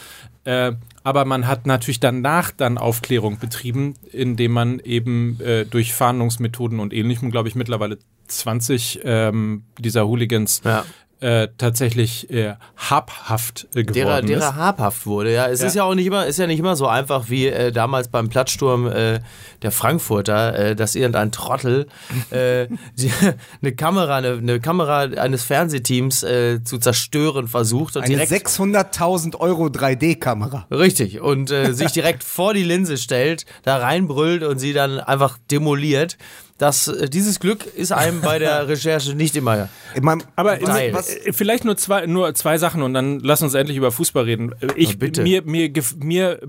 Äh, 0.44 0.74
aber 1.06 1.24
man 1.24 1.48
hat 1.48 1.68
natürlich 1.68 2.00
danach 2.00 2.50
dann 2.50 2.80
Aufklärung 2.80 3.38
betrieben, 3.38 3.94
indem 4.12 4.54
man 4.54 4.80
eben 4.80 5.40
äh, 5.40 5.64
durch 5.64 5.94
Fahndungsmethoden 5.94 6.80
und 6.80 6.94
ähnlichem, 6.94 7.30
glaube 7.30 7.48
ich, 7.48 7.54
mittlerweile 7.54 8.00
20 8.28 9.02
ähm, 9.04 9.66
dieser 9.78 10.08
Hooligans 10.08 10.62
Ja. 10.66 10.84
Äh, 11.26 11.48
tatsächlich 11.58 12.30
äh, 12.30 12.54
habhaft 12.78 13.68
äh, 13.74 13.84
geworden 13.84 13.96
derer, 13.96 14.20
ist. 14.20 14.28
derer 14.28 14.56
habhaft 14.56 15.08
wurde. 15.08 15.34
Ja, 15.34 15.48
es 15.48 15.62
ist 15.62 15.76
ja 15.76 15.84
auch 15.84 15.96
nicht 15.96 16.06
immer, 16.06 16.28
ist 16.28 16.38
ja 16.38 16.46
nicht 16.46 16.60
immer 16.60 16.76
so 16.76 16.86
einfach 16.86 17.30
wie 17.30 17.48
äh, 17.48 17.72
damals 17.72 18.10
beim 18.10 18.30
Plattsturm 18.30 18.86
äh, 18.86 19.22
der 19.64 19.72
Frankfurter, 19.72 20.56
äh, 20.56 20.76
dass 20.76 20.94
irgendein 20.94 21.32
Trottel 21.32 21.88
äh, 22.30 22.68
die, 22.96 23.12
eine 23.60 23.74
Kamera, 23.74 24.18
eine, 24.18 24.34
eine 24.34 24.60
Kamera 24.60 25.00
eines 25.00 25.44
Fernsehteams 25.44 26.22
äh, 26.22 26.64
zu 26.64 26.78
zerstören 26.78 27.48
versucht 27.48 27.96
und 27.96 28.04
Eine 28.04 28.18
direkt 28.18 28.48
600.000 28.48 29.36
Euro 29.40 29.66
3D-Kamera. 29.66 30.68
Richtig. 30.70 31.22
Und 31.22 31.50
äh, 31.50 31.74
sich 31.74 31.92
direkt 31.92 32.24
vor 32.24 32.54
die 32.54 32.64
Linse 32.64 32.98
stellt, 32.98 33.48
da 33.64 33.78
reinbrüllt 33.78 34.44
und 34.44 34.60
sie 34.60 34.74
dann 34.74 35.00
einfach 35.00 35.40
demoliert. 35.50 36.18
Das, 36.58 36.88
äh, 36.88 37.10
dieses 37.10 37.42
Glück 37.42 37.66
ist 37.66 37.92
einem 37.92 38.22
bei 38.22 38.40
der 38.40 38.68
Recherche 38.70 39.14
nicht 39.14 39.36
immer. 39.36 39.68
Ich 39.94 40.02
mein, 40.02 40.24
Aber 40.38 40.56
Geil. 40.58 40.94
was, 40.94 41.14
äh, 41.14 41.34
vielleicht 41.34 41.66
nur 41.66 41.76
zwei, 41.76 42.06
nur 42.06 42.34
zwei 42.34 42.58
Sachen 42.58 42.82
und 42.82 42.94
dann 42.94 43.20
lass 43.20 43.42
uns 43.42 43.54
endlich 43.56 43.76
über 43.76 43.92
Fußball 43.92 44.24
reden. 44.24 44.54
Äh, 44.62 44.68
Ich, 44.78 44.92
Na, 44.92 44.96
bitte. 45.00 45.24
Mir, 45.24 45.42
mir, 45.44 45.70
mir, 45.98 46.40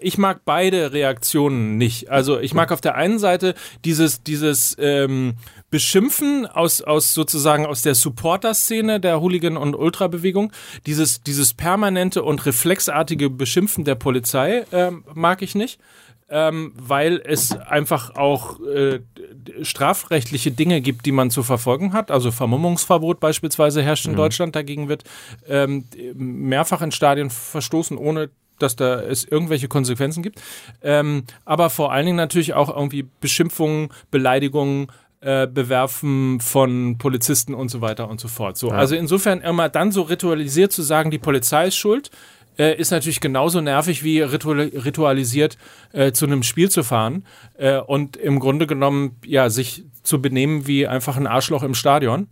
ich 0.00 0.18
mag 0.18 0.40
beide 0.44 0.92
Reaktionen 0.92 1.78
nicht. 1.78 2.10
Also 2.10 2.38
ich 2.38 2.52
mag 2.52 2.70
auf 2.70 2.82
der 2.82 2.96
einen 2.96 3.18
Seite 3.18 3.54
dieses, 3.86 4.22
dieses 4.22 4.76
ähm, 4.78 5.36
Beschimpfen 5.70 6.46
aus, 6.46 6.82
aus 6.82 7.14
sozusagen 7.14 7.64
aus 7.64 7.80
der 7.82 7.94
Supporter-Szene 7.94 9.00
der 9.00 9.20
Hooligan- 9.20 9.56
und 9.56 9.74
Ultra-Bewegung. 9.74 10.52
Dieses, 10.84 11.22
dieses 11.22 11.54
permanente 11.54 12.22
und 12.22 12.44
reflexartige 12.44 13.30
Beschimpfen 13.30 13.84
der 13.84 13.94
Polizei 13.94 14.64
ähm, 14.72 15.04
mag 15.14 15.40
ich 15.40 15.54
nicht. 15.54 15.80
Ähm, 16.28 16.72
weil 16.76 17.22
es 17.24 17.52
einfach 17.52 18.16
auch 18.16 18.58
äh, 18.60 18.98
strafrechtliche 19.62 20.50
Dinge 20.50 20.80
gibt, 20.80 21.06
die 21.06 21.12
man 21.12 21.30
zu 21.30 21.44
verfolgen 21.44 21.92
hat. 21.92 22.10
Also 22.10 22.32
Vermummungsverbot 22.32 23.20
beispielsweise 23.20 23.80
herrscht 23.80 24.06
in 24.06 24.16
Deutschland. 24.16 24.56
Dagegen 24.56 24.88
wird 24.88 25.04
ähm, 25.46 25.84
mehrfach 26.14 26.82
in 26.82 26.90
Stadien 26.90 27.30
verstoßen, 27.30 27.96
ohne 27.96 28.30
dass 28.58 28.74
da 28.74 29.00
es 29.00 29.24
irgendwelche 29.24 29.68
Konsequenzen 29.68 30.22
gibt. 30.22 30.42
Ähm, 30.82 31.24
aber 31.44 31.70
vor 31.70 31.92
allen 31.92 32.06
Dingen 32.06 32.16
natürlich 32.16 32.54
auch 32.54 32.74
irgendwie 32.74 33.06
Beschimpfungen, 33.20 33.90
Beleidigungen, 34.10 34.88
äh, 35.20 35.46
Bewerfen 35.46 36.40
von 36.40 36.98
Polizisten 36.98 37.54
und 37.54 37.68
so 37.68 37.80
weiter 37.80 38.08
und 38.08 38.20
so 38.20 38.28
fort. 38.28 38.56
So, 38.56 38.70
Also 38.70 38.96
insofern 38.96 39.40
immer 39.40 39.68
dann 39.68 39.92
so 39.92 40.02
ritualisiert 40.02 40.72
zu 40.72 40.82
sagen, 40.82 41.10
die 41.10 41.18
Polizei 41.18 41.68
ist 41.68 41.76
schuld, 41.76 42.10
äh, 42.58 42.76
ist 42.76 42.90
natürlich 42.90 43.20
genauso 43.20 43.60
nervig 43.60 44.02
wie 44.02 44.20
ritual 44.20 44.60
ritualisiert 44.60 45.58
äh, 45.92 46.12
zu 46.12 46.26
einem 46.26 46.42
Spiel 46.42 46.70
zu 46.70 46.82
fahren 46.82 47.24
äh, 47.58 47.78
und 47.78 48.16
im 48.16 48.40
Grunde 48.40 48.66
genommen 48.66 49.16
ja 49.24 49.50
sich 49.50 49.84
zu 50.02 50.22
benehmen 50.22 50.66
wie 50.66 50.86
einfach 50.86 51.16
ein 51.16 51.26
Arschloch 51.26 51.62
im 51.62 51.74
Stadion. 51.74 52.28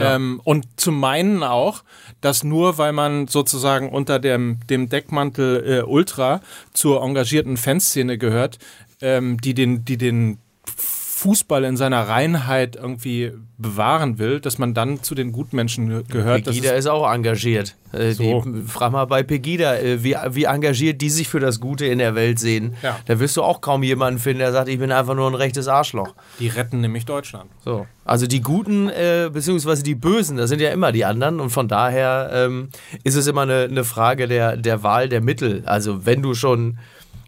Ähm, 0.00 0.40
und 0.44 0.64
zu 0.78 0.92
meinen 0.92 1.42
auch, 1.42 1.82
dass 2.20 2.44
nur 2.44 2.78
weil 2.78 2.92
man 2.92 3.26
sozusagen 3.26 3.88
unter 3.88 4.20
dem, 4.20 4.60
dem 4.70 4.88
Deckmantel 4.88 5.64
äh, 5.66 5.82
Ultra 5.82 6.40
zur 6.72 7.02
engagierten 7.02 7.56
Fanszene 7.56 8.16
gehört, 8.16 8.58
ähm, 9.00 9.38
die 9.40 9.54
den, 9.54 9.84
die 9.84 9.98
den 9.98 10.38
Fußball 11.18 11.64
in 11.64 11.76
seiner 11.76 12.06
Reinheit 12.08 12.76
irgendwie 12.76 13.32
bewahren 13.56 14.18
will, 14.20 14.38
dass 14.38 14.58
man 14.58 14.72
dann 14.72 15.02
zu 15.02 15.16
den 15.16 15.32
Gutmenschen 15.32 15.88
ge- 15.88 16.02
gehört. 16.08 16.44
Pegida 16.44 16.70
ist, 16.70 16.80
ist 16.80 16.86
auch 16.86 17.12
engagiert. 17.12 17.74
Äh, 17.92 18.12
So. 18.12 18.42
die, 18.46 18.62
frag 18.68 18.92
mal 18.92 19.04
bei 19.06 19.24
Pegida, 19.24 19.74
äh, 19.78 20.04
wie, 20.04 20.14
wie 20.30 20.44
engagiert 20.44 21.00
die 21.00 21.10
sich 21.10 21.28
für 21.28 21.40
das 21.40 21.58
Gute 21.58 21.86
in 21.86 21.98
der 21.98 22.14
Welt 22.14 22.38
sehen. 22.38 22.76
Ja. 22.84 23.00
Da 23.06 23.18
wirst 23.18 23.36
du 23.36 23.42
auch 23.42 23.60
kaum 23.60 23.82
jemanden 23.82 24.20
finden, 24.20 24.38
der 24.38 24.52
sagt, 24.52 24.68
ich 24.68 24.78
bin 24.78 24.92
einfach 24.92 25.16
nur 25.16 25.26
ein 25.28 25.34
rechtes 25.34 25.66
Arschloch. 25.66 26.14
die 26.38 26.46
retten 26.48 26.80
nämlich 26.80 27.04
Deutschland. 27.04 27.50
So. 27.64 27.86
Also 28.04 28.28
die 28.28 28.40
Guten 28.40 28.88
äh, 28.88 29.28
beziehungsweise 29.32 29.82
die 29.82 29.96
Bösen, 29.96 30.36
das 30.36 30.48
sind 30.50 30.60
ja 30.60 30.70
immer 30.70 30.92
die 30.92 31.04
anderen 31.04 31.40
und 31.40 31.50
von 31.50 31.66
daher 31.66 32.30
ähm, 32.32 32.68
ist 33.02 33.16
es 33.16 33.26
immer 33.26 33.42
eine, 33.42 33.64
eine 33.64 33.82
Frage 33.84 34.28
der, 34.28 34.56
der 34.56 34.84
Wahl 34.84 35.08
der 35.08 35.20
Mittel. 35.20 35.62
Also 35.66 36.06
wenn 36.06 36.22
du 36.22 36.34
schon 36.34 36.78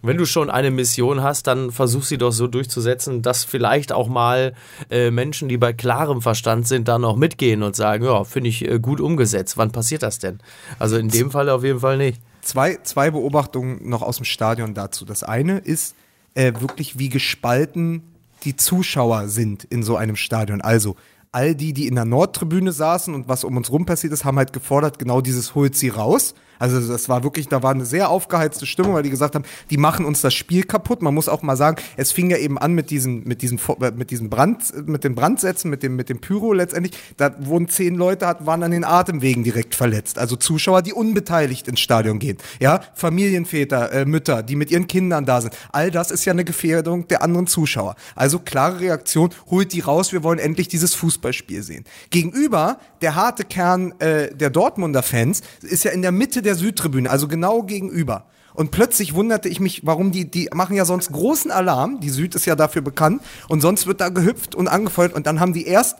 wenn 0.02 0.16
du 0.16 0.24
schon 0.24 0.50
eine 0.50 0.70
Mission 0.70 1.22
hast, 1.22 1.46
dann 1.46 1.70
versuch 1.70 2.04
sie 2.04 2.18
doch 2.18 2.32
so 2.32 2.46
durchzusetzen, 2.46 3.22
dass 3.22 3.44
vielleicht 3.44 3.92
auch 3.92 4.08
mal 4.08 4.54
äh, 4.90 5.10
Menschen, 5.10 5.48
die 5.48 5.58
bei 5.58 5.72
klarem 5.72 6.22
Verstand 6.22 6.66
sind, 6.66 6.88
da 6.88 6.98
noch 6.98 7.16
mitgehen 7.16 7.62
und 7.62 7.76
sagen, 7.76 8.04
ja, 8.04 8.24
finde 8.24 8.48
ich 8.48 8.66
äh, 8.66 8.78
gut 8.78 9.00
umgesetzt. 9.00 9.58
Wann 9.58 9.72
passiert 9.72 10.02
das 10.02 10.18
denn? 10.18 10.38
Also 10.78 10.96
in 10.96 11.08
dem 11.08 11.30
Fall 11.30 11.48
auf 11.50 11.64
jeden 11.64 11.80
Fall 11.80 11.98
nicht. 11.98 12.20
zwei, 12.40 12.78
zwei 12.82 13.10
Beobachtungen 13.10 13.88
noch 13.88 14.02
aus 14.02 14.16
dem 14.16 14.24
Stadion 14.24 14.74
dazu. 14.74 15.04
Das 15.04 15.22
eine 15.22 15.58
ist 15.58 15.94
äh, 16.34 16.52
wirklich, 16.58 16.98
wie 16.98 17.08
gespalten 17.08 18.02
die 18.44 18.56
Zuschauer 18.56 19.28
sind 19.28 19.64
in 19.64 19.82
so 19.82 19.96
einem 19.96 20.16
Stadion. 20.16 20.60
Also 20.60 20.96
all 21.32 21.54
die, 21.54 21.72
die 21.72 21.86
in 21.86 21.94
der 21.94 22.04
Nordtribüne 22.04 22.72
saßen 22.72 23.14
und 23.14 23.28
was 23.28 23.44
um 23.44 23.56
uns 23.56 23.70
rum 23.70 23.86
passiert 23.86 24.12
ist, 24.12 24.24
haben 24.24 24.38
halt 24.38 24.52
gefordert, 24.52 24.98
genau 24.98 25.20
dieses 25.20 25.54
holt 25.54 25.76
sie 25.76 25.88
raus. 25.88 26.34
Also 26.60 26.80
das 26.80 27.08
war 27.08 27.24
wirklich, 27.24 27.48
da 27.48 27.62
war 27.64 27.72
eine 27.72 27.86
sehr 27.86 28.10
aufgeheizte 28.10 28.66
Stimmung, 28.66 28.94
weil 28.94 29.02
die 29.02 29.10
gesagt 29.10 29.34
haben, 29.34 29.44
die 29.70 29.78
machen 29.78 30.04
uns 30.04 30.20
das 30.20 30.34
Spiel 30.34 30.62
kaputt. 30.62 31.02
Man 31.02 31.14
muss 31.14 31.28
auch 31.28 31.42
mal 31.42 31.56
sagen, 31.56 31.82
es 31.96 32.12
fing 32.12 32.30
ja 32.30 32.36
eben 32.36 32.58
an 32.58 32.72
mit 32.72 32.90
diesen, 32.90 33.26
mit 33.26 33.42
diesen, 33.42 33.58
äh, 33.80 33.90
mit 33.90 34.10
diesen 34.10 34.30
Brand, 34.30 34.86
mit 34.86 35.02
den 35.02 35.14
Brandsätzen, 35.14 35.70
mit 35.70 35.82
dem, 35.82 35.96
mit 35.96 36.08
dem 36.08 36.20
Pyro 36.20 36.52
letztendlich. 36.52 36.96
Da 37.16 37.34
wurden 37.40 37.68
zehn 37.68 37.94
Leute, 37.94 38.36
waren 38.40 38.62
an 38.62 38.70
den 38.70 38.84
Atemwegen 38.84 39.42
direkt 39.42 39.74
verletzt. 39.74 40.18
Also 40.18 40.36
Zuschauer, 40.36 40.82
die 40.82 40.92
unbeteiligt 40.92 41.66
ins 41.66 41.80
Stadion 41.80 42.18
gehen. 42.18 42.36
Ja, 42.60 42.82
Familienväter, 42.94 43.92
äh, 43.92 44.04
Mütter, 44.04 44.42
die 44.42 44.56
mit 44.56 44.70
ihren 44.70 44.86
Kindern 44.86 45.24
da 45.24 45.40
sind. 45.40 45.56
All 45.72 45.90
das 45.90 46.10
ist 46.10 46.26
ja 46.26 46.32
eine 46.32 46.44
Gefährdung 46.44 47.08
der 47.08 47.22
anderen 47.22 47.46
Zuschauer. 47.46 47.96
Also 48.14 48.38
klare 48.38 48.80
Reaktion, 48.80 49.30
holt 49.50 49.72
die 49.72 49.80
raus, 49.80 50.12
wir 50.12 50.22
wollen 50.22 50.38
endlich 50.38 50.68
dieses 50.68 50.94
Fußballspiel 50.94 51.62
sehen. 51.62 51.84
Gegenüber, 52.10 52.78
der 53.00 53.14
harte 53.14 53.44
Kern 53.44 53.94
äh, 54.00 54.34
der 54.34 54.50
Dortmunder 54.50 55.02
Fans 55.02 55.40
ist 55.62 55.84
ja 55.84 55.90
in 55.92 56.02
der 56.02 56.12
Mitte 56.12 56.42
der 56.42 56.49
Südtribüne, 56.54 57.10
also 57.10 57.28
genau 57.28 57.62
gegenüber. 57.62 58.26
Und 58.54 58.70
plötzlich 58.70 59.14
wunderte 59.14 59.48
ich 59.48 59.60
mich, 59.60 59.82
warum 59.84 60.10
die, 60.10 60.30
die 60.30 60.48
machen 60.52 60.76
ja 60.76 60.84
sonst 60.84 61.12
großen 61.12 61.50
Alarm. 61.50 62.00
Die 62.00 62.10
Süd 62.10 62.34
ist 62.34 62.46
ja 62.46 62.56
dafür 62.56 62.82
bekannt. 62.82 63.22
Und 63.48 63.60
sonst 63.60 63.86
wird 63.86 64.00
da 64.00 64.08
gehüpft 64.08 64.54
und 64.54 64.68
angefeuert. 64.68 65.14
Und 65.14 65.26
dann 65.26 65.40
haben 65.40 65.52
die 65.52 65.66
erst 65.66 65.96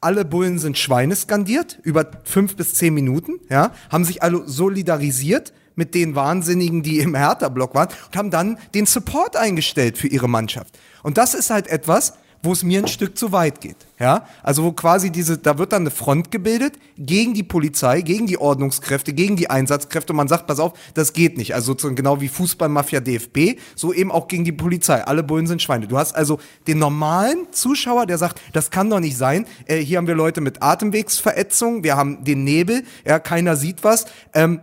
alle 0.00 0.24
Bullen 0.24 0.58
sind 0.58 0.78
Schweine 0.78 1.16
skandiert, 1.16 1.78
über 1.82 2.06
fünf 2.24 2.56
bis 2.56 2.74
zehn 2.74 2.94
Minuten, 2.94 3.40
ja, 3.48 3.72
haben 3.90 4.04
sich 4.04 4.22
alle 4.22 4.46
solidarisiert 4.46 5.52
mit 5.74 5.94
den 5.94 6.14
Wahnsinnigen, 6.14 6.82
die 6.82 7.00
im 7.00 7.14
Hertha-Block 7.14 7.74
waren 7.74 7.88
und 8.06 8.16
haben 8.16 8.30
dann 8.30 8.58
den 8.74 8.86
Support 8.86 9.36
eingestellt 9.36 9.98
für 9.98 10.06
ihre 10.06 10.28
Mannschaft. 10.28 10.78
Und 11.02 11.18
das 11.18 11.34
ist 11.34 11.50
halt 11.50 11.66
etwas, 11.66 12.14
wo 12.46 12.52
es 12.52 12.62
mir 12.62 12.78
ein 12.78 12.88
Stück 12.88 13.18
zu 13.18 13.32
weit 13.32 13.60
geht. 13.60 13.76
Ja, 13.98 14.26
also 14.42 14.62
wo 14.64 14.72
quasi 14.72 15.10
diese, 15.10 15.36
da 15.36 15.58
wird 15.58 15.72
dann 15.72 15.82
eine 15.82 15.90
Front 15.90 16.30
gebildet 16.30 16.78
gegen 16.96 17.34
die 17.34 17.42
Polizei, 17.42 18.02
gegen 18.02 18.26
die 18.26 18.38
Ordnungskräfte, 18.38 19.12
gegen 19.12 19.36
die 19.36 19.50
Einsatzkräfte. 19.50 20.12
Und 20.12 20.18
man 20.18 20.28
sagt, 20.28 20.46
pass 20.46 20.60
auf, 20.60 20.72
das 20.94 21.12
geht 21.12 21.36
nicht. 21.36 21.54
Also 21.54 21.72
sozusagen 21.72 21.96
genau 21.96 22.20
wie 22.20 22.28
Fußballmafia 22.28 23.00
DFB, 23.00 23.58
so 23.74 23.92
eben 23.92 24.12
auch 24.12 24.28
gegen 24.28 24.44
die 24.44 24.52
Polizei. 24.52 25.04
Alle 25.04 25.22
Bullen 25.22 25.46
sind 25.46 25.60
Schweine. 25.60 25.86
Du 25.88 25.98
hast 25.98 26.14
also 26.14 26.38
den 26.66 26.78
normalen 26.78 27.48
Zuschauer, 27.50 28.06
der 28.06 28.18
sagt, 28.18 28.40
das 28.52 28.70
kann 28.70 28.88
doch 28.88 29.00
nicht 29.00 29.16
sein. 29.16 29.46
Äh, 29.66 29.78
hier 29.78 29.98
haben 29.98 30.06
wir 30.06 30.14
Leute 30.14 30.40
mit 30.40 30.62
Atemwegsverätzung, 30.62 31.82
wir 31.82 31.96
haben 31.96 32.24
den 32.24 32.44
Nebel, 32.44 32.84
ja, 33.04 33.18
keiner 33.18 33.56
sieht 33.56 33.82
was. 33.82 34.06
Ähm, 34.32 34.60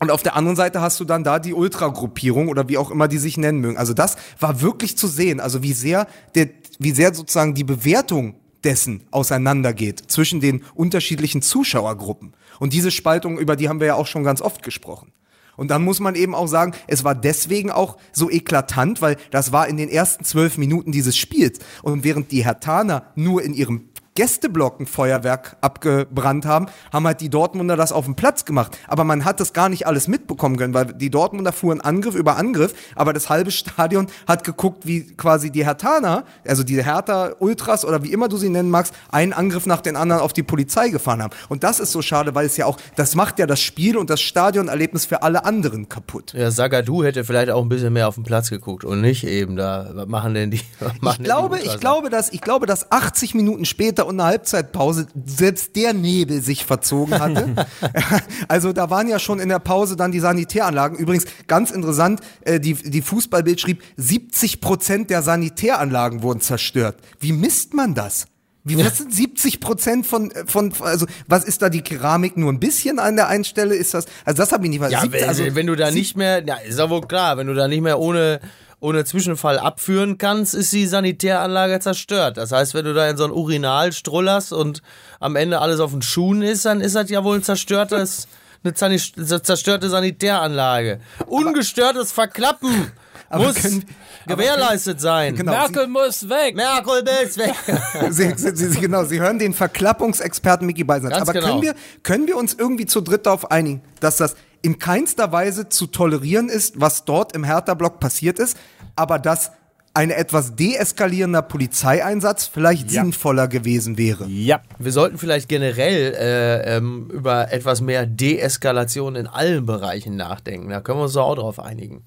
und 0.00 0.10
auf 0.10 0.22
der 0.22 0.36
anderen 0.36 0.56
Seite 0.56 0.80
hast 0.80 1.00
du 1.00 1.04
dann 1.04 1.24
da 1.24 1.38
die 1.38 1.54
Ultragruppierung 1.54 2.48
oder 2.48 2.68
wie 2.68 2.78
auch 2.78 2.90
immer 2.90 3.08
die 3.08 3.18
sich 3.18 3.36
nennen 3.36 3.60
mögen. 3.60 3.76
Also 3.76 3.94
das 3.94 4.16
war 4.38 4.60
wirklich 4.60 4.96
zu 4.96 5.08
sehen, 5.08 5.40
also 5.40 5.62
wie 5.62 5.72
sehr 5.72 6.06
der, 6.34 6.48
wie 6.78 6.92
sehr 6.92 7.12
sozusagen 7.14 7.54
die 7.54 7.64
Bewertung 7.64 8.36
dessen 8.64 9.04
auseinandergeht 9.10 10.02
zwischen 10.08 10.40
den 10.40 10.62
unterschiedlichen 10.74 11.42
Zuschauergruppen. 11.42 12.34
Und 12.60 12.72
diese 12.72 12.90
Spaltung, 12.90 13.38
über 13.38 13.56
die 13.56 13.68
haben 13.68 13.80
wir 13.80 13.88
ja 13.88 13.94
auch 13.94 14.06
schon 14.06 14.24
ganz 14.24 14.40
oft 14.40 14.62
gesprochen. 14.62 15.12
Und 15.56 15.72
dann 15.72 15.82
muss 15.82 15.98
man 15.98 16.14
eben 16.14 16.36
auch 16.36 16.46
sagen, 16.46 16.72
es 16.86 17.02
war 17.02 17.16
deswegen 17.16 17.72
auch 17.72 17.96
so 18.12 18.30
eklatant, 18.30 19.02
weil 19.02 19.16
das 19.32 19.50
war 19.50 19.66
in 19.66 19.76
den 19.76 19.88
ersten 19.88 20.24
zwölf 20.24 20.56
Minuten 20.56 20.92
dieses 20.92 21.16
Spiels. 21.16 21.58
Und 21.82 22.04
während 22.04 22.30
die 22.30 22.44
Hertaner 22.44 23.06
nur 23.16 23.42
in 23.42 23.54
ihrem 23.54 23.87
Gästeblock 24.18 24.80
ein 24.80 24.86
Feuerwerk 24.86 25.56
abgebrannt 25.60 26.44
haben, 26.44 26.66
haben 26.92 27.06
halt 27.06 27.20
die 27.20 27.28
Dortmunder 27.28 27.76
das 27.76 27.92
auf 27.92 28.04
dem 28.04 28.16
Platz 28.16 28.44
gemacht. 28.44 28.76
Aber 28.88 29.04
man 29.04 29.24
hat 29.24 29.38
das 29.38 29.52
gar 29.52 29.68
nicht 29.68 29.86
alles 29.86 30.08
mitbekommen 30.08 30.56
können, 30.56 30.74
weil 30.74 30.86
die 30.86 31.08
Dortmunder 31.08 31.52
fuhren 31.52 31.80
Angriff 31.80 32.16
über 32.16 32.36
Angriff, 32.36 32.74
aber 32.96 33.12
das 33.12 33.30
halbe 33.30 33.50
Stadion 33.52 34.08
hat 34.26 34.42
geguckt, 34.42 34.88
wie 34.88 35.06
quasi 35.16 35.50
die 35.50 35.64
Hertaner, 35.64 36.24
also 36.44 36.64
die 36.64 36.82
Hertha 36.82 37.30
Ultras 37.38 37.84
oder 37.84 38.02
wie 38.02 38.12
immer 38.12 38.26
du 38.26 38.36
sie 38.38 38.48
nennen 38.48 38.70
magst, 38.70 38.92
einen 39.12 39.32
Angriff 39.32 39.66
nach 39.66 39.82
den 39.82 39.94
anderen 39.94 40.20
auf 40.20 40.32
die 40.32 40.42
Polizei 40.42 40.88
gefahren 40.88 41.22
haben. 41.22 41.32
Und 41.48 41.62
das 41.62 41.78
ist 41.78 41.92
so 41.92 42.02
schade, 42.02 42.34
weil 42.34 42.46
es 42.46 42.56
ja 42.56 42.66
auch, 42.66 42.76
das 42.96 43.14
macht 43.14 43.38
ja 43.38 43.46
das 43.46 43.60
Spiel 43.60 43.96
und 43.96 44.10
das 44.10 44.20
Stadionerlebnis 44.20 45.06
für 45.06 45.22
alle 45.22 45.44
anderen 45.44 45.88
kaputt. 45.88 46.32
Ja, 46.32 46.50
Sagadu 46.50 47.04
hätte 47.04 47.22
vielleicht 47.22 47.50
auch 47.50 47.62
ein 47.62 47.68
bisschen 47.68 47.92
mehr 47.92 48.08
auf 48.08 48.16
den 48.16 48.24
Platz 48.24 48.50
geguckt 48.50 48.82
und 48.84 49.00
nicht 49.00 49.24
eben 49.24 49.54
da, 49.54 49.92
was 49.94 50.08
machen 50.08 50.34
denn 50.34 50.50
die? 50.50 50.60
machen 50.80 50.98
Ich 51.02 51.16
denn 51.18 51.24
glaube, 51.24 51.58
die 51.58 51.66
ich 51.68 51.78
glaube, 51.78 52.10
dass, 52.10 52.32
ich 52.32 52.40
glaube, 52.40 52.66
dass 52.66 52.90
80 52.90 53.36
Minuten 53.36 53.64
später 53.64 54.07
und 54.08 54.18
eine 54.18 54.28
Halbzeitpause 54.28 55.06
selbst 55.24 55.76
der 55.76 55.92
Nebel 55.92 56.40
sich 56.42 56.64
verzogen 56.64 57.18
hatte. 57.18 57.66
also 58.48 58.72
da 58.72 58.90
waren 58.90 59.08
ja 59.08 59.18
schon 59.18 59.38
in 59.38 59.48
der 59.48 59.58
Pause 59.58 59.96
dann 59.96 60.12
die 60.12 60.20
Sanitäranlagen. 60.20 60.98
Übrigens 60.98 61.26
ganz 61.46 61.70
interessant, 61.70 62.20
äh, 62.42 62.58
die, 62.58 62.74
die 62.74 63.02
Fußballbild 63.02 63.60
schrieb, 63.60 63.82
70 63.96 64.60
Prozent 64.60 65.10
der 65.10 65.22
Sanitäranlagen 65.22 66.22
wurden 66.22 66.40
zerstört. 66.40 66.96
Wie 67.20 67.32
misst 67.32 67.74
man 67.74 67.94
das? 67.94 68.26
Wie, 68.64 68.76
was 68.84 68.98
sind 68.98 69.14
70 69.14 69.60
Prozent 69.60 70.06
von, 70.06 70.30
von, 70.46 70.72
also, 70.80 71.06
was 71.26 71.44
ist 71.44 71.62
da 71.62 71.70
die 71.70 71.80
Keramik 71.80 72.36
nur 72.36 72.52
ein 72.52 72.60
bisschen 72.60 72.98
an 72.98 73.16
der 73.16 73.28
einen 73.28 73.44
Stelle? 73.44 73.74
Ist 73.74 73.94
das, 73.94 74.06
also 74.24 74.42
das 74.42 74.52
habe 74.52 74.64
ich 74.64 74.70
nicht 74.70 74.90
Ja, 74.90 75.00
Sieb- 75.00 75.12
wenn, 75.12 75.28
also, 75.28 75.54
wenn 75.54 75.66
du 75.66 75.74
da 75.74 75.90
nicht 75.90 76.16
mehr, 76.16 76.44
ja, 76.44 76.56
ist 76.56 76.78
ja 76.78 76.90
wohl 76.90 77.00
klar, 77.02 77.38
wenn 77.38 77.46
du 77.46 77.54
da 77.54 77.66
nicht 77.66 77.80
mehr 77.80 77.98
ohne, 77.98 78.40
ohne 78.80 79.04
Zwischenfall 79.04 79.58
abführen 79.58 80.18
kannst, 80.18 80.54
ist 80.54 80.72
die 80.72 80.86
Sanitäranlage 80.86 81.80
zerstört. 81.80 82.36
Das 82.36 82.52
heißt, 82.52 82.74
wenn 82.74 82.84
du 82.84 82.94
da 82.94 83.08
in 83.08 83.16
so 83.16 83.24
ein 83.24 83.32
Urinal 83.32 83.92
strullerst 83.92 84.52
und 84.52 84.82
am 85.20 85.34
Ende 85.36 85.60
alles 85.60 85.80
auf 85.80 85.90
den 85.90 86.02
Schuhen 86.02 86.42
ist, 86.42 86.64
dann 86.64 86.80
ist 86.80 86.94
das 86.94 87.10
ja 87.10 87.24
wohl 87.24 87.36
ein 87.36 87.42
zerstörtes, 87.42 88.28
eine 88.80 88.96
zerstörte 89.42 89.88
Sanitäranlage. 89.88 91.00
Ungestörtes 91.26 92.12
Verklappen 92.12 92.92
Aber 93.30 93.44
muss 93.48 93.56
können- 93.56 93.84
gewährleistet 94.26 95.00
sein. 95.00 95.34
Genau. 95.34 95.52
Merkel 95.52 95.86
muss 95.86 96.28
weg. 96.28 96.54
Merkel 96.54 97.02
ist 97.24 97.36
weg. 97.38 97.54
Sie, 98.10 98.32
Sie, 98.36 98.54
Sie, 98.54 98.80
genau, 98.80 99.04
Sie 99.04 99.20
hören 99.20 99.38
den 99.38 99.52
Verklappungsexperten 99.54 100.66
Mickey 100.66 100.84
Beisenherz. 100.84 101.18
Ganz 101.18 101.28
Aber 101.28 101.38
genau. 101.38 101.52
können, 101.52 101.62
wir, 101.62 101.74
können 102.02 102.26
wir 102.26 102.36
uns 102.36 102.54
irgendwie 102.54 102.86
zu 102.86 103.00
dritt 103.00 103.26
darauf 103.26 103.50
einigen, 103.50 103.82
dass 104.00 104.16
das 104.16 104.36
in 104.62 104.78
keinster 104.78 105.32
Weise 105.32 105.68
zu 105.68 105.86
tolerieren 105.86 106.48
ist, 106.48 106.80
was 106.80 107.04
dort 107.04 107.34
im 107.34 107.44
Hertha-Block 107.44 108.00
passiert 108.00 108.38
ist, 108.38 108.56
aber 108.96 109.18
dass 109.18 109.52
ein 109.94 110.10
etwas 110.10 110.54
deeskalierender 110.54 111.42
Polizeieinsatz 111.42 112.46
vielleicht 112.46 112.90
Ja. 112.92 113.02
sinnvoller 113.02 113.48
gewesen 113.48 113.98
wäre? 113.98 114.26
Ja. 114.28 114.60
Wir 114.78 114.92
sollten 114.92 115.18
vielleicht 115.18 115.48
generell 115.48 116.14
äh, 116.14 116.76
ähm, 116.76 117.10
über 117.10 117.52
etwas 117.52 117.80
mehr 117.80 118.06
Deeskalation 118.06 119.16
in 119.16 119.26
allen 119.26 119.66
Bereichen 119.66 120.14
nachdenken. 120.16 120.68
Da 120.70 120.80
können 120.80 120.98
wir 121.00 121.04
uns 121.04 121.14
doch 121.14 121.24
auch 121.26 121.34
drauf 121.34 121.58
einigen. 121.58 122.04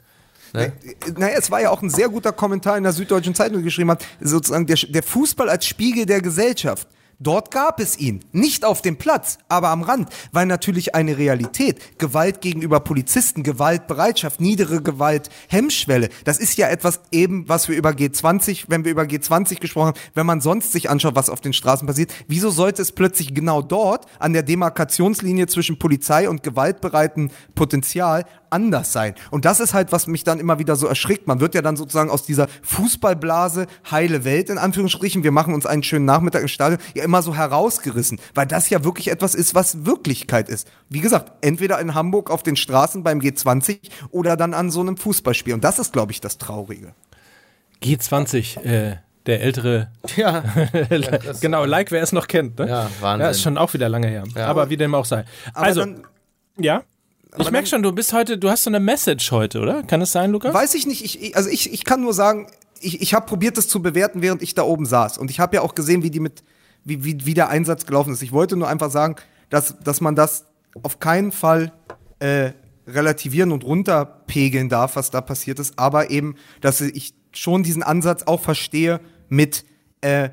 Ne? 0.53 0.71
Naja, 1.17 1.35
es 1.37 1.49
war 1.51 1.61
ja 1.61 1.69
auch 1.69 1.81
ein 1.81 1.89
sehr 1.89 2.09
guter 2.09 2.31
Kommentar 2.33 2.77
in 2.77 2.83
der 2.83 2.91
Süddeutschen 2.93 3.35
Zeitung, 3.35 3.63
geschrieben 3.63 3.91
hat, 3.91 4.05
sozusagen 4.19 4.67
der, 4.67 4.77
der 4.87 5.03
Fußball 5.03 5.49
als 5.49 5.65
Spiegel 5.65 6.05
der 6.05 6.21
Gesellschaft. 6.21 6.87
Dort 7.21 7.51
gab 7.51 7.79
es 7.79 7.99
ihn. 7.99 8.21
Nicht 8.31 8.65
auf 8.65 8.81
dem 8.81 8.97
Platz, 8.97 9.37
aber 9.47 9.69
am 9.69 9.83
Rand, 9.83 10.09
weil 10.31 10.47
natürlich 10.47 10.95
eine 10.95 11.19
Realität. 11.19 11.99
Gewalt 11.99 12.41
gegenüber 12.41 12.79
Polizisten, 12.79 13.43
Gewaltbereitschaft, 13.43 14.41
niedere 14.41 14.81
Gewalt, 14.81 15.29
Hemmschwelle. 15.47 16.09
Das 16.23 16.39
ist 16.39 16.57
ja 16.57 16.67
etwas 16.67 17.01
eben, 17.11 17.47
was 17.47 17.69
wir 17.69 17.77
über 17.77 17.91
G20, 17.91 18.65
wenn 18.69 18.85
wir 18.85 18.91
über 18.91 19.03
G20 19.03 19.59
gesprochen 19.59 19.89
haben, 19.89 19.99
wenn 20.15 20.25
man 20.25 20.41
sonst 20.41 20.71
sich 20.71 20.89
anschaut, 20.89 21.13
was 21.13 21.29
auf 21.29 21.41
den 21.41 21.53
Straßen 21.53 21.85
passiert. 21.85 22.11
Wieso 22.27 22.49
sollte 22.49 22.81
es 22.81 22.91
plötzlich 22.91 23.35
genau 23.35 23.61
dort 23.61 24.07
an 24.17 24.33
der 24.33 24.41
Demarkationslinie 24.41 25.45
zwischen 25.45 25.77
Polizei 25.77 26.27
und 26.27 26.41
gewaltbereiten 26.41 27.29
Potenzial 27.53 28.25
anders 28.51 28.91
sein. 28.91 29.15
Und 29.29 29.45
das 29.45 29.59
ist 29.59 29.73
halt, 29.73 29.91
was 29.91 30.07
mich 30.07 30.23
dann 30.23 30.39
immer 30.39 30.59
wieder 30.59 30.75
so 30.75 30.85
erschrickt. 30.85 31.25
Man 31.25 31.39
wird 31.39 31.55
ja 31.55 31.61
dann 31.61 31.77
sozusagen 31.77 32.09
aus 32.09 32.23
dieser 32.25 32.47
Fußballblase 32.63 33.65
heile 33.89 34.25
Welt 34.25 34.49
in 34.49 34.57
Anführungsstrichen, 34.57 35.23
wir 35.23 35.31
machen 35.31 35.53
uns 35.53 35.65
einen 35.65 35.83
schönen 35.83 36.05
Nachmittag 36.05 36.41
im 36.41 36.47
Stadion, 36.47 36.79
ja 36.93 37.03
immer 37.11 37.21
so 37.21 37.35
herausgerissen, 37.35 38.21
weil 38.33 38.47
das 38.47 38.69
ja 38.69 38.85
wirklich 38.85 39.09
etwas 39.09 39.35
ist, 39.35 39.53
was 39.53 39.85
Wirklichkeit 39.85 40.47
ist. 40.47 40.65
Wie 40.87 41.01
gesagt, 41.01 41.33
entweder 41.41 41.77
in 41.81 41.93
Hamburg 41.93 42.31
auf 42.31 42.41
den 42.41 42.55
Straßen 42.55 43.03
beim 43.03 43.19
G20 43.19 43.79
oder 44.11 44.37
dann 44.37 44.53
an 44.53 44.71
so 44.71 44.79
einem 44.79 44.95
Fußballspiel. 44.95 45.53
Und 45.53 45.63
das 45.65 45.77
ist, 45.77 45.91
glaube 45.91 46.13
ich, 46.13 46.21
das 46.21 46.37
Traurige. 46.37 46.93
G20, 47.83 48.61
äh, 48.63 48.97
der 49.25 49.41
ältere, 49.41 49.89
Ja. 50.15 50.41
genau, 51.41 51.65
like, 51.65 51.91
wer 51.91 52.01
es 52.01 52.13
noch 52.13 52.27
kennt. 52.27 52.59
Ne? 52.59 52.69
Ja, 52.69 52.89
Wahnsinn. 53.01 53.25
Ja, 53.25 53.29
ist 53.31 53.41
schon 53.41 53.57
auch 53.57 53.73
wieder 53.73 53.89
lange 53.89 54.07
her. 54.07 54.23
Aber 54.37 54.69
wie 54.69 54.77
dem 54.77 54.95
auch 54.95 55.05
sei. 55.05 55.25
Also, 55.53 55.81
dann, 55.81 56.03
ja. 56.57 56.83
Ich 57.37 57.51
merke 57.51 57.67
schon, 57.67 57.83
du 57.83 57.91
bist 57.91 58.13
heute, 58.13 58.37
du 58.37 58.49
hast 58.49 58.63
so 58.63 58.69
eine 58.69 58.79
Message 58.79 59.31
heute, 59.31 59.59
oder? 59.59 59.83
Kann 59.83 60.01
es 60.01 60.11
sein, 60.13 60.31
Lukas? 60.31 60.53
Weiß 60.53 60.73
ich 60.75 60.85
nicht, 60.87 61.03
ich, 61.03 61.21
ich- 61.21 61.35
also 61.35 61.49
ich, 61.49 61.71
ich 61.73 61.83
kann 61.83 62.01
nur 62.01 62.13
sagen, 62.13 62.47
ich, 62.79 63.01
ich 63.01 63.13
habe 63.13 63.25
probiert, 63.25 63.57
das 63.57 63.67
zu 63.67 63.81
bewerten, 63.81 64.21
während 64.21 64.41
ich 64.41 64.53
da 64.55 64.63
oben 64.63 64.85
saß. 64.85 65.17
Und 65.17 65.29
ich 65.29 65.39
habe 65.41 65.55
ja 65.57 65.61
auch 65.61 65.75
gesehen, 65.75 66.03
wie 66.03 66.09
die 66.09 66.19
mit, 66.21 66.43
wie, 66.83 67.03
wie, 67.03 67.25
wie 67.25 67.33
der 67.33 67.49
Einsatz 67.49 67.85
gelaufen 67.85 68.13
ist. 68.13 68.21
Ich 68.21 68.31
wollte 68.31 68.57
nur 68.57 68.67
einfach 68.67 68.91
sagen, 68.91 69.15
dass, 69.49 69.77
dass 69.79 70.01
man 70.01 70.15
das 70.15 70.45
auf 70.83 70.99
keinen 70.99 71.31
Fall 71.31 71.73
äh, 72.19 72.51
relativieren 72.87 73.51
und 73.51 73.63
runterpegeln 73.63 74.69
darf, 74.69 74.95
was 74.95 75.11
da 75.11 75.21
passiert 75.21 75.59
ist, 75.59 75.77
aber 75.77 76.09
eben, 76.09 76.35
dass 76.61 76.81
ich 76.81 77.13
schon 77.31 77.63
diesen 77.63 77.83
Ansatz 77.83 78.23
auch 78.23 78.41
verstehe 78.41 78.99
mit, 79.29 79.65
äh, 80.01 80.29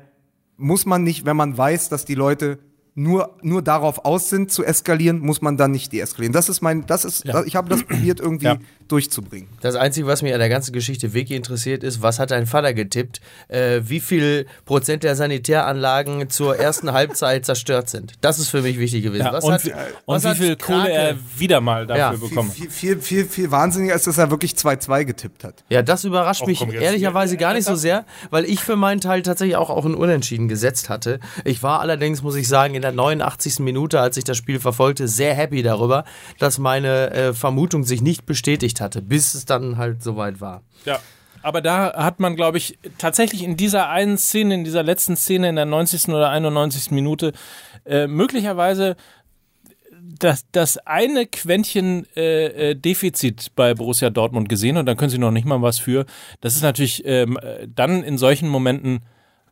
muss 0.57 0.85
man 0.85 1.03
nicht, 1.03 1.25
wenn 1.25 1.37
man 1.37 1.57
weiß, 1.57 1.89
dass 1.89 2.05
die 2.05 2.15
Leute 2.15 2.59
nur, 2.99 3.35
nur 3.41 3.61
darauf 3.61 4.03
aus 4.03 4.29
sind 4.29 4.51
zu 4.51 4.63
eskalieren, 4.65 5.19
muss 5.19 5.41
man 5.41 5.55
dann 5.55 5.71
nicht 5.71 5.93
deeskalieren. 5.93 6.33
Das 6.33 6.49
ist 6.49 6.61
mein, 6.61 6.85
das 6.85 7.05
ist, 7.05 7.23
Ja. 7.25 7.43
ich 7.45 7.55
habe 7.55 7.69
das 7.69 7.83
probiert 7.83 8.19
irgendwie 8.19 8.45
Ja. 8.45 8.57
durchzubringen. 8.89 9.47
Das 9.61 9.75
Einzige, 9.75 10.05
was 10.07 10.21
mich 10.21 10.33
an 10.33 10.39
der 10.39 10.49
ganzen 10.49 10.73
Geschichte 10.73 11.13
wirklich 11.13 11.37
interessiert, 11.37 11.83
ist, 11.83 12.01
was 12.01 12.19
hat 12.19 12.31
dein 12.31 12.45
Vater 12.45 12.73
getippt? 12.73 13.21
Äh, 13.47 13.81
wie 13.85 13.99
viel 14.01 14.47
Prozent 14.65 15.03
der 15.03 15.15
Sanitäranlagen 15.15 16.29
zur 16.29 16.57
ersten 16.57 16.91
Halbzeit 16.93 17.45
zerstört 17.45 17.89
sind? 17.89 18.13
Das 18.21 18.37
ist 18.39 18.49
für 18.49 18.61
mich 18.61 18.77
wichtig 18.79 19.03
gewesen. 19.03 19.25
Ja, 19.25 19.33
was 19.33 19.43
und 19.45 19.53
hat, 19.53 19.65
wie, 19.65 19.71
was 19.71 19.79
und 20.05 20.23
wie 20.23 20.27
hat 20.27 20.37
viel 20.37 20.55
Kohle 20.57 20.77
Krake- 20.79 20.89
er 20.91 21.15
wieder 21.37 21.61
mal 21.61 21.87
dafür 21.87 21.99
Ja. 22.03 22.11
bekommen. 22.11 22.51
Viel, 22.51 22.69
viel, 22.69 22.99
viel, 22.99 23.25
viel 23.25 23.51
wahnsinniger 23.51 23.95
ist, 23.95 24.07
dass 24.07 24.17
er 24.17 24.29
wirklich 24.29 24.55
2-2 24.55 25.05
getippt 25.05 25.43
hat. 25.43 25.63
Ja, 25.69 25.81
das 25.81 26.03
überrascht 26.03 26.45
mich 26.45 26.59
komm, 26.59 26.71
jetzt- 26.71 26.81
ehrlicherweise 26.83 27.37
gar 27.37 27.53
nicht 27.53 27.65
so 27.65 27.75
sehr, 27.75 28.05
weil 28.29 28.45
ich 28.45 28.59
für 28.61 28.75
meinen 28.75 28.99
Teil 29.01 29.21
tatsächlich 29.21 29.55
auch, 29.55 29.69
auch 29.69 29.85
ein 29.85 29.95
Unentschieden 29.95 30.47
gesetzt 30.47 30.89
hatte. 30.89 31.19
Ich 31.45 31.63
war 31.63 31.79
allerdings, 31.79 32.21
muss 32.23 32.35
ich 32.35 32.47
sagen, 32.47 32.75
in 32.75 32.81
der 32.81 32.88
89. 32.91 33.59
Minute, 33.59 33.99
als 33.99 34.17
ich 34.17 34.23
das 34.23 34.37
Spiel 34.37 34.59
verfolgte, 34.59 35.07
sehr 35.07 35.33
happy 35.33 35.61
darüber, 35.61 36.03
dass 36.37 36.57
meine 36.57 37.11
äh, 37.11 37.33
Vermutung 37.33 37.83
sich 37.83 38.01
nicht 38.01 38.25
bestätigt 38.25 38.81
hatte, 38.81 39.01
bis 39.01 39.33
es 39.33 39.45
dann 39.45 39.77
halt 39.77 40.03
soweit 40.03 40.41
war. 40.41 40.61
Ja. 40.85 40.99
Aber 41.41 41.61
da 41.61 41.93
hat 41.95 42.19
man, 42.19 42.35
glaube 42.35 42.57
ich, 42.57 42.77
tatsächlich 42.97 43.43
in 43.43 43.55
dieser 43.55 43.89
einen 43.89 44.17
Szene, 44.17 44.55
in 44.55 44.63
dieser 44.65 44.83
letzten 44.83 45.15
Szene 45.15 45.49
in 45.49 45.55
der 45.55 45.65
90. 45.65 46.09
oder 46.09 46.29
91. 46.29 46.91
Minute, 46.91 47.31
äh, 47.85 48.07
möglicherweise 48.07 48.97
das, 50.19 50.45
das 50.51 50.77
eine 50.85 51.25
Quäntchen 51.25 52.05
äh, 52.15 52.71
äh, 52.71 52.75
Defizit 52.75 53.51
bei 53.55 53.73
Borussia 53.73 54.09
Dortmund 54.09 54.49
gesehen 54.49 54.77
und 54.77 54.85
da 54.85 54.95
können 54.95 55.09
sie 55.09 55.17
noch 55.17 55.31
nicht 55.31 55.45
mal 55.45 55.61
was 55.61 55.79
für. 55.79 56.05
Das 56.41 56.55
ist 56.55 56.61
natürlich 56.61 57.03
ähm, 57.05 57.37
äh, 57.41 57.67
dann 57.67 58.03
in 58.03 58.17
solchen 58.17 58.49
Momenten 58.49 58.99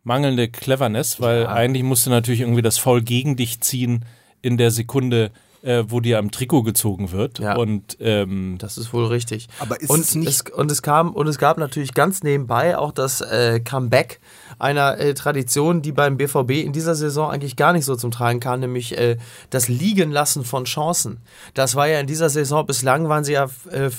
mangelnde 0.07 0.47
Cleverness, 0.47 1.21
weil 1.21 1.43
ja. 1.43 1.49
eigentlich 1.49 1.83
musst 1.83 2.05
du 2.05 2.09
natürlich 2.09 2.41
irgendwie 2.41 2.61
das 2.63 2.77
Foul 2.77 3.01
gegen 3.03 3.35
dich 3.35 3.59
ziehen 3.59 4.05
in 4.41 4.57
der 4.57 4.71
Sekunde, 4.71 5.31
äh, 5.61 5.83
wo 5.87 5.99
dir 5.99 6.17
am 6.17 6.31
Trikot 6.31 6.63
gezogen 6.63 7.11
wird. 7.11 7.39
Ja. 7.39 7.57
Und 7.57 7.97
ähm, 7.99 8.55
das 8.57 8.77
ist 8.77 8.93
wohl 8.93 9.07
richtig. 9.07 9.49
Aber 9.59 9.79
ist 9.79 9.89
und 9.89 9.99
es 9.99 10.15
nicht. 10.15 10.29
Es, 10.29 10.41
und 10.53 10.71
es 10.71 10.81
kam 10.81 11.13
und 11.13 11.27
es 11.27 11.37
gab 11.37 11.57
natürlich 11.57 11.93
ganz 11.93 12.23
nebenbei 12.23 12.77
auch 12.77 12.93
das 12.93 13.19
äh, 13.21 13.59
Comeback 13.59 14.19
einer 14.59 14.97
äh, 14.97 15.13
Tradition, 15.13 15.81
die 15.81 15.91
beim 15.91 16.17
BVB 16.17 16.51
in 16.51 16.71
dieser 16.71 16.95
Saison 16.95 17.29
eigentlich 17.29 17.57
gar 17.57 17.73
nicht 17.73 17.85
so 17.85 17.95
zum 17.95 18.11
Tragen 18.11 18.39
kam, 18.39 18.61
nämlich 18.61 18.97
äh, 18.97 19.17
das 19.49 19.67
Liegenlassen 19.67 20.45
von 20.45 20.63
Chancen. 20.63 21.17
Das 21.53 21.75
war 21.75 21.87
ja 21.87 21.99
in 21.99 22.07
dieser 22.07 22.29
Saison 22.29 22.65
bislang 22.65 23.09
waren 23.09 23.25
sie 23.25 23.33
ja 23.33 23.49
äh, 23.69 23.89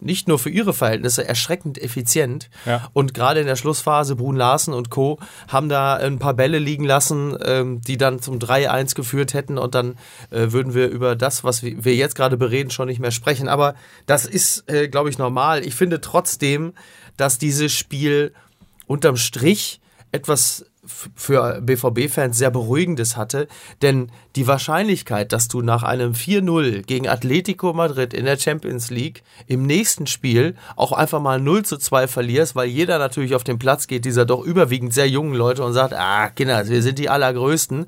nicht 0.00 0.28
nur 0.28 0.38
für 0.38 0.50
ihre 0.50 0.72
Verhältnisse 0.72 1.26
erschreckend 1.26 1.78
effizient. 1.78 2.50
Ja. 2.66 2.88
Und 2.92 3.14
gerade 3.14 3.40
in 3.40 3.46
der 3.46 3.56
Schlussphase, 3.56 4.16
Brun 4.16 4.36
Larsen 4.36 4.74
und 4.74 4.90
Co. 4.90 5.18
haben 5.48 5.68
da 5.68 5.94
ein 5.94 6.18
paar 6.18 6.34
Bälle 6.34 6.58
liegen 6.58 6.84
lassen, 6.84 7.36
ähm, 7.44 7.80
die 7.80 7.96
dann 7.96 8.20
zum 8.20 8.38
3-1 8.38 8.94
geführt 8.94 9.34
hätten. 9.34 9.58
Und 9.58 9.74
dann 9.74 9.96
äh, 10.30 10.52
würden 10.52 10.74
wir 10.74 10.88
über 10.88 11.16
das, 11.16 11.44
was 11.44 11.62
wir 11.62 11.94
jetzt 11.94 12.14
gerade 12.14 12.36
bereden, 12.36 12.70
schon 12.70 12.88
nicht 12.88 13.00
mehr 13.00 13.10
sprechen. 13.10 13.48
Aber 13.48 13.74
das 14.06 14.26
ist, 14.26 14.68
äh, 14.68 14.88
glaube 14.88 15.10
ich, 15.10 15.18
normal. 15.18 15.64
Ich 15.64 15.74
finde 15.74 16.00
trotzdem, 16.00 16.72
dass 17.16 17.38
dieses 17.38 17.72
Spiel 17.72 18.32
unterm 18.86 19.16
Strich 19.16 19.80
etwas 20.12 20.64
für 21.14 21.60
BVB-Fans 21.60 22.36
sehr 22.36 22.50
Beruhigendes 22.50 23.16
hatte, 23.16 23.46
denn 23.82 24.10
die 24.36 24.46
Wahrscheinlichkeit, 24.46 25.32
dass 25.32 25.48
du 25.48 25.62
nach 25.62 25.82
einem 25.82 26.12
4-0 26.12 26.82
gegen 26.82 27.08
Atletico 27.08 27.72
Madrid 27.72 28.14
in 28.14 28.24
der 28.24 28.38
Champions 28.38 28.90
League 28.90 29.22
im 29.46 29.64
nächsten 29.64 30.06
Spiel 30.06 30.56
auch 30.76 30.92
einfach 30.92 31.20
mal 31.20 31.40
0 31.40 31.64
zu 31.64 31.76
2 31.76 32.08
verlierst, 32.08 32.56
weil 32.56 32.68
jeder 32.68 32.98
natürlich 32.98 33.34
auf 33.34 33.44
den 33.44 33.58
Platz 33.58 33.86
geht, 33.86 34.04
dieser 34.04 34.24
doch 34.24 34.42
überwiegend 34.42 34.94
sehr 34.94 35.08
jungen 35.08 35.34
Leute 35.34 35.62
und 35.62 35.72
sagt, 35.72 35.94
ah, 35.94 36.30
Kinder, 36.30 36.66
wir 36.68 36.82
sind 36.82 36.98
die 36.98 37.08
Allergrößten, 37.08 37.86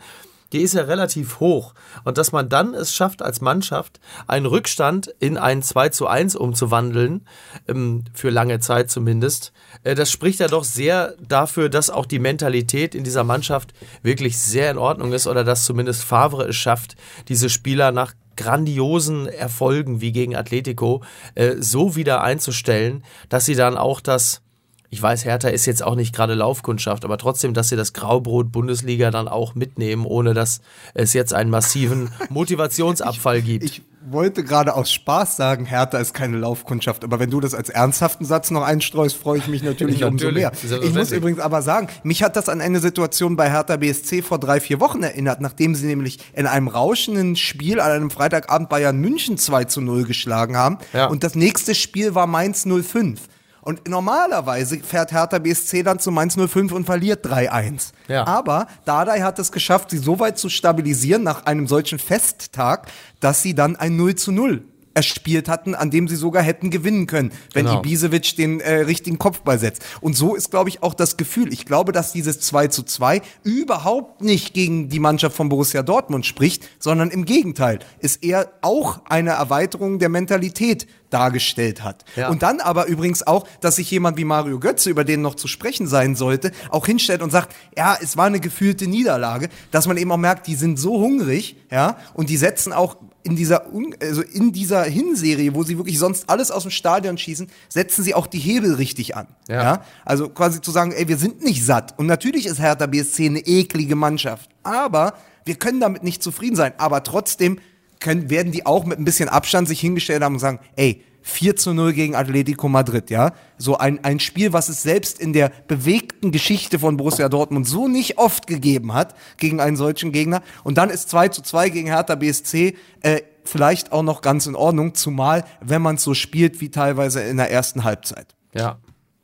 die 0.52 0.62
ist 0.62 0.74
ja 0.74 0.82
relativ 0.82 1.40
hoch. 1.40 1.74
Und 2.04 2.18
dass 2.18 2.32
man 2.32 2.48
dann 2.48 2.74
es 2.74 2.94
schafft, 2.94 3.22
als 3.22 3.40
Mannschaft 3.40 4.00
einen 4.26 4.46
Rückstand 4.46 5.14
in 5.18 5.36
ein 5.38 5.62
2 5.62 5.90
zu 5.90 6.06
1 6.06 6.36
umzuwandeln, 6.36 7.26
ähm, 7.68 8.04
für 8.12 8.30
lange 8.30 8.60
Zeit 8.60 8.90
zumindest, 8.90 9.52
äh, 9.84 9.94
das 9.94 10.10
spricht 10.10 10.40
ja 10.40 10.48
doch 10.48 10.64
sehr 10.64 11.14
dafür, 11.26 11.68
dass 11.68 11.90
auch 11.90 12.06
die 12.06 12.18
Mentalität 12.18 12.94
in 12.94 13.04
dieser 13.04 13.24
Mannschaft 13.24 13.72
wirklich 14.02 14.38
sehr 14.38 14.70
in 14.70 14.78
Ordnung 14.78 15.12
ist 15.12 15.26
oder 15.26 15.44
dass 15.44 15.64
zumindest 15.64 16.04
Favre 16.04 16.48
es 16.48 16.56
schafft, 16.56 16.96
diese 17.28 17.48
Spieler 17.48 17.92
nach 17.92 18.14
grandiosen 18.36 19.26
Erfolgen 19.26 20.00
wie 20.00 20.12
gegen 20.12 20.34
Atletico 20.34 21.02
äh, 21.34 21.56
so 21.58 21.94
wieder 21.94 22.22
einzustellen, 22.22 23.04
dass 23.28 23.44
sie 23.44 23.54
dann 23.54 23.76
auch 23.76 24.00
das 24.00 24.42
ich 24.90 25.00
weiß, 25.00 25.24
Hertha 25.24 25.48
ist 25.48 25.66
jetzt 25.66 25.82
auch 25.84 25.94
nicht 25.94 26.14
gerade 26.14 26.34
Laufkundschaft, 26.34 27.04
aber 27.04 27.16
trotzdem, 27.16 27.54
dass 27.54 27.68
sie 27.68 27.76
das 27.76 27.92
Graubrot 27.92 28.50
Bundesliga 28.50 29.10
dann 29.10 29.28
auch 29.28 29.54
mitnehmen, 29.54 30.04
ohne 30.04 30.34
dass 30.34 30.60
es 30.94 31.12
jetzt 31.12 31.32
einen 31.32 31.48
massiven 31.50 32.10
Motivationsabfall 32.30 33.42
gibt. 33.42 33.64
Ich 33.64 33.82
wollte 34.10 34.42
gerade 34.42 34.74
aus 34.74 34.90
Spaß 34.90 35.36
sagen, 35.36 35.64
Hertha 35.66 35.98
ist 35.98 36.14
keine 36.14 36.38
Laufkundschaft, 36.38 37.04
aber 37.04 37.20
wenn 37.20 37.30
du 37.30 37.38
das 37.40 37.54
als 37.54 37.68
ernsthaften 37.68 38.24
Satz 38.24 38.50
noch 38.50 38.62
einstreust, 38.62 39.14
freue 39.16 39.38
ich 39.38 39.46
mich 39.46 39.62
natürlich, 39.62 40.02
umso 40.04 40.30
mehr. 40.32 40.50
Ich 40.82 40.94
muss 40.94 41.12
übrigens 41.12 41.38
aber 41.40 41.62
sagen, 41.62 41.88
mich 42.02 42.22
hat 42.22 42.34
das 42.34 42.48
an 42.48 42.60
eine 42.60 42.80
Situation 42.80 43.36
bei 43.36 43.50
Hertha 43.50 43.76
BSC 43.76 44.22
vor 44.22 44.38
drei, 44.38 44.58
vier 44.60 44.80
Wochen 44.80 45.02
erinnert, 45.02 45.40
nachdem 45.40 45.74
sie 45.74 45.86
nämlich 45.86 46.18
in 46.32 46.46
einem 46.46 46.66
rauschenden 46.68 47.36
Spiel 47.36 47.78
an 47.78 47.90
einem 47.92 48.10
Freitagabend 48.10 48.68
Bayern 48.70 48.96
München 48.98 49.36
2 49.38 49.64
zu 49.64 49.80
0 49.80 50.04
geschlagen 50.04 50.56
haben 50.56 50.78
Ja. 50.92 51.06
und 51.06 51.22
das 51.22 51.34
nächste 51.34 51.74
Spiel 51.74 52.14
war 52.14 52.26
Mainz 52.26 52.66
05. 52.66 53.20
Und 53.62 53.88
normalerweise 53.88 54.78
fährt 54.78 55.12
Hertha 55.12 55.38
BSC 55.38 55.82
dann 55.82 55.98
zu 55.98 56.10
Mainz 56.10 56.36
05 56.36 56.72
und 56.72 56.84
verliert 56.84 57.26
3-1. 57.26 57.92
Ja. 58.08 58.26
Aber 58.26 58.66
Dardai 58.84 59.20
hat 59.20 59.38
es 59.38 59.52
geschafft, 59.52 59.90
sie 59.90 59.98
so 59.98 60.18
weit 60.18 60.38
zu 60.38 60.48
stabilisieren 60.48 61.22
nach 61.22 61.46
einem 61.46 61.66
solchen 61.66 61.98
Festtag, 61.98 62.90
dass 63.20 63.42
sie 63.42 63.54
dann 63.54 63.76
ein 63.76 63.96
0 63.96 64.14
zu 64.14 64.32
0 64.32 64.62
erspielt 64.92 65.48
hatten, 65.48 65.74
an 65.74 65.90
dem 65.90 66.08
sie 66.08 66.16
sogar 66.16 66.42
hätten 66.42 66.70
gewinnen 66.70 67.06
können, 67.06 67.30
wenn 67.54 67.66
Genau. 67.66 67.78
Ibisevic 67.78 68.34
den 68.36 68.60
äh, 68.60 68.80
richtigen 68.80 69.18
Kopfball 69.18 69.58
setzt. 69.58 69.82
Und 70.00 70.16
so 70.16 70.34
ist, 70.34 70.50
glaube 70.50 70.68
ich, 70.68 70.82
auch 70.82 70.94
das 70.94 71.16
Gefühl. 71.16 71.52
Ich 71.52 71.64
glaube, 71.64 71.92
dass 71.92 72.12
dieses 72.12 72.40
2 72.40 72.68
zu 72.68 72.82
2 72.82 73.22
überhaupt 73.44 74.20
nicht 74.20 74.52
gegen 74.52 74.88
die 74.88 74.98
Mannschaft 74.98 75.36
von 75.36 75.48
Borussia 75.48 75.82
Dortmund 75.82 76.26
spricht, 76.26 76.68
sondern 76.80 77.10
im 77.10 77.24
Gegenteil, 77.24 77.78
ist 78.00 78.24
eher 78.24 78.50
auch 78.62 79.00
eine 79.08 79.30
Erweiterung 79.30 80.00
der 80.00 80.08
Mentalität 80.08 80.88
dargestellt 81.10 81.82
hat. 81.82 82.04
Ja. 82.16 82.30
Und 82.30 82.42
dann 82.42 82.60
aber 82.60 82.86
übrigens 82.86 83.26
auch, 83.26 83.46
dass 83.60 83.76
sich 83.76 83.90
jemand 83.90 84.16
wie 84.16 84.24
Mario 84.24 84.58
Götze, 84.58 84.90
über 84.90 85.04
den 85.04 85.22
noch 85.22 85.34
zu 85.34 85.48
sprechen 85.48 85.86
sein 85.86 86.16
sollte, 86.16 86.52
auch 86.70 86.86
hinstellt 86.86 87.22
und 87.22 87.30
sagt, 87.30 87.54
ja, 87.76 87.96
es 88.00 88.16
war 88.16 88.26
eine 88.26 88.40
gefühlte 88.40 88.86
Niederlage, 88.86 89.48
dass 89.70 89.86
man 89.86 89.96
eben 89.96 90.10
auch 90.12 90.16
merkt, 90.16 90.46
die 90.46 90.54
sind 90.54 90.78
so 90.78 91.00
hungrig, 91.00 91.56
ja, 91.70 91.98
und 92.14 92.30
die 92.30 92.36
setzen 92.36 92.72
auch 92.72 92.96
in 93.22 93.36
dieser, 93.36 93.66
also 94.00 94.22
in 94.22 94.52
dieser 94.52 94.84
Hinserie, 94.84 95.54
wo 95.54 95.62
sie 95.62 95.76
wirklich 95.76 95.98
sonst 95.98 96.30
alles 96.30 96.50
aus 96.50 96.62
dem 96.62 96.70
Stadion 96.70 97.18
schießen, 97.18 97.50
setzen 97.68 98.02
sie 98.02 98.14
auch 98.14 98.26
die 98.26 98.38
Hebel 98.38 98.74
richtig 98.74 99.16
an. 99.16 99.26
Ja. 99.48 99.62
Ja. 99.62 99.84
Also 100.04 100.28
quasi 100.28 100.60
zu 100.60 100.70
sagen, 100.70 100.92
ey, 100.92 101.06
wir 101.08 101.18
sind 101.18 101.42
nicht 101.44 101.64
satt. 101.64 101.98
Und 101.98 102.06
natürlich 102.06 102.46
ist 102.46 102.60
Hertha 102.60 102.86
BSC 102.86 103.26
eine 103.26 103.40
eklige 103.40 103.94
Mannschaft. 103.94 104.50
Aber 104.62 105.14
wir 105.44 105.56
können 105.56 105.80
damit 105.80 106.02
nicht 106.02 106.22
zufrieden 106.22 106.56
sein. 106.56 106.72
Aber 106.78 107.02
trotzdem 107.02 107.58
können, 108.00 108.30
werden 108.30 108.52
die 108.52 108.66
auch 108.66 108.84
mit 108.84 108.98
ein 108.98 109.04
bisschen 109.04 109.28
Abstand 109.28 109.68
sich 109.68 109.80
hingestellt 109.80 110.22
haben 110.22 110.34
und 110.34 110.40
sagen, 110.40 110.60
ey, 110.76 111.04
4 111.22 111.56
zu 111.56 111.74
0 111.74 111.92
gegen 111.92 112.14
Atletico 112.14 112.68
Madrid, 112.68 113.10
ja. 113.10 113.32
So 113.58 113.76
ein, 113.76 114.02
ein 114.04 114.20
Spiel, 114.20 114.52
was 114.52 114.68
es 114.68 114.82
selbst 114.82 115.20
in 115.20 115.32
der 115.32 115.52
bewegten 115.68 116.32
Geschichte 116.32 116.78
von 116.78 116.96
Borussia 116.96 117.28
Dortmund 117.28 117.68
so 117.68 117.88
nicht 117.88 118.18
oft 118.18 118.46
gegeben 118.46 118.94
hat, 118.94 119.14
gegen 119.36 119.60
einen 119.60 119.76
solchen 119.76 120.12
Gegner. 120.12 120.42
Und 120.64 120.78
dann 120.78 120.90
ist 120.90 121.10
2 121.10 121.28
zu 121.28 121.42
2 121.42 121.68
gegen 121.68 121.88
Hertha 121.88 122.14
BSC 122.14 122.74
äh, 123.02 123.20
vielleicht 123.44 123.92
auch 123.92 124.02
noch 124.02 124.22
ganz 124.22 124.46
in 124.46 124.54
Ordnung, 124.54 124.94
zumal 124.94 125.44
wenn 125.60 125.82
man 125.82 125.96
es 125.96 126.02
so 126.02 126.14
spielt 126.14 126.60
wie 126.60 126.70
teilweise 126.70 127.20
in 127.22 127.36
der 127.36 127.50
ersten 127.50 127.84
Halbzeit. 127.84 128.34
Ja, 128.54 128.78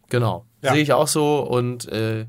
genau. 0.09 0.45
Ja. 0.63 0.73
Sehe 0.73 0.83
ich 0.83 0.93
auch 0.93 1.09
so 1.09 1.41
und 1.41 1.89
äh, 1.89 2.27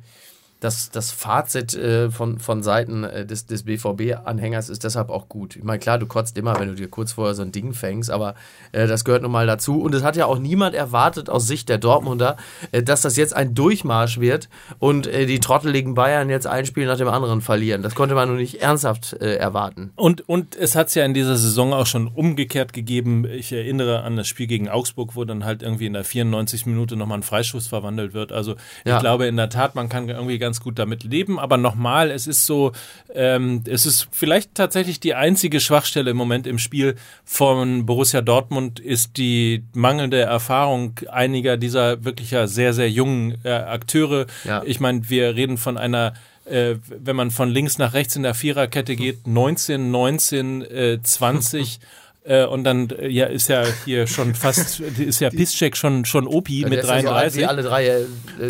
das, 0.60 0.90
das 0.90 1.12
Fazit 1.12 1.76
äh, 1.76 2.10
von, 2.10 2.40
von 2.40 2.64
Seiten 2.64 3.04
äh, 3.04 3.26
des, 3.26 3.46
des 3.46 3.64
BVB-Anhängers 3.64 4.70
ist 4.70 4.84
deshalb 4.84 5.10
auch 5.10 5.30
gut. 5.30 5.56
Ich 5.56 5.64
meine, 5.64 5.80
klar, 5.80 6.00
du 6.00 6.08
kotzt 6.08 6.38
immer, 6.38 6.60
wenn 6.60 6.70
du 6.70 6.76
dir 6.76 6.88
kurz 6.88 7.12
vorher 7.12 7.36
so 7.36 7.44
ein 7.44 7.52
Ding 7.52 7.74
fängst, 7.74 8.10
aber 8.10 8.34
äh, 8.72 8.88
das 8.88 9.06
gehört 9.06 9.22
nun 9.22 9.32
mal 9.32 9.46
dazu. 9.46 9.80
Und 9.82 9.94
es 9.94 10.04
hat 10.04 10.16
ja 10.16 10.26
auch 10.26 10.40
niemand 10.40 10.74
erwartet 10.76 11.30
aus 11.30 11.46
Sicht 11.48 11.70
der 11.70 11.78
Dortmunder, 11.78 12.38
äh, 12.72 12.82
dass 12.82 13.02
das 13.02 13.18
jetzt 13.18 13.36
ein 13.36 13.54
Durchmarsch 13.54 14.20
wird 14.20 14.50
und 14.80 15.06
äh, 15.06 15.26
die 15.28 15.40
trotteligen 15.40 15.94
Bayern 15.94 16.30
jetzt 16.30 16.48
ein 16.48 16.66
Spiel 16.66 16.88
nach 16.88 16.98
dem 16.98 17.08
anderen 17.08 17.42
verlieren. 17.42 17.84
Das 17.84 17.94
konnte 17.94 18.16
man 18.16 18.28
nur 18.28 18.38
nicht 18.38 18.62
ernsthaft 18.62 19.14
äh, 19.22 19.36
erwarten. 19.36 19.92
Und, 19.96 20.28
und 20.28 20.56
es 20.56 20.76
hat 20.76 20.88
es 20.88 20.96
ja 20.96 21.06
in 21.06 21.14
dieser 21.14 21.38
Saison 21.38 21.72
auch 21.74 21.86
schon 21.86 22.08
umgekehrt 22.08 22.74
gegeben. 22.74 23.26
Ich 23.26 23.52
erinnere 23.52 24.02
an 24.02 24.16
das 24.16 24.28
Spiel 24.28 24.48
gegen 24.48 24.70
Augsburg, 24.70 25.16
wo 25.16 25.24
dann 25.24 25.46
halt 25.46 25.62
irgendwie 25.62 25.86
in 25.86 25.94
der 25.94 26.04
94. 26.04 26.66
Minute 26.66 26.96
nochmal 26.96 27.20
ein 27.20 27.24
Freischuss 27.24 27.68
verwandelt 27.68 28.14
wird. 28.14 28.32
Also 28.32 28.56
Ja. 28.86 28.96
ich 28.96 29.02
glaube 29.02 29.28
in 29.28 29.38
der 29.38 29.50
Tat, 29.50 29.76
man 29.76 29.88
kann 29.88 30.10
irgendwie 30.10 30.40
ganz 30.40 30.47
gut 30.62 30.80
damit 30.80 31.04
leben. 31.04 31.40
Aber 31.40 31.58
nochmal, 31.58 32.12
es 32.12 32.28
ist 32.28 32.46
so, 32.46 32.72
ähm, 33.14 33.64
es 33.68 33.86
ist 33.86 34.08
vielleicht 34.12 34.56
tatsächlich 34.56 35.00
die 35.00 35.14
einzige 35.14 35.60
Schwachstelle 35.60 36.12
im 36.12 36.18
Moment 36.18 36.48
im 36.48 36.60
Spiel 36.60 36.96
von 37.26 37.86
Borussia 37.86 38.22
Dortmund 38.22 38.80
ist 38.80 39.18
die 39.18 39.64
mangelnde 39.74 40.22
Erfahrung 40.22 41.00
einiger 41.12 41.58
dieser 41.58 42.04
wirklich 42.04 42.32
ja 42.32 42.48
sehr, 42.48 42.74
sehr 42.74 42.90
jungen 42.90 43.38
äh, 43.44 43.52
Akteure. 43.52 44.26
Ja. 44.46 44.64
Ich 44.66 44.80
meine, 44.80 45.10
wir 45.10 45.36
reden 45.36 45.58
von 45.58 45.78
einer 45.78 46.14
äh, 46.46 46.76
wenn 46.88 47.16
man 47.16 47.32
von 47.32 47.50
links 47.50 47.78
nach 47.78 47.94
rechts 47.94 48.16
in 48.16 48.24
der 48.24 48.34
Viererkette 48.34 48.96
geht, 48.96 49.28
19, 49.28 49.92
19, 49.92 50.62
äh, 50.62 51.00
20 51.02 51.80
äh, 52.28 52.46
und 52.46 52.64
dann 52.64 52.90
äh, 52.90 53.08
ja 53.08 53.26
ist 53.26 53.48
ja 53.48 53.64
hier 53.86 54.08
schon 54.08 54.36
fast 54.36 54.80
ist 55.00 55.20
ja 55.20 55.30
Piszczek 55.30 55.78
schon 55.78 56.06
schon 56.06 56.28
Opi 56.28 56.64
mit 56.64 56.74
Der 56.74 56.84
ist 56.84 56.90
ja 56.90 57.02
so 57.02 57.10
alt 57.10 57.34
33. 57.36 57.42
wie 57.42 57.46
alle 57.46 57.64
drei 57.64 57.88
äh, 57.88 58.06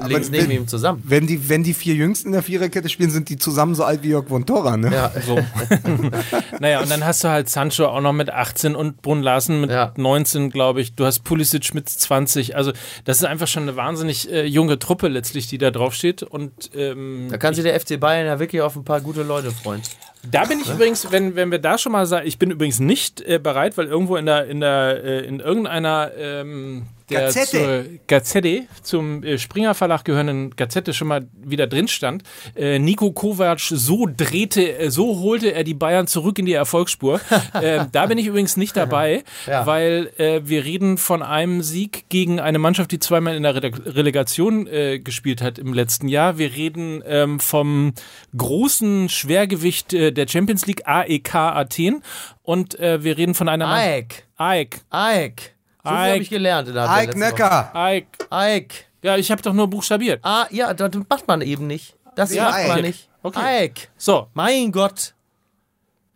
links 0.08 0.30
neben 0.30 0.52
ihm 0.52 0.68
zusammen. 0.68 1.02
Wenn 1.06 1.28
die, 1.28 1.50
wenn 1.50 1.64
die 1.64 1.74
vier 1.74 1.96
Jüngsten 1.96 2.30
in 2.30 2.34
der 2.34 2.44
Viererkette 2.44 2.90
spielen, 2.90 3.10
sind 3.12 3.30
die 3.30 3.38
zusammen 3.38 3.76
so 3.76 3.84
alt 3.84 4.04
wie 4.04 4.10
Jörg 4.10 4.28
von 4.28 4.46
Torra, 4.46 4.78
ne? 4.78 4.92
Ja, 4.94 5.12
So. 5.26 5.38
naja, 6.60 6.82
und 6.82 6.90
dann 6.90 7.06
hast 7.06 7.24
du 7.24 7.30
halt 7.30 7.50
Sancho 7.50 7.86
auch 7.86 8.02
noch 8.02 8.14
mit 8.14 8.30
18 8.30 8.76
und 8.76 9.02
Brun 9.02 9.22
Larsen 9.22 9.62
mit 9.62 9.70
Ja. 9.70 9.94
19, 9.96 10.50
glaube 10.50 10.82
ich. 10.82 10.96
Du 10.96 11.06
hast 11.06 11.24
Pulisic 11.24 11.74
mit 11.74 11.88
20. 11.90 12.56
Also, 12.56 12.72
das 13.06 13.18
ist 13.18 13.26
einfach 13.26 13.48
schon 13.48 13.64
eine 13.64 13.76
wahnsinnig 13.76 14.32
äh, 14.32 14.46
junge 14.46 14.80
Truppe 14.80 15.08
letztlich, 15.08 15.48
die 15.48 15.58
da 15.58 15.72
draufsteht. 15.72 16.24
Und 16.24 16.72
ähm, 16.76 17.28
da 17.30 17.38
kann 17.38 17.54
sich 17.54 17.64
der 17.64 17.80
FC 17.80 18.00
Bayern 18.00 18.26
ja 18.26 18.40
wirklich 18.40 18.62
auf 18.62 18.76
ein 18.76 18.84
paar 18.84 19.02
gute 19.02 19.24
Leute 19.24 19.52
freuen. 19.52 19.82
Da 20.24 20.46
bin 20.46 20.60
ich 20.60 20.70
übrigens, 20.70 21.12
wenn, 21.12 21.36
wenn 21.36 21.52
wir 21.52 21.60
da 21.60 21.78
schon 21.78 21.92
mal 21.92 22.06
sagen, 22.06 22.28
ich 22.28 22.38
bin 22.38 22.52
übrigens 22.52 22.80
nicht 22.80 23.22
äh, 23.22 23.40
bereit, 23.40 23.78
weil 23.78 23.88
irgendwo 23.88 24.16
in 24.16 24.26
der, 24.26 24.46
in 24.46 24.60
der, 24.60 25.04
äh, 25.04 25.26
in 25.26 25.40
irgendeiner 25.40 26.12
ähm, 26.18 26.88
der 27.10 27.22
Gazette. 27.22 27.48
zur 27.58 27.84
Gazette, 28.08 28.64
zum 28.84 29.24
äh, 29.24 29.38
Springer 29.38 29.74
Verlag 29.76 30.04
gehörenden 30.04 30.56
Gazette 30.56 30.94
schon 30.94 31.08
mal 31.08 31.28
wieder 31.42 31.66
drin 31.68 31.88
stand. 31.88 32.24
Äh, 32.56 32.80
Nico 32.80 33.12
Kovac 33.12 33.60
so 33.62 34.08
drehte, 34.16 34.78
äh, 34.78 34.90
so 34.92 35.20
holte 35.22 35.54
er 35.54 35.64
die 35.64 35.74
Bayern 35.74 36.08
zurück 36.08 36.38
in 36.40 36.46
die 36.46 36.54
Erfolgsspur. 36.54 37.22
äh, 37.54 37.86
da 37.92 38.06
bin 38.08 38.18
ich 38.18 38.28
übrigens 38.28 38.58
nicht 38.58 38.76
dabei, 38.76 39.24
Ja. 39.48 39.66
weil 39.66 40.12
äh, 40.18 40.42
wir 40.44 40.66
reden 40.66 40.98
von 40.98 41.24
einem 41.24 41.62
Sieg 41.62 42.06
gegen 42.10 42.40
eine 42.40 42.60
Mannschaft, 42.60 42.92
die 42.92 43.00
zweimal 43.00 43.36
in 43.36 43.44
der 43.44 43.56
Rele- 43.56 43.96
Relegation 43.96 44.68
äh, 44.68 45.00
gespielt 45.00 45.42
hat 45.42 45.60
im 45.60 45.74
letzten 45.74 46.08
Jahr. 46.10 46.38
Wir 46.38 46.54
reden 46.56 47.02
ähm, 47.06 47.40
vom 47.40 47.94
großen 48.36 49.10
Schwergewicht 49.10 49.92
der 49.94 50.28
Champions 50.28 50.66
League 50.66 50.82
AEK 50.88 51.36
Athen 51.36 52.04
und 52.44 52.78
wir 52.80 53.18
reden 53.18 53.34
von 53.34 53.50
einer 53.50 53.68
Mannschaft- 53.68 54.24
Ike. 54.40 54.80
AEK. 54.90 55.57
Ike. 55.88 55.96
So 55.96 56.04
Ike. 56.04 56.12
habe 56.14 56.22
ich 56.24 56.30
gelernt. 56.30 56.70
Ike. 56.70 56.80
AEK. 57.16 57.40
Woche. 57.40 58.08
Ike. 58.32 58.76
Ja, 59.04 59.16
ich 59.18 59.32
habe 59.32 59.42
doch 59.42 59.54
nur 59.54 59.68
buchstabiert. 59.70 60.20
Ah, 60.24 60.48
ja, 60.52 60.74
das 60.74 60.92
macht 61.10 61.28
man 61.28 61.42
eben 61.42 61.68
nicht. 61.68 61.96
Das 62.16 62.34
Ja, 62.34 62.46
macht 62.50 62.68
man 62.68 62.78
Ike. 62.80 62.88
nicht. 62.88 63.10
Okay. 63.24 63.66
Ike. 63.66 63.88
So, 63.98 64.28
Mein 64.34 64.72
Gott. 64.72 65.14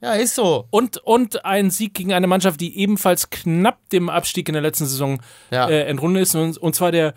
Ja, 0.04 0.14
ist 0.14 0.34
so. 0.34 0.66
und, 0.72 0.98
und 0.98 1.46
ein 1.46 1.70
Sieg 1.70 1.94
gegen 1.94 2.12
eine 2.14 2.26
Mannschaft, 2.26 2.60
die 2.60 2.76
ebenfalls 2.80 3.30
knapp 3.30 3.78
dem 3.92 4.10
Abstieg 4.10 4.50
in 4.50 4.54
der 4.54 4.62
letzten 4.64 4.88
Saison 4.88 5.22
Ja. 5.52 5.70
äh, 5.70 5.84
entrundet 5.84 6.24
ist, 6.24 6.34
und, 6.34 6.58
und 6.58 6.76
zwar 6.76 6.92
der 6.92 7.14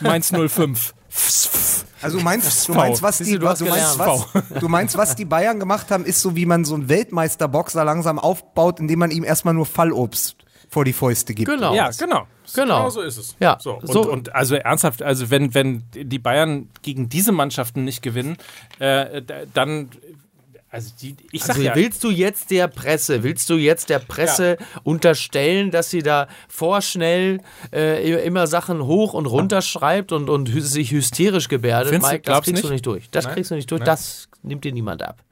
Mainz 0.00 0.32
05. 0.32 0.94
Also 2.00 2.18
du 2.18 2.24
meinst, 2.24 2.68
du 2.68 2.74
meinst, 2.74 3.02
was 3.02 3.18
Siehst 3.18 3.30
die, 3.30 3.34
du, 3.34 3.40
du 3.40 3.48
hast 3.48 3.60
du 3.60 3.66
meinst, 3.66 3.98
gelernt. 3.98 4.26
was, 4.50 4.60
du 4.60 4.68
meinst, 4.68 4.96
was 4.98 5.14
die 5.14 5.24
Bayern 5.24 5.60
gemacht 5.60 5.92
haben, 5.92 6.04
ist 6.04 6.20
so, 6.20 6.34
wie 6.34 6.46
man 6.46 6.64
so 6.64 6.74
einen 6.74 6.88
Weltmeisterboxer 6.88 7.84
langsam 7.84 8.18
aufbaut, 8.18 8.80
indem 8.80 8.98
man 8.98 9.12
ihm 9.12 9.22
erstmal 9.22 9.54
nur 9.54 9.66
Fallobst 9.66 10.34
vor 10.72 10.86
die 10.86 10.94
Fäuste 10.94 11.34
gibt. 11.34 11.50
Genau. 11.50 11.74
Ja, 11.74 11.90
genau. 11.90 12.26
Genau. 12.54 12.88
so 12.88 13.02
ist 13.02 13.18
es. 13.18 13.36
Ja, 13.40 13.58
So, 13.60 13.74
und, 13.74 13.92
so- 13.92 14.10
und 14.10 14.34
also 14.34 14.54
ernsthaft, 14.54 15.02
also 15.02 15.28
wenn, 15.30 15.52
wenn 15.54 15.82
die 15.94 16.18
Bayern 16.18 16.70
gegen 16.80 17.10
diese 17.10 17.30
Mannschaften 17.30 17.84
nicht 17.84 18.00
gewinnen, 18.00 18.38
äh, 18.78 19.20
da- 19.20 19.42
dann, 19.52 19.90
also 20.70 20.90
die, 21.02 21.14
ich 21.30 21.42
sag 21.42 21.50
Also 21.56 21.62
ja, 21.62 21.74
willst 21.74 22.02
du 22.02 22.08
jetzt 22.10 22.50
der 22.50 22.68
Presse, 22.68 23.22
willst 23.22 23.50
du 23.50 23.56
jetzt 23.56 23.90
der 23.90 23.98
Presse 23.98 24.56
unterstellen, 24.82 25.70
dass 25.70 25.90
sie 25.90 26.02
da 26.02 26.26
vorschnell 26.48 27.40
äh, 27.72 28.24
immer 28.26 28.46
Sachen 28.46 28.82
hoch 28.86 29.12
und 29.12 29.26
runter 29.26 29.60
schreibt 29.60 30.10
und, 30.12 30.30
und 30.30 30.46
sich 30.48 30.90
hysterisch 30.90 31.48
gebärdet? 31.48 31.90
Findest 31.92 32.10
du- 32.10 32.14
Mike, 32.14 32.22
das 32.22 32.32
glaubst 32.32 32.46
kriegst 32.48 32.62
nicht? 32.62 32.68
du 32.70 32.72
nicht 32.72 32.86
durch. 32.86 33.10
Das 33.10 33.26
Nein? 33.26 33.34
kriegst 33.34 33.50
du 33.50 33.54
nicht 33.56 33.70
durch. 33.70 33.82
Das 33.82 34.28
nimmt 34.42 34.64
dir 34.64 34.72
niemand 34.72 35.02
ab. 35.02 35.22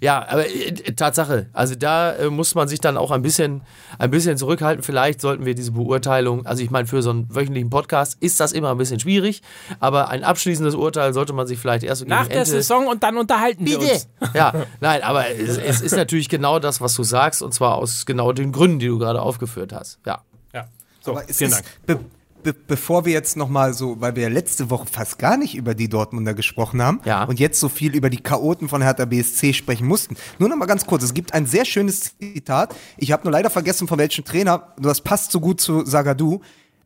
Ja, 0.00 0.26
aber 0.28 0.46
äh, 0.48 0.72
Tatsache, 0.72 1.48
also 1.52 1.74
da 1.74 2.12
äh, 2.12 2.30
muss 2.30 2.54
man 2.54 2.68
sich 2.68 2.80
dann 2.80 2.96
auch 2.96 3.10
ein 3.10 3.22
bisschen, 3.22 3.62
ein 3.98 4.10
bisschen 4.10 4.36
zurückhalten. 4.36 4.82
Vielleicht 4.82 5.20
sollten 5.20 5.44
wir 5.46 5.54
diese 5.54 5.72
Beurteilung, 5.72 6.46
also 6.46 6.62
ich 6.62 6.70
meine, 6.70 6.86
für 6.86 7.02
so 7.02 7.10
einen 7.10 7.34
wöchentlichen 7.34 7.70
Podcast 7.70 8.16
ist 8.20 8.40
das 8.40 8.52
immer 8.52 8.70
ein 8.70 8.78
bisschen 8.78 9.00
schwierig, 9.00 9.42
aber 9.80 10.08
ein 10.08 10.24
abschließendes 10.24 10.74
Urteil 10.74 11.12
sollte 11.12 11.32
man 11.32 11.46
sich 11.46 11.58
vielleicht 11.58 11.84
erst 11.84 12.06
nach 12.06 12.26
der 12.26 12.38
Ende- 12.38 12.50
Saison 12.50 12.86
und 12.86 13.02
dann 13.02 13.16
unterhalten 13.16 13.66
wir 13.66 13.80
uns. 13.80 14.08
ja, 14.34 14.52
nein, 14.80 15.02
aber 15.02 15.28
es, 15.30 15.58
es 15.58 15.80
ist 15.80 15.96
natürlich 15.96 16.28
genau 16.28 16.58
das, 16.58 16.80
was 16.80 16.94
du 16.94 17.02
sagst, 17.02 17.42
und 17.42 17.52
zwar 17.54 17.76
aus 17.76 18.06
genau 18.06 18.32
den 18.32 18.52
Gründen, 18.52 18.78
die 18.78 18.86
du 18.86 18.98
gerade 18.98 19.22
aufgeführt 19.22 19.72
hast. 19.72 19.98
Ja. 20.06 20.22
Ja. 20.52 20.68
So, 21.00 21.12
Aber 21.12 21.28
es 21.28 21.38
vielen 21.38 21.50
ist, 21.52 21.64
Dank. 21.86 22.00
Be 22.44 22.52
be 22.52 22.58
bevor 22.68 23.04
wir 23.06 23.12
jetzt 23.12 23.36
nochmal 23.36 23.72
so, 23.74 24.00
weil 24.00 24.14
wir 24.16 24.24
ja 24.24 24.28
letzte 24.28 24.68
Woche 24.70 24.86
fast 24.90 25.18
gar 25.18 25.36
nicht 25.36 25.54
über 25.56 25.74
die 25.74 25.88
Dortmunder 25.88 26.34
gesprochen 26.34 26.82
haben 26.82 27.00
Ja. 27.04 27.24
und 27.24 27.40
jetzt 27.40 27.58
so 27.58 27.68
viel 27.68 27.94
über 27.96 28.10
die 28.10 28.18
Chaoten 28.22 28.68
von 28.68 28.82
Hertha 28.82 29.04
BSC 29.06 29.52
sprechen 29.54 29.86
mussten. 29.86 30.16
Nur 30.38 30.48
nochmal 30.48 30.68
ganz 30.68 30.84
kurz, 30.86 31.02
es 31.02 31.14
gibt 31.14 31.32
ein 31.34 31.46
sehr 31.46 31.64
schönes 31.64 32.16
Zitat. 32.18 32.74
Ich 32.98 33.12
habe 33.12 33.24
nur 33.24 33.32
leider 33.32 33.48
vergessen, 33.50 33.88
von 33.88 33.98
welchem 33.98 34.24
Trainer, 34.24 34.74
das 34.78 35.00
passt 35.00 35.32
so 35.32 35.40
gut 35.40 35.60
zu 35.60 35.84
Sagadu. 35.86 36.40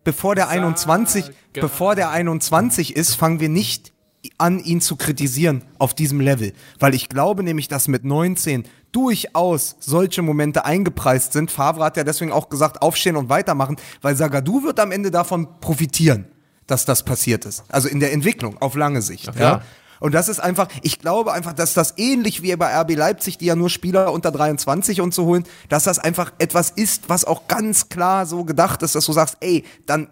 Bevor 0.04 0.34
der 0.34 0.48
21, 0.48 1.24
bevor 1.52 1.94
der 1.96 2.10
21 2.10 2.96
ist, 2.96 3.14
fangen 3.16 3.40
wir 3.40 3.48
nicht 3.48 3.92
an, 4.38 4.58
ihn 4.60 4.80
zu 4.80 4.96
kritisieren 4.96 5.62
auf 5.78 5.94
diesem 5.94 6.20
Level. 6.20 6.52
Weil 6.78 6.94
ich 6.94 7.08
glaube 7.08 7.42
nämlich, 7.42 7.68
dass 7.68 7.88
mit 7.88 8.04
19 8.04 8.64
durchaus 8.92 9.76
solche 9.80 10.22
Momente 10.22 10.64
eingepreist 10.64 11.32
sind. 11.32 11.50
Favre 11.50 11.84
hat 11.84 11.96
ja 11.96 12.04
deswegen 12.04 12.32
auch 12.32 12.48
gesagt, 12.48 12.82
aufstehen 12.82 13.16
und 13.16 13.28
weitermachen, 13.28 13.76
weil 14.02 14.16
Sagadu 14.16 14.62
wird 14.62 14.80
am 14.80 14.92
Ende 14.92 15.10
davon 15.10 15.60
profitieren, 15.60 16.26
dass 16.66 16.84
das 16.84 17.02
passiert 17.02 17.44
ist. 17.44 17.64
Also 17.68 17.88
in 17.88 18.00
der 18.00 18.12
Entwicklung 18.12 18.60
auf 18.60 18.74
lange 18.74 19.02
Sicht. 19.02 19.30
Ja. 19.38 19.62
Und 20.00 20.14
das 20.14 20.28
ist 20.28 20.40
einfach, 20.40 20.68
ich 20.82 21.00
glaube 21.00 21.32
einfach, 21.32 21.52
dass 21.52 21.74
das 21.74 21.94
ähnlich 21.96 22.42
wie 22.42 22.54
bei 22.56 22.72
RB 22.80 22.94
Leipzig, 22.94 23.38
die 23.38 23.46
ja 23.46 23.56
nur 23.56 23.70
Spieler 23.70 24.12
unter 24.12 24.30
23 24.30 25.00
und 25.00 25.12
so 25.12 25.24
holen, 25.24 25.44
dass 25.68 25.84
das 25.84 25.98
einfach 25.98 26.32
etwas 26.38 26.70
ist, 26.70 27.08
was 27.08 27.24
auch 27.24 27.48
ganz 27.48 27.88
klar 27.88 28.26
so 28.26 28.44
gedacht 28.44 28.82
ist, 28.82 28.94
dass 28.94 29.06
du 29.06 29.12
sagst, 29.12 29.38
ey, 29.40 29.64
dann 29.86 30.08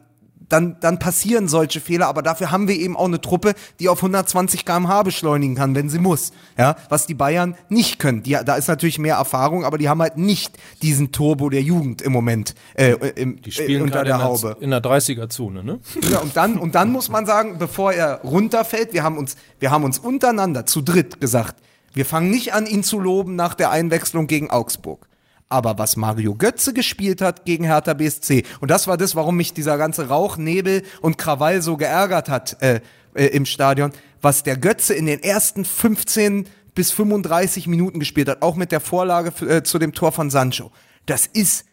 dann, 0.49 0.77
dann 0.81 0.99
passieren 0.99 1.49
solche 1.49 1.81
Fehler, 1.81 2.07
aber 2.07 2.23
dafür 2.23 2.51
haben 2.51 2.69
wir 2.69 2.77
eben 2.77 2.97
auch 2.97 3.07
eine 3.07 3.21
Truppe, 3.21 3.55
die 3.81 3.89
auf 3.89 3.99
120 3.99 4.65
km/h 4.65 5.03
beschleunigen 5.03 5.57
kann, 5.57 5.75
wenn 5.75 5.89
sie 5.89 5.99
muss. 5.99 6.33
Ja, 6.57 6.77
was 6.89 7.07
die 7.07 7.15
Bayern 7.15 7.57
nicht 7.69 7.99
können. 7.99 8.23
Die, 8.23 8.37
da 8.45 8.57
ist 8.57 8.69
natürlich 8.69 8.99
mehr 8.99 9.17
Erfahrung, 9.17 9.65
aber 9.65 9.79
die 9.79 9.89
haben 9.89 10.01
halt 10.01 10.17
nicht 10.17 10.57
diesen 10.83 11.13
Turbo 11.13 11.51
der 11.51 11.63
Jugend 11.63 12.03
im 12.03 12.13
Moment 12.13 12.55
äh, 12.75 12.93
im, 12.93 13.41
Die 13.43 13.53
spielen 13.53 13.81
äh, 13.81 13.85
unter 13.85 14.05
der 14.05 14.17
in 14.17 14.23
Haube. 14.23 14.57
in 14.61 14.71
der 14.71 14.83
30er-Zone, 14.83 15.65
ne? 15.65 15.81
Ja, 16.11 16.19
und 16.21 16.37
dann, 16.37 16.59
und 16.59 16.75
dann 16.75 16.93
muss 16.93 17.09
man 17.09 17.27
sagen, 17.27 17.57
bevor 17.59 17.93
er 17.93 18.21
runterfällt, 18.23 18.93
wir 18.93 19.03
haben 19.03 19.19
uns, 19.19 19.37
wir 19.59 19.71
haben 19.71 19.85
uns 19.85 19.99
untereinander 19.99 20.67
zu 20.67 20.83
dritt 20.83 21.21
gesagt, 21.21 21.57
wir 21.93 22.05
fangen 22.05 22.31
nicht 22.31 22.53
an, 22.53 22.67
ihn 22.67 22.83
zu 22.83 23.01
loben 23.01 23.37
nach 23.37 23.55
der 23.55 23.71
Einwechslung 23.71 24.27
gegen 24.27 24.51
Augsburg. 24.51 25.09
Aber 25.49 25.79
was 25.79 25.97
Mario 25.97 26.35
Götze 26.35 26.73
gespielt 26.73 27.21
hat 27.21 27.45
gegen 27.45 27.65
Hertha 27.65 27.95
BSC, 27.95 28.43
und 28.61 28.71
das 28.71 28.89
war 28.89 28.97
das, 28.97 29.15
warum 29.15 29.37
mich 29.37 29.53
dieser 29.53 29.79
ganze 29.79 30.09
Rauch, 30.09 30.37
Nebel 30.37 30.83
und 31.01 31.19
Krawall 31.19 31.63
so 31.63 31.77
geärgert 31.77 32.29
hat 32.29 32.61
äh, 32.63 32.81
äh, 33.15 33.27
im 33.27 33.47
Stadion, 33.47 33.93
was 34.21 34.43
der 34.43 34.57
Götze 34.57 34.95
in 34.95 35.07
den 35.07 35.23
ersten 35.23 35.65
15 35.65 36.49
bis 36.75 36.91
35 36.91 37.69
Minuten 37.69 38.01
gespielt 38.01 38.29
hat, 38.29 38.43
auch 38.43 38.57
mit 38.57 38.73
der 38.73 38.81
Vorlage 38.81 39.33
äh, 39.47 39.63
zu 39.63 39.79
dem 39.79 39.93
Tor 39.93 40.13
von 40.13 40.31
Sancho. 40.31 40.73
Das 41.07 41.27
ist 41.27 41.65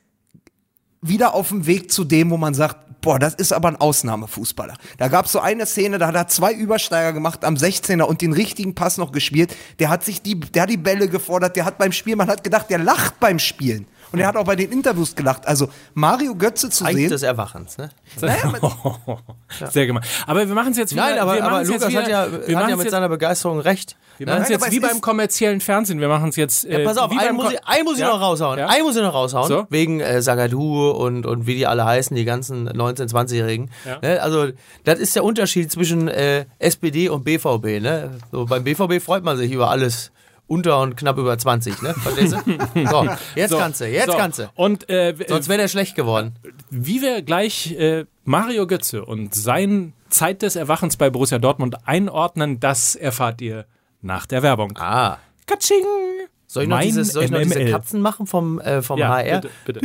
wieder 1.03 1.33
auf 1.33 1.49
dem 1.49 1.65
Weg 1.65 1.91
zu 1.91 2.03
dem, 2.03 2.31
wo 2.31 2.37
man 2.37 2.53
sagt, 2.53 2.77
boah, 3.01 3.19
das 3.19 3.35
ist 3.35 3.53
aber 3.53 3.67
ein 3.67 3.75
Ausnahmefußballer. 3.75 4.73
Da 4.97 5.09
gab 5.09 5.25
es 5.25 5.31
so 5.33 5.39
eine 5.39 5.65
Szene, 5.65 5.99
da 5.99 6.07
hat 6.07 6.15
er 6.15 6.27
zwei 6.27 6.53
Übersteiger 6.53 7.13
gemacht 7.13 7.45
am 7.45 7.55
16er 7.55 8.03
und 8.03 8.21
den 8.21 8.33
richtigen 8.33 8.73
Pass 8.73 8.97
noch 8.97 9.11
gespielt. 9.11 9.55
Der 9.79 9.89
hat 9.89 10.03
sich 10.03 10.21
die, 10.21 10.39
der 10.39 10.63
hat 10.63 10.69
die 10.69 10.77
Bälle 10.77 11.07
gefordert, 11.07 11.55
der 11.55 11.65
hat 11.65 11.77
beim 11.77 11.91
Spiel, 11.91 12.15
man 12.15 12.27
hat 12.27 12.43
gedacht, 12.43 12.69
der 12.69 12.79
lacht 12.79 13.19
beim 13.19 13.37
Spielen. 13.37 13.85
Und 14.13 14.19
er 14.19 14.27
hat 14.27 14.37
auch 14.37 14.45
bei 14.45 14.55
den 14.55 14.71
Interviews 14.71 15.15
gelacht. 15.15 15.47
Also 15.47 15.69
Mario 15.95 16.35
Götze 16.35 16.69
zu 16.69 16.85
Eigentlich 16.85 17.05
sehen. 17.05 17.09
des 17.09 17.23
Erwachens, 17.23 17.79
ne? 17.79 17.89
Sehr 19.71 19.87
gemein. 19.87 20.03
Aber 20.27 20.47
wir 20.47 20.53
machen 20.53 20.71
es 20.71 20.77
jetzt 20.77 20.93
wieder. 20.93 21.01
Nein, 21.01 21.17
aber, 21.17 21.33
wir 21.33 21.43
aber 21.43 21.63
Lukas 21.63 21.89
wieder, 21.89 22.01
hat 22.03 22.07
ja, 22.07 22.31
wir 22.47 22.59
hat 22.59 22.69
ja 22.69 22.75
mit 22.75 22.85
jetzt, 22.85 22.91
seiner 22.91 23.09
Begeisterung 23.09 23.59
recht. 23.59 23.97
Wir 24.17 24.27
machen 24.27 24.43
es 24.43 24.49
jetzt 24.49 24.71
wie 24.71 24.77
es 24.77 24.81
beim 24.81 25.01
kommerziellen 25.01 25.59
Fernsehen. 25.61 25.99
Wir 25.99 26.07
machen 26.07 26.29
es 26.29 26.35
jetzt. 26.35 26.65
Äh, 26.65 26.79
Ja, 26.81 26.87
pass 26.87 26.97
auf, 26.97 27.11
einen 27.11 27.35
muss, 27.35 27.51
ich, 27.51 27.65
einen 27.65 27.83
muss 27.85 27.93
ich 27.95 27.99
Ja? 28.01 28.09
noch 28.09 28.21
raushauen. 28.21 28.59
Ja? 28.59 28.67
Einen 28.67 28.83
muss 28.83 28.95
ich 28.95 29.01
noch 29.01 29.13
raushauen. 29.13 29.47
So. 29.47 29.65
Wegen 29.69 29.99
äh, 29.99 30.21
Sagadu 30.21 30.91
und, 30.91 31.25
und 31.25 31.47
wie 31.47 31.55
die 31.55 31.67
alle 31.67 31.85
heißen, 31.85 32.15
die 32.15 32.25
ganzen 32.25 32.69
19-, 32.69 33.09
20-Jährigen. 33.11 33.69
Ja. 33.85 33.99
Ne? 34.01 34.21
Also, 34.21 34.47
das 34.83 34.99
ist 34.99 35.15
der 35.15 35.23
Unterschied 35.23 35.71
zwischen 35.71 36.07
äh, 36.07 36.45
SPD 36.59 37.09
und 37.09 37.23
BVB. 37.23 37.81
Ne? 37.81 38.11
So, 38.31 38.45
beim 38.45 38.63
BVB 38.63 39.01
freut 39.03 39.23
man 39.23 39.37
sich 39.37 39.51
über 39.51 39.69
alles 39.69 40.11
unter 40.45 40.81
und 40.81 40.97
knapp 40.97 41.17
über 41.17 41.37
20. 41.37 41.81
Ne? 41.81 41.93
Verstehst 41.93 42.33
du? 42.33 42.37
So, 42.89 43.07
jetzt 43.35 43.51
So, 43.51 43.57
kannst 43.57 43.79
du, 43.81 43.87
jetzt 43.87 44.07
so. 44.07 44.17
kannst 44.17 44.39
du. 44.39 44.49
Und 44.55 44.89
äh, 44.89 45.15
Sonst 45.27 45.47
wäre 45.47 45.57
der 45.59 45.67
schlecht 45.69 45.95
geworden. 45.95 46.35
wie 46.69 47.01
wir 47.01 47.21
gleich 47.21 47.71
äh, 47.71 48.05
Mario 48.25 48.67
Götze 48.67 49.05
und 49.05 49.33
sein 49.33 49.93
Zeit 50.09 50.41
des 50.41 50.55
Erwachens 50.55 50.97
bei 50.97 51.09
Borussia 51.09 51.39
Dortmund 51.39 51.77
einordnen, 51.85 52.59
das 52.59 52.95
erfahrt 52.95 53.41
ihr 53.41 53.65
nach 54.03 54.25
der 54.25 54.43
Werbung. 54.43 54.77
Ah. 54.77 55.17
Katsching! 55.47 55.83
Soll 56.45 56.63
ich 56.63 56.69
noch, 56.69 56.77
mein 56.77 56.87
dieses, 56.87 57.13
soll 57.13 57.23
ich 57.23 57.31
noch 57.31 57.41
diese 57.41 57.65
Katzen 57.65 58.01
machen 58.01 58.27
vom, 58.27 58.59
äh, 58.59 58.83
vom 58.83 58.99
ja, 58.99 59.09
HR? 59.09 59.41
Bitte, 59.41 59.53
bitte. 59.65 59.79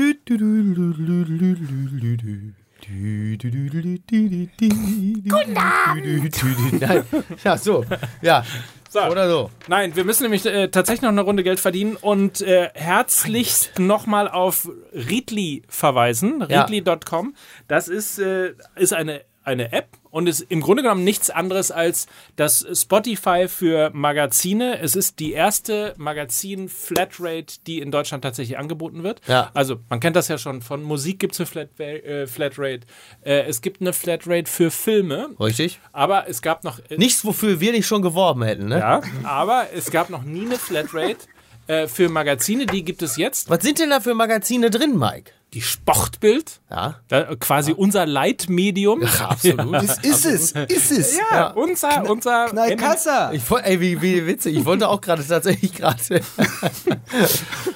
Guten 5.28 5.56
Abend. 5.56 6.80
Nein. 6.80 7.04
Ja, 7.42 7.56
so. 7.56 7.84
Ja. 8.20 8.44
So. 8.90 9.00
Oder 9.02 9.28
so. 9.28 9.50
Nein, 9.66 9.94
wir 9.96 10.04
müssen 10.04 10.22
nämlich 10.22 10.46
äh, 10.46 10.68
tatsächlich 10.68 11.02
noch 11.02 11.10
eine 11.10 11.20
Runde 11.20 11.42
Geld 11.42 11.60
verdienen 11.60 11.96
und 11.96 12.40
äh, 12.40 12.70
herzlichst 12.74 13.78
nochmal 13.78 14.28
auf 14.28 14.68
Readly 14.92 15.62
verweisen, 15.68 16.42
readly.com. 16.42 17.34
Das 17.66 17.88
ist, 17.88 18.18
äh, 18.18 18.54
ist 18.76 18.94
eine, 18.94 19.22
eine 19.44 19.72
App 19.72 19.88
und 20.10 20.28
ist 20.28 20.40
im 20.48 20.60
Grunde 20.60 20.82
genommen 20.82 21.04
nichts 21.04 21.30
anderes 21.30 21.70
als 21.70 22.06
das 22.36 22.66
Spotify 22.72 23.46
für 23.48 23.90
Magazine. 23.92 24.78
Es 24.80 24.96
ist 24.96 25.18
die 25.18 25.32
erste 25.32 25.94
Magazin-Flatrate, 25.96 27.56
die 27.66 27.80
in 27.80 27.90
Deutschland 27.90 28.22
tatsächlich 28.22 28.58
angeboten 28.58 29.02
wird. 29.02 29.20
Ja. 29.26 29.50
Also 29.54 29.76
man 29.88 30.00
kennt 30.00 30.16
das 30.16 30.28
ja 30.28 30.38
schon, 30.38 30.62
von 30.62 30.82
Musik 30.82 31.18
gibt 31.18 31.34
es 31.34 31.40
eine 31.40 31.46
Flat, 31.46 31.80
äh, 31.80 32.26
Flatrate. 32.26 32.80
Äh, 33.22 33.42
es 33.42 33.60
gibt 33.60 33.80
eine 33.80 33.92
Flatrate 33.92 34.50
für 34.50 34.70
Filme, 34.70 35.30
Richtig. 35.40 35.80
aber 35.92 36.28
es 36.28 36.42
gab 36.42 36.64
noch... 36.64 36.80
Nichts, 36.96 37.24
wofür 37.24 37.60
wir 37.60 37.72
nicht 37.72 37.86
schon 37.86 38.02
geworben 38.02 38.42
hätten, 38.42 38.68
ne? 38.68 38.78
Ja, 38.78 39.02
aber 39.22 39.68
es 39.74 39.90
gab 39.90 40.10
noch 40.10 40.22
nie 40.22 40.46
eine 40.46 40.56
Flatrate 40.56 41.18
äh, 41.66 41.86
für 41.86 42.08
Magazine, 42.08 42.66
die 42.66 42.82
gibt 42.82 43.02
es 43.02 43.16
jetzt. 43.16 43.50
Was 43.50 43.62
sind 43.62 43.78
denn 43.78 43.90
da 43.90 44.00
für 44.00 44.14
Magazine 44.14 44.70
drin, 44.70 44.98
Mike? 44.98 45.32
Die 45.54 45.62
Sportbild, 45.62 46.60
Ja. 46.70 46.96
da, 47.08 47.34
quasi 47.36 47.72
unser 47.72 48.04
Leitmedium. 48.04 49.02
Absolut. 49.02 49.74
Das 49.74 49.98
ist 49.98 50.26
es, 50.26 50.52
ist 50.68 50.90
es. 50.92 51.18
Ja, 51.18 51.48
unser, 51.52 52.08
unser 52.08 52.46
Knallkassa. 52.46 53.32
Ich, 53.32 53.42
ey, 53.50 53.80
wie, 53.80 54.02
wie 54.02 54.26
witzig. 54.26 54.56
Ich 54.56 54.64
wollte 54.66 54.88
auch 54.88 55.00
gerade 55.00 55.26
tatsächlich 55.26 55.72
gerade. 55.72 55.96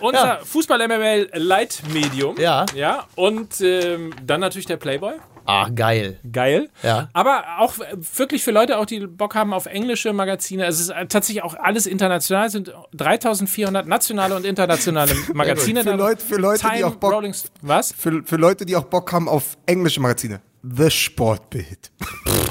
unser 0.01 0.41
Fußball-MML-Leitmedium. 0.45 2.37
Ja. 2.39 2.67
Ja, 2.75 3.07
und 3.15 3.61
ähm, 3.63 4.13
dann 4.25 4.41
natürlich 4.41 4.67
der 4.67 4.77
Playboy. 4.77 5.15
Ah, 5.45 5.69
geil. 5.69 6.19
Geil. 6.31 6.69
Ja. 6.83 7.09
Aber 7.13 7.45
auch 7.59 7.75
wirklich 8.17 8.43
für 8.45 8.51
Leute, 8.53 8.79
auch 8.79 8.87
die 8.87 9.07
Bock 9.07 9.35
haben 9.35 9.53
auf 9.53 9.67
englische 9.67 10.13
Magazine. 10.13 10.65
Also 10.65 10.83
es 10.83 10.89
ist 10.89 11.11
tatsächlich 11.11 11.43
auch 11.43 11.55
alles 11.55 11.87
international. 11.87 12.47
Es 12.47 12.53
sind 12.53 12.73
3400 12.95 13.87
nationale 13.87 14.37
und 14.37 14.45
internationale 14.47 15.13
Magazine. 15.35 15.83
Für. 15.83 15.93
Leute- 15.95 16.25
für 16.25 16.37
Leute, 16.37 16.63
die 16.67 16.75
Time, 16.77 16.87
auch 16.87 16.95
Bock- 16.97 17.13
Rolling, 17.13 17.35
was? 17.63 17.93
Für, 17.93 18.23
für 18.25 18.37
Leute, 18.37 18.65
die 18.67 18.77
auch 18.77 18.85
Bock 18.85 19.13
haben 19.13 19.29
auf 19.29 19.57
englische 19.67 20.01
Magazine. 20.01 20.41
The 20.63 20.91
Sportbild. 20.91 21.91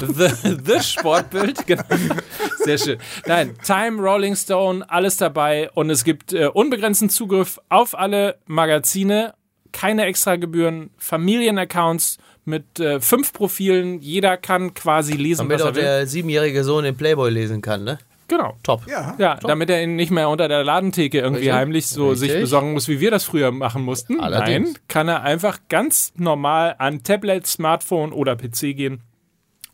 The, 0.00 0.56
the 0.64 0.80
Sportbild, 0.82 1.66
genau. 1.66 1.84
Sehr 2.58 2.76
schön. 2.76 2.98
Nein, 3.26 3.54
Time, 3.64 4.02
Rolling 4.02 4.34
Stone, 4.36 4.84
alles 4.90 5.16
dabei 5.16 5.70
und 5.74 5.88
es 5.90 6.02
gibt 6.04 6.32
äh, 6.32 6.46
unbegrenzten 6.48 7.08
Zugriff 7.08 7.58
auf 7.68 7.96
alle 7.96 8.38
Magazine, 8.46 9.32
keine 9.72 10.04
Extragebühren, 10.06 10.90
Familienaccounts 10.98 12.18
mit 12.44 12.80
äh, 12.80 13.00
fünf 13.00 13.32
Profilen. 13.32 14.00
Jeder 14.00 14.36
kann 14.36 14.74
quasi 14.74 15.12
lesen, 15.14 15.48
Damit 15.48 15.56
was 15.60 15.62
auch 15.62 15.68
er 15.70 15.74
will. 15.76 15.82
der 15.82 16.06
siebenjährige 16.06 16.64
Sohn 16.64 16.84
den 16.84 16.96
Playboy 16.96 17.30
lesen 17.30 17.60
kann, 17.62 17.84
ne? 17.84 17.98
Genau. 18.28 18.56
Top. 18.62 18.86
Ja. 18.88 19.14
Ja, 19.18 19.34
damit 19.42 19.68
er 19.68 19.82
ihn 19.82 19.94
nicht 19.96 20.10
mehr 20.10 20.28
unter 20.30 20.48
der 20.48 20.64
Ladentheke 20.64 21.18
irgendwie 21.18 21.40
Richtig. 21.42 21.54
heimlich 21.54 21.86
so 21.88 22.14
sich 22.14 22.30
Richtig. 22.30 22.44
besorgen 22.44 22.72
muss, 22.72 22.88
wie 22.88 22.98
wir 22.98 23.10
das 23.10 23.24
früher 23.24 23.50
machen 23.52 23.82
mussten. 23.82 24.20
Allerdings. 24.20 24.72
Nein, 24.72 24.78
kann 24.88 25.08
er 25.08 25.22
einfach 25.22 25.58
ganz 25.68 26.12
normal 26.16 26.74
an 26.78 27.02
Tablet, 27.02 27.46
Smartphone 27.46 28.12
oder 28.12 28.34
PC 28.36 28.74
gehen 28.74 29.02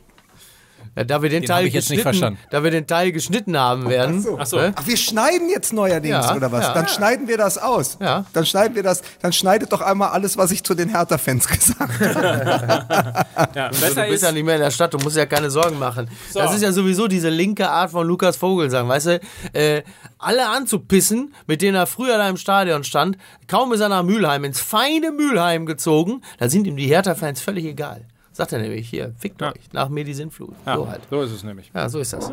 Ja, 1.00 1.06
da 1.06 1.22
wir 1.22 1.30
den, 1.30 1.44
Den 1.44 1.48
Teil 1.48 1.60
hab 1.60 1.66
ich 1.68 1.74
jetzt 1.74 1.90
nicht 1.90 2.04
geschnitten, 2.04 2.36
verstanden. 2.36 2.40
da 2.52 2.62
wir 2.62 2.72
den 2.72 2.86
Teil 2.86 3.14
geschnitten 3.14 3.58
haben 3.58 3.88
werden. 3.90 4.26
Ach 4.38 4.46
so. 4.46 4.58
ne? 4.58 4.74
Ach, 4.76 4.86
wir 4.86 4.98
schneiden 4.98 5.50
jetzt 5.50 5.72
neuerdings, 5.72 6.12
Ja, 6.26 6.36
oder 6.36 6.52
was? 6.52 6.66
ja. 6.66 6.74
dann 6.74 6.90
schneiden 6.90 7.30
wir 7.30 7.38
das 7.38 7.58
aus. 7.58 7.98
Ja. 8.02 8.26
Dann 8.34 8.46
schneiden 8.46 8.76
wir 8.76 8.84
das, 8.84 9.02
dann 9.22 9.32
schneidet 9.32 9.72
doch 9.72 9.80
einmal 9.80 10.10
alles, 10.10 10.38
was 10.38 10.52
ich 10.52 10.62
zu 10.62 10.76
den 10.76 10.90
Hertha-Fans 10.90 11.48
gesagt 11.48 11.80
habe. 11.80 13.26
Ja, 13.56 13.70
Du 13.70 13.80
besser 13.80 14.02
bist 14.04 14.16
ist, 14.16 14.24
ja 14.24 14.32
nicht 14.34 14.44
mehr 14.44 14.56
in 14.56 14.62
der 14.62 14.72
Stadt, 14.72 14.94
du 14.94 14.98
musst 14.98 15.16
ja 15.16 15.26
keine 15.26 15.50
Sorgen 15.50 15.80
machen. 15.80 16.10
Das 16.34 16.54
ist 16.54 16.62
ja 16.62 16.74
sowieso 16.74 17.08
diese 17.08 17.30
linke 17.30 17.70
Art 17.70 17.92
von 17.92 18.06
Lukas 18.06 18.36
Vogelsang, 18.36 18.88
weißt 18.90 19.06
du? 19.08 19.20
Äh, 19.54 19.84
alle 20.18 20.50
anzupissen, 20.50 21.34
mit 21.48 21.62
denen 21.62 21.76
er 21.76 21.88
früher 21.88 22.18
da 22.18 22.28
im 22.28 22.36
Stadion 22.36 22.84
stand, 22.84 23.18
kaum 23.48 23.72
ist 23.72 23.80
er 23.80 23.88
nach 23.88 24.04
Mülheim, 24.04 24.44
ins 24.44 24.60
feine 24.60 25.12
Mülheim 25.12 25.66
gezogen, 25.66 26.22
da 26.40 26.50
sind 26.50 26.68
ihm 26.68 26.76
die 26.76 26.88
Hertha-Fans 26.88 27.40
völlig 27.40 27.64
egal. 27.64 28.02
Sagt 28.40 28.54
er 28.54 28.60
nämlich, 28.60 28.88
hier, 28.90 29.14
fickt 29.20 29.42
Ja. 29.42 29.50
euch, 29.52 29.74
nach 29.74 29.90
mir 29.90 30.06
die 30.06 30.14
Sintflut. 30.14 30.54
ja, 30.66 30.76
So 30.78 30.88
halt. 30.90 31.02
so 31.10 31.22
ist 31.24 31.32
es 31.34 31.44
nämlich. 31.44 31.70
Ja, 31.76 31.90
so 31.90 32.00
ist 32.00 32.14
das. 32.14 32.32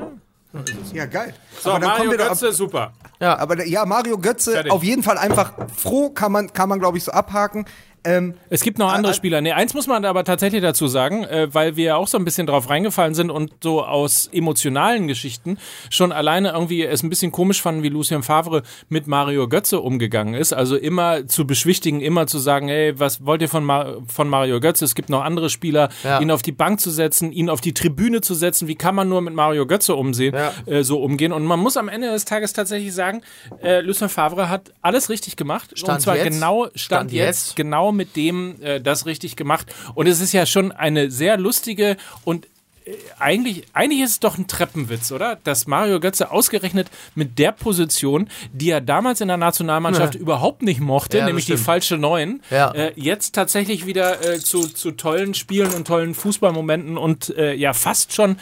Ja, 0.93 1.05
geil. 1.07 1.35
So, 1.61 1.71
aber 1.71 1.81
dann 1.81 1.89
Mario 1.89 1.99
kommen 2.05 2.11
wir 2.13 2.19
doch 2.19 2.25
ab, 2.27 2.31
Götze, 2.39 2.53
super. 2.53 2.93
aber 3.19 3.57
der- 3.57 3.69
ja, 3.69 3.85
Mario 3.85 4.17
Götze, 4.17 4.53
Fertig. 4.53 4.71
auf 4.71 4.85
jeden 4.85 5.03
Fall 5.03 5.19
einfach 5.19 5.53
froh, 5.77 6.11
kann 6.11 6.31
man, 6.31 6.53
kann 6.53 6.69
man 6.69 6.79
glaube 6.79 6.97
ich, 6.97 7.03
so 7.03 7.11
abhaken. 7.11 7.65
Ähm, 8.07 8.35
Es 8.51 8.63
gibt 8.63 8.79
noch 8.79 8.93
andere 8.93 9.11
Ah, 9.13 9.15
ah. 9.15 9.17
Spieler. 9.17 9.41
Nee, 9.41 9.53
eins 9.53 9.75
muss 9.75 9.87
man 9.87 10.05
aber 10.05 10.25
tatsächlich 10.25 10.63
dazu 10.63 10.87
sagen, 10.87 11.25
äh, 11.25 11.53
weil 11.53 11.77
wir 11.77 11.85
ja 11.85 11.97
auch 11.97 12.09
so 12.09 12.17
ein 12.19 12.25
bisschen 12.25 12.47
drauf 12.47 12.71
reingefallen 12.71 13.15
sind 13.15 13.31
und 13.31 13.53
so 13.63 13.85
aus 13.85 14.29
emotionalen 14.33 15.09
Geschichten 15.09 15.59
schon 15.91 16.13
alleine 16.13 16.51
irgendwie 16.53 16.83
es 16.85 17.03
ein 17.03 17.11
bisschen 17.11 17.33
komisch 17.33 17.61
fanden, 17.61 17.83
wie 17.83 17.89
Lucien 17.89 18.23
Favre 18.23 18.63
mit 18.89 19.07
Mario 19.07 19.49
Götze 19.49 19.81
umgegangen 19.81 20.35
ist. 20.35 20.53
Also 20.53 20.77
immer 20.77 21.27
zu 21.27 21.47
beschwichtigen, 21.47 22.01
immer 22.01 22.27
zu 22.27 22.39
sagen, 22.39 22.69
hey, 22.69 22.99
was 22.99 23.25
wollt 23.27 23.43
ihr 23.43 23.49
von, 23.49 23.65
Ma 23.65 23.97
von 24.07 24.29
Mario 24.29 24.61
Götze? 24.61 24.85
Es 24.85 24.95
gibt 24.95 25.09
noch 25.11 25.25
andere 25.25 25.51
Spieler, 25.51 25.89
Ja. 26.05 26.21
ihn 26.21 26.31
auf 26.31 26.43
die 26.43 26.53
Bank 26.53 26.81
zu 26.81 26.91
setzen, 26.91 27.33
ihn 27.33 27.51
auf 27.51 27.61
die 27.61 27.75
Tribüne 27.75 28.21
zu 28.21 28.35
setzen. 28.35 28.69
Wie 28.69 28.77
kann 28.77 28.95
man 28.95 29.09
nur 29.09 29.21
mit 29.21 29.35
Mario 29.35 29.67
Götze 29.67 29.95
umsehen, 29.97 30.35
Ja. 30.35 30.53
äh, 30.73 30.85
so 30.85 31.03
umgehen? 31.03 31.33
Und 31.33 31.45
man 31.45 31.59
muss 31.61 31.77
am 31.77 31.89
Ende 31.89 32.11
des 32.11 32.25
Tages 32.25 32.53
tatsächlich 32.53 32.95
sagen, 32.95 33.23
äh, 33.63 33.81
Lucien 33.81 34.09
Favre 34.09 34.49
hat 34.49 34.73
alles 34.83 35.11
richtig 35.11 35.37
gemacht. 35.37 35.73
Stand 35.79 35.97
und 35.97 36.01
zwar 36.03 36.17
jetzt. 36.17 36.27
genau, 36.35 36.65
stand, 36.75 36.79
Stand 36.79 37.13
jetzt, 37.13 37.47
jetzt. 37.49 37.57
genau 37.57 37.93
mit 37.97 38.17
dem 38.17 38.61
äh, 38.63 38.81
das 38.81 39.07
richtig 39.07 39.37
gemacht. 39.37 39.75
Und 39.95 40.07
es 40.07 40.21
ist 40.21 40.33
ja 40.33 40.47
schon 40.47 40.73
eine 40.73 41.11
sehr 41.11 41.37
lustige 41.37 41.97
und 42.25 42.47
äh, 42.85 42.93
eigentlich, 43.19 43.65
eigentlich 43.73 44.01
ist 44.03 44.11
es 44.11 44.21
doch 44.21 44.39
ein 44.39 44.47
Treppenwitz, 44.47 45.11
oder? 45.13 45.37
Dass 45.43 45.67
Mario 45.67 45.99
Götze 46.01 46.31
ausgerechnet 46.31 46.89
mit 47.15 47.39
der 47.39 47.53
Position, 47.53 48.29
die 48.53 48.71
er 48.71 48.81
damals 48.81 49.21
in 49.21 49.29
der 49.29 49.37
Nationalmannschaft 49.37 50.15
überhaupt 50.15 50.63
nicht 50.63 50.81
mochte, 50.81 51.19
Ja, 51.19 51.27
nämlich 51.27 51.47
die 51.47 51.57
falsche 51.57 51.99
Neun, 51.99 52.43
Ja. 52.51 52.71
äh, 52.73 52.93
jetzt 52.97 53.35
tatsächlich 53.35 53.87
wieder 53.87 54.25
äh, 54.25 54.39
zu, 54.39 54.69
zu 54.69 54.93
tollen 54.93 55.35
Spielen 55.35 55.73
und 55.75 55.87
tollen 55.87 56.15
Fußballmomenten 56.15 56.97
und 56.97 57.37
äh, 57.37 57.55
ja 57.55 57.73
fast 57.73 58.13
schon 58.13 58.39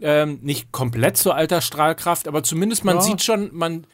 ähm, 0.00 0.40
nicht 0.42 0.72
komplett 0.72 1.16
zu 1.16 1.32
alter 1.32 1.60
Strahlkraft, 1.60 2.26
aber 2.26 2.42
zumindest 2.42 2.84
man 2.84 3.00
sieht 3.00 3.22
schon, 3.22 3.50
man, 3.52 3.86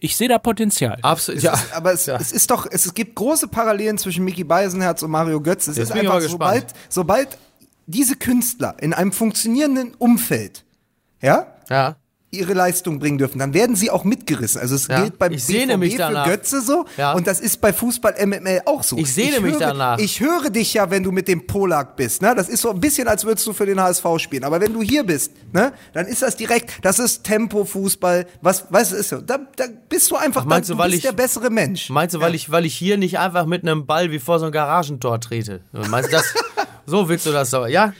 ich 0.00 0.16
sehe 0.16 0.28
da 0.28 0.38
Potenzial. 0.38 0.98
Absolut. 1.02 1.42
Ja. 1.42 1.54
aber 1.74 1.92
es, 1.92 2.08
es 2.08 2.32
ist 2.32 2.50
doch, 2.50 2.66
es, 2.70 2.92
gibt 2.94 3.14
große 3.14 3.48
Parallelen 3.48 3.98
zwischen 3.98 4.24
Mickey 4.24 4.44
Beisenherz 4.44 5.02
und 5.02 5.10
Mario 5.10 5.40
Götze. 5.40 5.70
Es 5.70 5.76
Jetzt 5.76 5.88
ist 5.88 5.92
bin 5.94 6.04
ich 6.04 6.10
einfach, 6.10 6.22
mal 6.22 6.28
sobald, 6.28 6.66
sobald 6.88 7.38
diese 7.86 8.16
Künstler 8.16 8.76
in 8.80 8.94
einem 8.94 9.12
funktionierenden 9.12 9.94
Umfeld, 9.94 10.64
ja, 11.20 11.46
ja. 11.68 11.96
Ihre 12.32 12.54
Leistung 12.54 12.98
bringen 13.00 13.18
dürfen, 13.18 13.38
dann 13.40 13.54
werden 13.54 13.74
sie 13.74 13.90
auch 13.90 14.04
mitgerissen. 14.04 14.60
Also 14.60 14.76
es 14.76 14.86
Ja. 14.86 15.02
gilt 15.02 15.18
beim 15.18 15.32
Ich 15.32 15.44
sehne 15.44 15.76
mich 15.76 15.92
für 15.94 15.98
danach. 15.98 16.26
Götze 16.26 16.60
so 16.60 16.84
Ja. 16.96 17.12
und 17.14 17.26
das 17.26 17.40
ist 17.40 17.60
bei 17.60 17.72
Fußball 17.72 18.14
MML 18.24 18.62
auch 18.66 18.82
so. 18.84 18.96
Ich 18.98 19.12
sehne 19.12 19.40
mich 19.40 19.52
höre, 19.54 19.58
danach. 19.60 19.98
Ich 19.98 20.20
höre 20.20 20.48
dich 20.50 20.74
ja, 20.74 20.90
wenn 20.90 21.02
du 21.02 21.10
mit 21.10 21.26
dem 21.26 21.46
Polak 21.46 21.96
bist. 21.96 22.22
Ne? 22.22 22.32
Das 22.36 22.48
ist 22.48 22.60
so 22.62 22.70
ein 22.70 22.78
bisschen, 22.80 23.08
als 23.08 23.24
würdest 23.24 23.46
du 23.48 23.52
für 23.52 23.66
den 23.66 23.80
HSV 23.80 24.04
spielen. 24.18 24.44
Aber 24.44 24.60
wenn 24.60 24.72
du 24.72 24.80
hier 24.80 25.02
bist, 25.04 25.32
ne, 25.52 25.72
dann 25.92 26.06
ist 26.06 26.22
das 26.22 26.36
direkt, 26.36 26.70
das 26.82 26.98
ist 27.00 27.24
Tempo-Fußball. 27.24 28.26
Was, 28.42 28.66
was 28.70 28.92
ist 28.92 29.08
so? 29.08 29.20
Da, 29.20 29.38
da 29.56 29.64
bist 29.88 30.10
du 30.10 30.16
einfach, 30.16 30.42
Ach, 30.42 30.46
meinst 30.46 30.70
da, 30.70 30.74
du, 30.74 30.76
du 30.78 30.82
weil 30.84 30.90
bist 30.90 30.98
ich- 31.04 31.10
der 31.10 31.16
bessere 31.16 31.50
Mensch. 31.50 31.90
Meinst 31.90 32.14
du, 32.14 32.20
weil, 32.20 32.34
ich, 32.36 32.50
weil 32.50 32.64
ich 32.64 32.74
hier 32.76 32.96
nicht 32.96 33.18
einfach 33.18 33.46
mit 33.46 33.62
einem 33.62 33.86
Ball 33.86 34.10
wie 34.12 34.20
vor 34.20 34.38
so 34.38 34.46
ein 34.46 34.52
Garagentor 34.52 35.20
trete? 35.20 35.62
Meinst 35.72 36.10
du 36.12 36.16
das? 36.16 36.32
so 36.86 37.08
willst 37.08 37.26
du 37.26 37.32
das 37.32 37.52
aber, 37.54 37.68
ja? 37.68 37.92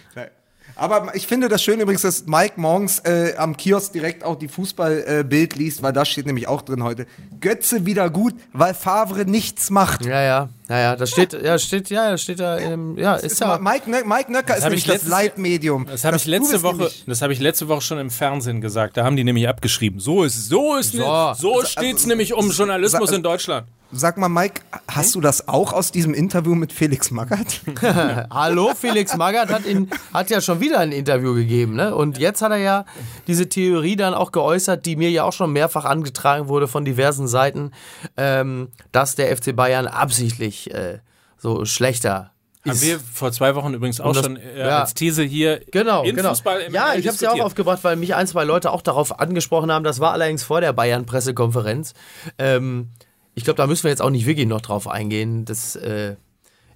Aber 0.81 1.14
ich 1.14 1.26
finde 1.26 1.51
das 1.51 1.62
schön 1.62 1.78
übrigens, 1.78 2.01
dass 2.01 2.24
Mike 2.26 2.55
morgens 2.57 3.01
äh, 3.01 3.35
am 3.37 3.55
Kiosk 3.55 3.93
direkt 3.93 4.24
auch 4.24 4.37
die 4.37 4.49
Fußballbild 4.49 5.07
äh, 5.09 5.24
Bild 5.24 5.57
liest, 5.57 5.83
weil 5.83 5.93
da 5.93 6.07
steht 6.07 6.24
nämlich 6.24 6.49
auch 6.49 6.62
drin 6.62 6.83
heute. 6.83 7.07
Götze 7.39 7.85
wieder 7.85 8.09
gut, 8.09 8.33
weil 8.55 8.72
Favre 8.72 9.26
nichts 9.26 9.68
macht. 9.68 10.07
Ja, 10.07 10.22
ja, 10.22 10.49
ja, 10.70 10.78
ja, 10.78 10.97
das 10.97 11.11
steht, 11.11 11.35
ja, 11.35 11.59
steht, 11.59 11.91
ja, 11.91 12.12
das 12.12 12.22
steht 12.22 12.41
da 12.41 12.57
im, 12.57 12.97
ja, 12.97 13.16
ist 13.16 13.41
ja. 13.41 13.59
Mike, 13.59 13.91
Nö- 13.91 14.05
Mike 14.07 14.33
Nöcker 14.33 14.57
ist 14.57 14.62
nämlich 14.64 14.87
ich 14.87 14.93
das 14.93 15.07
Leitmedium. 15.07 15.87
Das 15.87 16.05
habe 16.05 16.16
ich 16.16 16.24
letzte 16.24 16.62
Woche, 16.62 16.76
nämlich- 16.76 17.05
das 17.07 17.20
habe 17.20 17.35
ich 17.35 17.41
letzte 17.41 17.68
Woche 17.68 17.83
schon 17.83 17.99
im 17.99 18.09
Fernsehen 18.11 18.62
gesagt. 18.62 18.97
Da 18.97 19.05
haben 19.05 19.16
die 19.16 19.24
nämlich 19.24 19.47
abgeschrieben. 19.49 20.01
So 20.01 20.24
ist 20.24 20.49
so 20.49 20.76
ist 20.78 20.93
So. 20.93 21.35
so 21.37 21.62
steht's 21.64 22.07
nämlich 22.07 22.33
um 22.33 22.51
Journalismus 22.51 23.11
sa- 23.11 23.16
in 23.16 23.22
Deutschland. 23.22 23.66
Sag 23.93 24.18
mal, 24.18 24.28
Mike, 24.28 24.61
hast 24.86 25.16
du 25.16 25.20
das 25.20 25.49
auch 25.49 25.72
aus 25.72 25.91
diesem 25.91 26.14
Interview 26.14 26.55
mit 26.55 26.72
Felix 26.72 27.11
Magath? 27.11 27.61
Hallo, 28.30 28.72
Felix 28.78 29.16
Magath 29.16 29.49
hat, 29.51 29.66
ihn, 29.66 29.91
hat 30.14 30.30
ja 30.30 30.41
schon 30.41 30.61
wieder 30.61 30.78
ein 30.78 30.93
Interview 30.93 31.34
gegeben, 31.34 31.74
ne? 31.74 31.93
Und 31.97 32.16
jetzt 32.16 32.41
hat 32.41 32.53
er 32.53 32.59
ja 32.59 32.84
diese 33.26 33.49
Theorie 33.49 33.97
dann 33.97 34.14
auch 34.14 34.30
geäußert, 34.30 34.86
die 34.86 34.95
mir 34.95 35.11
ja 35.11 35.24
auch 35.24 35.32
schon 35.32 35.53
mehrfach 35.53 35.84
angetragen 35.84 36.47
wurde 36.47 36.68
von 36.68 36.84
diversen 36.84 37.26
Seiten, 37.26 37.72
ähm, 38.16 38.68
dass 38.93 39.16
der 39.16 39.36
FC 39.36 39.57
Bayern 39.57 39.88
absichtlich 39.88 40.72
äh, 40.72 41.01
so 41.36 41.64
schlechter 41.64 42.30
Haben 42.64 42.70
ist. 42.72 42.82
wir 42.82 43.01
vor 43.01 43.32
zwei 43.32 43.57
Wochen 43.57 43.74
übrigens 43.74 44.01
auch 44.01 44.12
das- 44.12 44.22
schon 44.24 44.36
äh, 44.36 44.59
ja. 44.68 44.78
als 44.82 44.95
These 44.95 45.24
hier 45.24 45.62
Genau, 45.72 46.05
in 46.05 46.14
genau. 46.14 46.28
Fußball 46.28 46.61
im 46.61 46.72
ja, 46.74 46.95
ich 46.95 47.09
habe 47.09 47.16
es 47.16 47.20
ja 47.20 47.32
auch 47.32 47.41
aufgebracht, 47.41 47.80
weil 47.82 47.97
mich 47.97 48.14
ein, 48.14 48.28
zwei 48.28 48.45
Leute 48.45 48.70
auch 48.70 48.82
darauf 48.82 49.18
angesprochen 49.18 49.72
haben. 49.72 49.82
Das 49.82 49.99
war 49.99 50.12
allerdings 50.12 50.45
vor 50.45 50.61
der 50.61 50.72
Bayern-Pressekonferenz. 50.72 51.95
Ähm, 52.38 52.91
ich 53.35 53.45
glaube, 53.45 53.57
da 53.57 53.66
müssen 53.66 53.85
wir 53.85 53.91
jetzt 53.91 54.03
auch 54.03 54.11
nicht 54.11 54.26
wirklich 54.26 54.47
noch 54.47 54.61
drauf 54.61 54.89
eingehen. 54.89 55.45
Das 55.45 55.76
äh, 55.76 56.16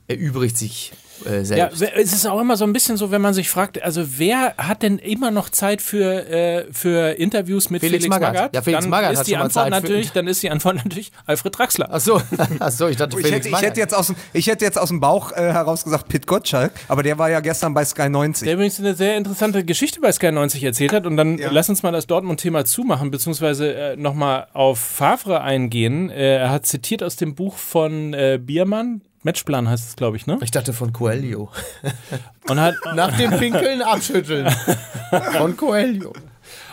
erübrigt 0.06 0.56
sich 0.56 0.92
äh, 1.26 1.38
Ja, 1.38 1.44
selbst. 1.44 1.80
wer- 1.80 1.96
es 1.98 2.12
ist 2.12 2.26
auch 2.26 2.40
immer 2.40 2.56
so 2.56 2.64
ein 2.64 2.72
bisschen 2.72 2.96
so, 2.96 3.10
wenn 3.10 3.20
man 3.22 3.34
sich 3.34 3.48
fragt, 3.50 3.82
also 3.82 4.02
wer 4.18 4.54
hat 4.58 4.82
denn 4.82 4.98
immer 4.98 5.30
noch 5.30 5.48
Zeit 5.50 5.80
für, 5.82 6.28
äh, 6.28 6.64
für 6.72 7.12
Interviews 7.18 7.70
mit 7.70 7.80
Felix 7.80 8.04
Felix, 8.04 8.08
Magath. 8.20 8.34
Magath? 8.34 8.54
Ja, 8.54 8.62
Felix 8.62 8.82
dann 8.82 8.90
Magath 8.90 9.12
ist 9.12 9.18
hat 9.20 9.26
die 9.26 9.36
Antwort 9.36 9.52
Zeit 9.52 9.64
für- 9.64 9.70
natürlich, 9.80 10.12
Dann 10.12 10.26
ist 10.26 10.42
die 10.42 10.50
Antwort 10.50 10.76
natürlich 10.84 11.12
Alfred 11.26 11.58
Draxler. 11.58 11.88
Ach 11.90 12.00
so, 12.00 12.20
ach 12.60 12.70
so, 12.70 12.88
ich 12.88 12.96
dachte, 12.96 13.16
Ich 13.18 13.26
Felix 13.26 13.46
hätte, 13.46 13.56
ich, 13.56 13.62
hätte 13.62 13.80
jetzt 13.80 13.94
aus, 13.94 14.06
dem- 14.08 14.16
ich 14.32 14.46
hätte 14.46 14.64
jetzt 14.64 14.78
aus 14.78 14.88
dem 14.88 15.00
Bauch 15.00 15.32
äh, 15.32 15.36
heraus 15.52 15.84
gesagt 15.84 16.08
Pit 16.08 16.26
Gottschalk, 16.26 16.72
aber 16.88 17.02
der 17.02 17.18
war 17.18 17.30
ja 17.30 17.40
gestern 17.40 17.74
bei 17.74 17.84
Sky 17.84 18.08
90. 18.08 18.44
Der 18.46 18.54
übrigens 18.54 18.78
eine 18.80 18.94
sehr 18.94 19.16
interessante 19.16 19.64
Geschichte 19.64 20.00
bei 20.00 20.12
Sky 20.12 20.32
90 20.32 20.62
erzählt 20.64 20.92
hat. 20.92 21.06
Und 21.06 21.16
dann 21.16 21.38
Ja. 21.38 21.48
lass 21.50 21.68
uns 21.68 21.82
mal 21.82 21.92
das 21.92 22.06
Dortmund-Thema 22.06 22.64
zumachen, 22.64 23.10
beziehungsweise 23.10 23.74
äh, 23.74 23.96
nochmal 23.96 24.46
auf 24.52 24.78
Favre 24.78 25.40
eingehen. 25.42 26.10
Äh, 26.10 26.36
er 26.36 26.50
hat 26.50 26.66
zitiert 26.66 27.02
aus 27.02 27.16
dem 27.16 27.34
Buch 27.34 27.56
von 27.56 28.14
äh, 28.14 28.38
Biermann, 28.42 29.00
Matchplan 29.24 29.68
heißt 29.68 29.88
es, 29.88 29.96
glaube 29.96 30.16
ich, 30.18 30.26
ne? 30.26 30.38
ich 30.42 30.50
dachte 30.50 30.72
von 30.72 30.92
Coelho. 30.92 31.50
Und 32.48 32.60
hat, 32.60 32.74
Nach 32.94 33.16
dem 33.16 33.30
Pinkeln 33.32 33.80
abschütteln. 33.82 34.50
Von 35.38 35.56
Coelho. 35.56 36.12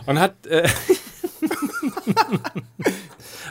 und 0.06 0.20
hat 0.20 0.46
äh, 0.48 0.68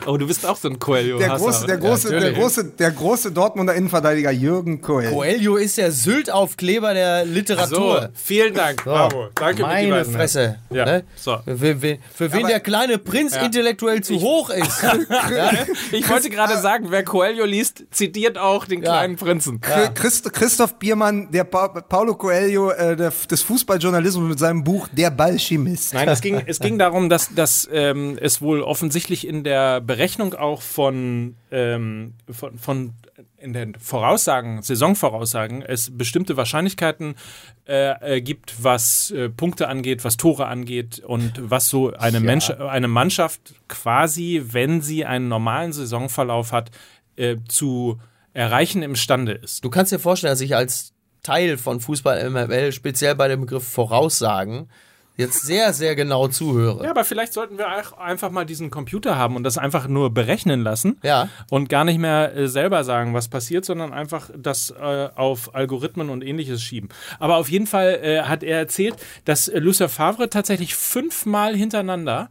Oh, 0.07 0.17
du 0.17 0.25
bist 0.27 0.45
auch 0.45 0.57
so 0.57 0.67
ein 0.69 0.79
Coelho. 0.79 1.19
Der 1.19 1.29
große, 1.29 1.65
der, 1.67 1.77
große, 1.77 2.09
der, 2.09 2.19
natürlich. 2.19 2.39
große, 2.39 2.63
der 2.79 2.91
große 2.91 3.31
Dortmunder 3.31 3.73
Innenverteidiger 3.75 4.31
Jürgen 4.31 4.81
Kohl. 4.81 5.05
Coelho 5.05 5.55
ist 5.57 5.77
der 5.77 5.91
Sylt-Aufkleber 5.91 6.93
der 6.93 7.25
So, 7.25 7.31
Literatur. 7.33 8.09
vielen 8.15 8.53
Dank. 8.53 8.83
Bravo. 8.83 9.27
Danke, 9.35 9.61
Meine. 9.61 10.03
Fresse. 10.05 10.57
Ja, 10.69 10.85
Ne? 10.85 11.03
so. 11.15 11.37
Für, 11.45 11.55
für, 11.57 11.97
für 12.13 12.31
wen 12.33 12.39
Aber- 12.39 12.47
der 12.47 12.59
kleine 12.61 12.97
Prinz 12.97 13.35
intellektuell 13.35 14.01
zu 14.01 14.19
hoch 14.21 14.49
ist. 14.49 14.83
Ich 15.91 16.09
wollte 16.09 16.29
gerade 16.29 16.57
sagen, 16.59 16.87
wer 16.89 17.03
Coelho 17.03 17.45
liest, 17.45 17.83
zitiert 17.91 18.37
auch 18.37 18.65
den 18.65 18.81
kleinen 18.81 19.15
Prinzen. 19.17 19.59
Chri- 19.59 19.93
Christ, 19.93 20.31
Christoph 20.33 20.75
Biermann, 20.79 21.29
der 21.31 21.43
pa 21.43 21.67
Paulo 21.67 22.15
Coelho 22.15 22.71
äh, 22.71 22.95
der, 22.95 23.11
des 23.29 23.41
Fußballjournalismus 23.41 24.29
mit 24.29 24.39
seinem 24.39 24.63
Buch 24.63 24.87
Der 24.91 25.09
Ballchimist. 25.11 25.93
Nein, 25.93 26.07
es 26.09 26.21
ging, 26.21 26.41
es 26.45 26.59
ging 26.59 26.77
darum, 26.79 27.09
dass, 27.09 27.33
dass 27.33 27.67
ähm, 27.71 28.17
es 28.21 28.41
wohl 28.41 28.61
offensichtlich 28.61 29.27
in 29.27 29.43
der 29.43 29.81
Berechnung 29.91 30.35
auch 30.35 30.61
von, 30.61 31.35
ähm, 31.51 32.13
von, 32.29 32.57
von 32.57 32.93
in 33.35 33.51
den 33.51 33.75
Voraussagen, 33.75 34.61
Saisonvoraussagen, 34.61 35.63
es 35.63 35.97
bestimmte 35.97 36.37
Wahrscheinlichkeiten 36.37 37.15
äh, 37.67 38.15
äh, 38.17 38.21
gibt, 38.21 38.63
was 38.63 39.11
äh, 39.11 39.27
Punkte 39.27 39.67
angeht, 39.67 40.05
was 40.05 40.15
Tore 40.15 40.45
angeht 40.45 40.99
und 40.99 41.33
was 41.41 41.67
so 41.67 41.91
eine, 41.91 42.21
Mensch, 42.21 42.49
eine 42.51 42.87
Mannschaft 42.87 43.53
quasi, 43.67 44.41
wenn 44.51 44.81
sie 44.81 45.03
einen 45.03 45.27
normalen 45.27 45.73
Saisonverlauf 45.73 46.53
hat, 46.53 46.71
äh, 47.17 47.35
zu 47.49 47.99
erreichen 48.33 48.83
imstande 48.83 49.33
ist. 49.33 49.65
Du 49.65 49.69
kannst 49.69 49.91
dir 49.91 49.99
vorstellen, 49.99 50.31
dass 50.31 50.39
ich 50.39 50.55
als 50.55 50.93
Teil 51.21 51.57
von 51.57 51.81
Fußball 51.81 52.29
MML, 52.29 52.71
speziell 52.71 53.15
bei 53.15 53.27
dem 53.27 53.41
Begriff 53.41 53.67
Voraussagen, 53.67 54.69
jetzt 55.21 55.41
sehr, 55.41 55.73
sehr 55.73 55.95
genau 55.95 56.27
zuhöre. 56.27 56.83
Ja, 56.83 56.89
aber 56.89 57.05
vielleicht 57.05 57.33
sollten 57.33 57.57
wir 57.57 57.67
auch 57.67 57.97
einfach 57.97 58.31
mal 58.31 58.45
diesen 58.45 58.69
Computer 58.69 59.17
haben 59.17 59.35
und 59.35 59.43
das 59.43 59.57
einfach 59.57 59.87
nur 59.87 60.13
berechnen 60.13 60.61
lassen. 60.61 60.99
Ja. 61.03 61.29
Und 61.49 61.69
gar 61.69 61.85
nicht 61.85 61.99
mehr 61.99 62.35
äh, 62.35 62.47
selber 62.47 62.83
sagen, 62.83 63.13
was 63.13 63.29
passiert, 63.29 63.63
sondern 63.63 63.93
einfach 63.93 64.29
das 64.37 64.71
äh, 64.71 65.09
auf 65.15 65.55
Algorithmen 65.55 66.09
und 66.09 66.23
ähnliches 66.23 66.61
schieben. 66.61 66.89
Aber 67.19 67.37
auf 67.37 67.49
jeden 67.49 67.67
Fall 67.67 67.99
äh, 68.01 68.21
hat 68.23 68.43
er 68.43 68.57
erzählt, 68.57 68.95
dass 69.25 69.47
äh, 69.47 69.59
Lucien 69.59 69.89
Favre 69.89 70.29
tatsächlich 70.29 70.75
fünfmal 70.75 71.55
hintereinander 71.55 72.29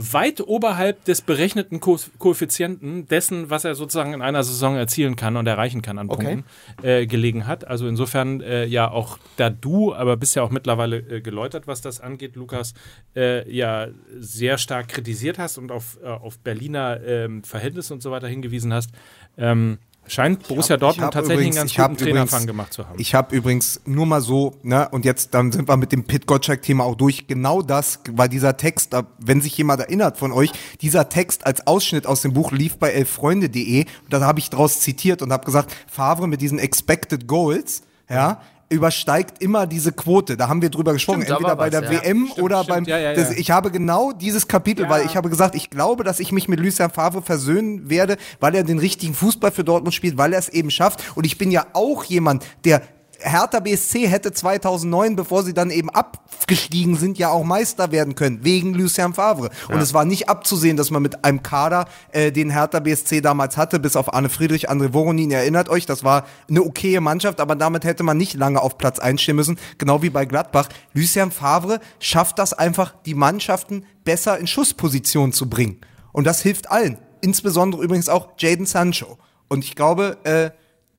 weit 0.00 0.40
oberhalb 0.40 1.04
des 1.04 1.20
berechneten 1.20 1.78
Ko 1.80 1.98
Koeffizienten 2.18 3.06
dessen, 3.06 3.50
was 3.50 3.64
er 3.64 3.74
sozusagen 3.74 4.14
in 4.14 4.22
einer 4.22 4.42
Saison 4.42 4.76
erzielen 4.76 5.14
kann 5.14 5.36
und 5.36 5.46
erreichen 5.46 5.82
kann 5.82 5.98
an 5.98 6.08
Punkten, 6.08 6.44
äh, 6.82 7.06
gelegen 7.06 7.46
hat. 7.46 7.66
Also 7.66 7.86
insofern 7.86 8.40
äh, 8.40 8.64
ja 8.64 8.90
auch 8.90 9.18
da 9.36 9.50
du, 9.50 9.94
aber 9.94 10.16
bist 10.16 10.34
ja 10.36 10.42
auch 10.42 10.50
mittlerweile 10.50 10.98
äh, 10.98 11.20
geläutert, 11.20 11.66
was 11.66 11.82
das 11.82 12.00
angeht, 12.00 12.34
Lukas, 12.36 12.72
äh, 13.14 13.50
ja 13.50 13.88
sehr 14.18 14.58
stark 14.58 14.88
kritisiert 14.88 15.38
hast 15.38 15.58
und 15.58 15.70
auf, 15.70 15.98
äh, 16.02 16.06
auf 16.06 16.38
Berliner 16.38 17.00
ähm, 17.04 17.44
Verhältnisse 17.44 17.92
und 17.92 18.02
so 18.02 18.10
weiter 18.10 18.28
hingewiesen 18.28 18.72
hast, 18.72 18.90
ähm, 19.36 19.78
scheint 20.06 20.46
Borussia 20.48 20.74
hab- 20.74 20.80
Dortmund 20.80 21.12
tatsächlich 21.12 21.48
übrigens- 21.48 21.56
einen 21.58 21.68
ganz 21.68 21.98
guten 21.98 22.04
Trainerfang 22.04 22.26
übrigens- 22.42 22.46
gemacht 22.46 22.72
zu 22.72 22.88
haben. 22.88 22.98
Ich 22.98 23.14
habe 23.14 23.36
übrigens 23.36 23.80
nur 23.84 24.06
mal 24.06 24.20
so, 24.20 24.54
ne, 24.62 24.88
und 24.90 25.04
jetzt 25.04 25.34
dann 25.34 25.52
sind 25.52 25.68
wir 25.68 25.76
mit 25.76 25.92
dem 25.92 26.04
Pit 26.04 26.26
Gottschalk-Thema 26.26 26.84
auch 26.84 26.96
durch. 26.96 27.26
Genau 27.26 27.62
das 27.62 28.00
war 28.12 28.28
dieser 28.28 28.56
Text, 28.56 28.94
wenn 29.18 29.40
sich 29.40 29.56
jemand 29.56 29.80
erinnert 29.80 30.16
von 30.16 30.32
euch, 30.32 30.50
dieser 30.80 31.08
Text 31.08 31.46
als 31.46 31.66
Ausschnitt 31.66 32.06
aus 32.06 32.22
dem 32.22 32.32
Buch 32.32 32.50
lief 32.52 32.78
bei 32.78 32.90
elffreunde.de. 32.90 33.84
Und 33.84 34.12
da 34.12 34.20
habe 34.22 34.38
ich 34.40 34.50
draus 34.50 34.80
zitiert 34.80 35.22
und 35.22 35.32
habe 35.32 35.44
gesagt, 35.44 35.72
Favre 35.86 36.26
mit 36.26 36.40
diesen 36.40 36.58
Expected 36.58 37.26
Goals, 37.28 37.82
ja, 38.08 38.40
übersteigt 38.70 39.42
immer 39.42 39.66
diese 39.66 39.92
Quote. 39.92 40.36
Da 40.36 40.48
haben 40.48 40.62
wir 40.62 40.70
drüber 40.70 40.92
gesprochen, 40.92 41.22
Stimmt, 41.22 41.38
entweder 41.38 41.56
bei 41.56 41.72
was, 41.72 41.80
der 41.80 41.92
ja. 41.92 42.02
WM 42.02 42.28
Stimmt, 42.28 42.42
oder 42.42 42.62
stimmt, 42.62 42.68
beim. 42.68 42.84
ja, 42.84 42.98
ja, 42.98 43.14
Das, 43.14 43.30
ja. 43.30 43.36
ich 43.36 43.50
habe 43.50 43.70
genau 43.70 44.12
dieses 44.12 44.48
Kapitel, 44.48 44.88
weil 44.88 45.04
ich 45.04 45.16
habe 45.16 45.28
gesagt, 45.28 45.54
ich 45.54 45.70
glaube, 45.70 46.04
dass 46.04 46.20
ich 46.20 46.32
mich 46.32 46.48
mit 46.48 46.60
Lucien 46.60 46.88
Favre 46.90 47.20
versöhnen 47.20 47.90
werde, 47.90 48.16
weil 48.38 48.54
er 48.54 48.62
den 48.62 48.78
richtigen 48.78 49.14
Fußball 49.14 49.50
für 49.50 49.64
Dortmund 49.64 49.94
spielt, 49.94 50.16
weil 50.16 50.32
er 50.32 50.38
es 50.38 50.48
eben 50.48 50.70
schafft. 50.70 51.02
Und 51.16 51.26
ich 51.26 51.36
bin 51.36 51.50
ja 51.50 51.66
auch 51.72 52.04
jemand, 52.04 52.46
der 52.64 52.82
Hertha 53.22 53.60
BSC 53.60 54.06
hätte 54.08 54.32
2009, 54.32 55.16
bevor 55.16 55.42
sie 55.42 55.54
dann 55.54 55.70
eben 55.70 55.90
abgestiegen 55.90 56.96
sind, 56.96 57.18
ja 57.18 57.30
auch 57.30 57.44
Meister 57.44 57.92
werden 57.92 58.14
können, 58.14 58.44
wegen 58.44 58.74
Lucien 58.74 59.14
Favre. 59.14 59.50
Und 59.68 59.80
es 59.80 59.94
war 59.94 60.04
nicht 60.04 60.28
abzusehen, 60.28 60.76
dass 60.76 60.90
man 60.90 61.02
mit 61.02 61.24
einem 61.24 61.42
Kader, 61.42 61.86
äh, 62.12 62.32
den 62.32 62.50
Hertha 62.50 62.80
BSC 62.80 63.20
damals 63.20 63.56
hatte, 63.56 63.78
bis 63.78 63.96
auf 63.96 64.12
Arne 64.12 64.28
Friedrich, 64.28 64.70
André 64.70 64.92
Voronin, 64.92 65.30
erinnert 65.30 65.68
euch, 65.68 65.86
das 65.86 66.04
war 66.04 66.26
eine 66.48 66.62
okaye 66.62 67.00
Mannschaft, 67.00 67.40
aber 67.40 67.56
damit 67.56 67.84
hätte 67.84 68.02
man 68.02 68.16
nicht 68.16 68.34
lange 68.34 68.60
auf 68.60 68.78
Platz 68.78 68.98
1 68.98 69.20
stehen 69.20 69.36
müssen, 69.36 69.58
genau 69.78 70.02
wie 70.02 70.10
bei 70.10 70.24
Gladbach. 70.24 70.68
Lucien 70.92 71.30
Favre 71.30 71.80
schafft 71.98 72.38
das 72.38 72.52
einfach, 72.52 72.94
die 73.06 73.14
Mannschaften 73.14 73.84
besser 74.04 74.38
in 74.38 74.46
Schussposition 74.46 75.32
zu 75.32 75.48
bringen. 75.48 75.80
Und 76.12 76.26
das 76.26 76.40
hilft 76.40 76.70
allen, 76.70 76.98
insbesondere 77.20 77.82
übrigens 77.82 78.08
auch 78.08 78.30
Jaden 78.38 78.66
Sancho. 78.66 79.18
Und 79.48 79.64
ich 79.64 79.74
glaube, 79.74 80.18
äh, 80.24 80.50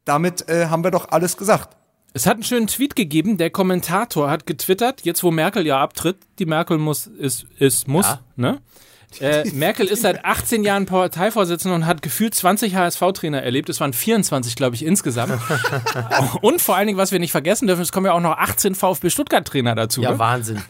damit 0.05 0.49
äh, 0.49 0.67
haben 0.67 0.83
wir 0.83 0.91
doch 0.91 1.09
alles 1.09 1.37
gesagt. 1.37 1.77
Es 2.13 2.25
hat 2.25 2.33
einen 2.33 2.43
schönen 2.43 2.67
Tweet 2.67 2.95
gegeben. 2.95 3.37
Der 3.37 3.49
Kommentator 3.49 4.29
hat 4.29 4.45
getwittert, 4.45 5.01
jetzt 5.03 5.23
wo 5.23 5.31
Merkel 5.31 5.65
ja 5.65 5.79
abtritt, 5.81 6.17
die 6.39 6.45
Merkel 6.45 6.77
muss, 6.77 7.07
ist, 7.07 7.45
ist 7.57 7.87
muss, 7.87 8.05
Ja. 8.05 8.19
ne? 8.35 8.61
Äh, 9.19 9.49
Merkel 9.53 9.87
ist 9.87 10.01
seit 10.01 10.23
18 10.23 10.63
Jahren 10.63 10.85
Parteivorsitzende 10.85 11.75
und 11.75 11.85
hat 11.85 12.01
gefühlt 12.01 12.33
20 12.33 12.75
HSV-Trainer 12.75 13.41
erlebt. 13.41 13.69
Es 13.69 13.79
waren 13.79 13.93
24, 13.93 14.55
glaube 14.55 14.75
ich, 14.75 14.85
insgesamt. 14.85 15.33
und 16.41 16.61
vor 16.61 16.75
allen 16.75 16.87
Dingen, 16.87 16.97
was 16.97 17.11
wir 17.11 17.19
nicht 17.19 17.31
vergessen 17.31 17.67
dürfen, 17.67 17.81
es 17.81 17.91
kommen 17.91 18.05
ja 18.05 18.13
auch 18.13 18.21
noch 18.21 18.37
18 18.37 18.75
VfB 18.75 19.09
Stuttgart-Trainer 19.09 19.75
dazu. 19.75 20.01
Ja, 20.01 20.11
ne? 20.11 20.19
Wahnsinn. 20.19 20.61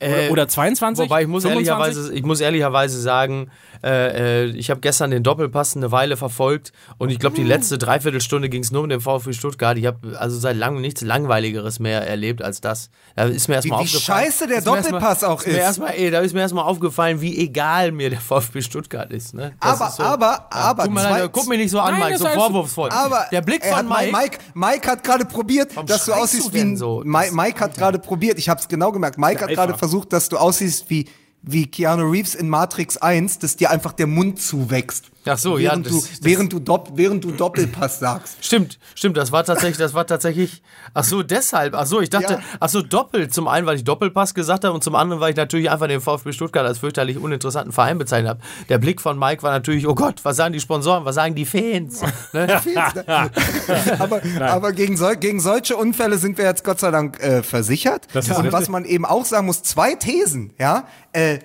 Oder, 0.00 0.30
oder 0.32 0.48
22? 0.48 1.04
Wobei 1.04 1.22
ich 1.22 1.28
muss 1.28 1.42
25? 1.44 1.68
ehrlicherweise, 1.70 2.12
ich 2.14 2.22
muss 2.24 2.40
ehrlicherweise 2.40 3.00
sagen, 3.00 3.50
äh, 3.84 4.44
äh, 4.44 4.50
ich 4.50 4.70
habe 4.70 4.80
gestern 4.80 5.10
den 5.10 5.22
Doppelpass 5.22 5.76
eine 5.76 5.90
Weile 5.92 6.16
verfolgt 6.16 6.72
und 6.98 7.10
ich 7.10 7.18
glaube, 7.18 7.36
die 7.36 7.42
letzte 7.44 7.78
Dreiviertelstunde 7.78 8.48
ging 8.48 8.62
es 8.62 8.70
nur 8.70 8.82
um 8.82 8.88
den 8.88 9.00
VfB 9.00 9.32
Stuttgart. 9.32 9.76
Ich 9.78 9.86
habe 9.86 10.18
also 10.18 10.38
seit 10.38 10.56
langem 10.56 10.80
nichts 10.80 11.02
Langweiligeres 11.02 11.78
mehr 11.78 12.06
erlebt 12.06 12.42
als 12.42 12.60
das. 12.60 12.90
Da 13.14 13.24
ist 13.24 13.48
mir 13.48 13.54
erstmal 13.56 13.80
Wie- 13.80 13.84
wie 13.84 13.96
aufgefallen. 13.96 14.24
scheiße 14.26 14.46
der 14.46 14.56
mir 14.58 14.62
Doppelpass 14.64 15.24
auch 15.24 15.44
Mir 15.44 15.52
ist. 15.52 15.58
erstmal, 15.58 15.90
ey, 15.94 16.10
da 16.10 16.20
ist 16.20 16.32
mir 16.34 16.40
erstmal 16.40 16.64
aufgefallen, 16.64 17.20
wie 17.20 17.36
egal 17.38 17.92
mir 17.92 18.10
der 18.10 18.20
VfB 18.20 18.62
Stuttgart 18.62 19.10
ist. 19.12 19.34
Ne? 19.34 19.52
Aber, 19.60 19.86
ist 19.88 19.96
so- 19.96 20.02
aber, 20.02 20.46
aber, 20.52 20.84
Tut 20.84 20.92
mir 20.94 21.00
zwei- 21.00 21.10
leid, 21.20 21.30
guck 21.32 21.48
mich 21.48 21.58
nicht 21.58 21.70
so 21.70 21.80
an, 21.80 21.92
Nein, 21.98 22.04
Mike, 22.12 22.18
so 22.18 22.26
vorwurfsvoll. 22.26 22.90
aber 22.90 23.26
der 23.30 23.40
Blick 23.42 23.64
von 23.64 23.88
Mike. 23.88 24.12
Mike, 24.12 24.38
Mike 24.54 24.90
hat 24.90 25.04
gerade 25.04 25.24
probiert, 25.24 25.70
dass 25.86 26.04
du 26.06 26.12
aussiehst 26.12 26.52
wie 26.52 26.60
ein, 26.60 26.76
so? 26.76 27.02
Mike, 27.04 27.34
Mike 27.34 27.60
hat 27.60 27.76
gerade 27.76 27.98
probiert, 27.98 28.38
ich 28.38 28.48
habe 28.48 28.60
es 28.60 28.68
genau 28.68 28.92
gemerkt, 28.92 29.18
Mike 29.18 29.40
hat 29.42 29.50
Eifer. 29.50 29.66
Gerade 29.76 29.78
versucht, 29.78 30.12
dass 30.12 30.28
du 30.28 30.38
aussiehst 30.38 30.90
wie 30.90 31.06
wie 31.48 31.66
Keanu 31.68 32.10
Reeves 32.10 32.34
in 32.34 32.48
Matrix 32.48 32.96
1, 32.96 33.38
dass 33.38 33.54
dir 33.54 33.70
einfach 33.70 33.92
der 33.92 34.08
Mund 34.08 34.40
zuwächst. 34.40 35.12
Ach 35.28 35.38
so, 35.38 35.58
ja, 35.58 35.70
während 35.70 35.86
das- 35.86 35.92
du, 35.92 35.98
das- 36.00 36.10
während 36.22 36.52
du 36.52 36.58
Dopp, 36.60 36.90
während 36.94 37.24
du 37.24 37.32
Doppelpass 37.32 37.98
sagst. 37.98 38.36
Stimmt, 38.44 38.78
stimmt, 38.94 39.16
das 39.16 39.32
war 39.32 39.44
tatsächlich, 39.44 39.76
das 39.78 39.92
war 39.94 40.06
tatsächlich, 40.06 40.62
ach 40.94 41.04
so, 41.04 41.22
deshalb, 41.22 41.74
ach 41.74 41.86
so, 41.86 42.00
ich 42.00 42.10
dachte, 42.10 42.34
Ja. 42.34 42.40
ach 42.60 42.68
so, 42.68 42.82
doppelt, 42.82 43.34
zum 43.34 43.48
einen, 43.48 43.66
weil 43.66 43.76
ich 43.76 43.84
Doppelpass 43.84 44.34
gesagt 44.34 44.64
habe 44.64 44.74
und 44.74 44.84
zum 44.84 44.94
anderen, 44.94 45.20
weil 45.20 45.30
ich 45.30 45.36
natürlich 45.36 45.70
einfach 45.70 45.88
den 45.88 46.00
VfB 46.00 46.32
Stuttgart 46.32 46.64
als 46.66 46.78
fürchterlich 46.78 47.18
uninteressanten 47.18 47.72
Verein 47.72 47.98
bezeichnet 47.98 48.30
habe. 48.30 48.40
Der 48.68 48.78
Blick 48.78 49.00
von 49.00 49.18
Mike 49.18 49.42
war 49.42 49.50
natürlich, 49.50 49.86
oh 49.86 49.94
Gott, 49.94 50.20
was 50.24 50.36
sagen 50.36 50.52
die 50.52 50.60
Sponsoren, 50.60 51.04
was 51.04 51.14
sagen 51.16 51.34
die 51.34 51.44
Fans? 51.46 52.00
Ne? 52.32 52.60
aber, 53.98 54.20
aber 54.40 54.72
gegen, 54.72 54.96
sol 54.96 55.16
gegen 55.16 55.40
solche 55.40 55.76
Unfälle 55.76 56.18
sind 56.18 56.38
wir 56.38 56.44
jetzt 56.44 56.64
Gott 56.64 56.80
sei 56.80 56.90
Dank 56.90 57.20
äh, 57.20 57.42
versichert. 57.42 58.06
Das 58.12 58.28
ist 58.28 58.36
Und 58.36 58.52
was 58.52 58.68
man 58.68 58.84
eben 58.84 59.04
auch 59.04 59.24
sagen 59.24 59.46
muss, 59.46 59.62
zwei 59.62 59.94
Thesen, 59.94 60.52
ja. 60.58 60.86
Äh, 61.12 61.38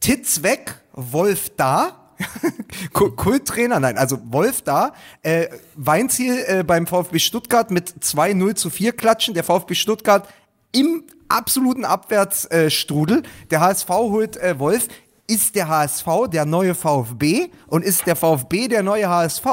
Titz 0.00 0.42
weg, 0.42 0.76
Wolf 0.92 1.50
da. 1.56 1.99
Ku- 2.92 3.10
Kulttrainer, 3.10 3.80
nein, 3.80 3.96
also 3.98 4.18
Wolf 4.24 4.62
da. 4.62 4.92
Äh, 5.22 5.48
Weinziel 5.74 6.44
äh, 6.46 6.64
beim 6.64 6.86
VfB 6.86 7.18
Stuttgart 7.18 7.70
mit 7.70 7.90
2-0 8.02 8.54
zu 8.54 8.70
4 8.70 8.92
klatschen. 8.92 9.34
Der 9.34 9.44
VfB 9.44 9.74
Stuttgart 9.74 10.28
im 10.72 11.04
absoluten 11.28 11.84
Abwärtsstrudel. 11.84 12.70
Strudel. 12.70 13.22
Der 13.50 13.60
HSV 13.60 13.88
holt 13.88 14.36
äh, 14.36 14.58
Wolf. 14.58 14.88
ist 15.26 15.54
der 15.54 15.68
HSV 15.68 16.06
der 16.32 16.44
neue 16.44 16.74
VfB 16.74 17.48
und 17.68 17.84
ist 17.84 18.06
der 18.06 18.16
VfB 18.16 18.68
der 18.68 18.82
neue 18.82 19.08
HSV? 19.08 19.44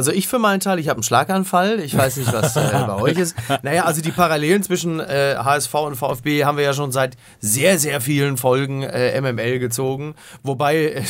Also 0.00 0.12
ich 0.12 0.28
für 0.28 0.38
meinen 0.38 0.60
Teil, 0.60 0.78
ich 0.78 0.88
habe 0.88 0.96
einen 0.96 1.02
Schlaganfall. 1.02 1.78
Ich 1.80 1.94
weiß 1.94 2.16
nicht, 2.16 2.32
was 2.32 2.56
äh, 2.56 2.70
bei 2.86 2.94
euch 3.02 3.18
ist. 3.18 3.36
Naja, 3.62 3.84
also 3.84 4.00
die 4.00 4.12
Parallelen 4.12 4.62
zwischen 4.62 4.98
äh, 4.98 5.36
HSV 5.36 5.74
und 5.74 5.96
VfB 5.96 6.46
haben 6.46 6.56
wir 6.56 6.64
ja 6.64 6.72
schon 6.72 6.90
seit 6.90 7.18
sehr, 7.38 7.78
sehr 7.78 8.00
vielen 8.00 8.38
Folgen 8.38 8.82
äh, 8.82 9.20
MML 9.20 9.58
gezogen. 9.58 10.14
Wobei 10.42 10.84
äh, 10.84 11.02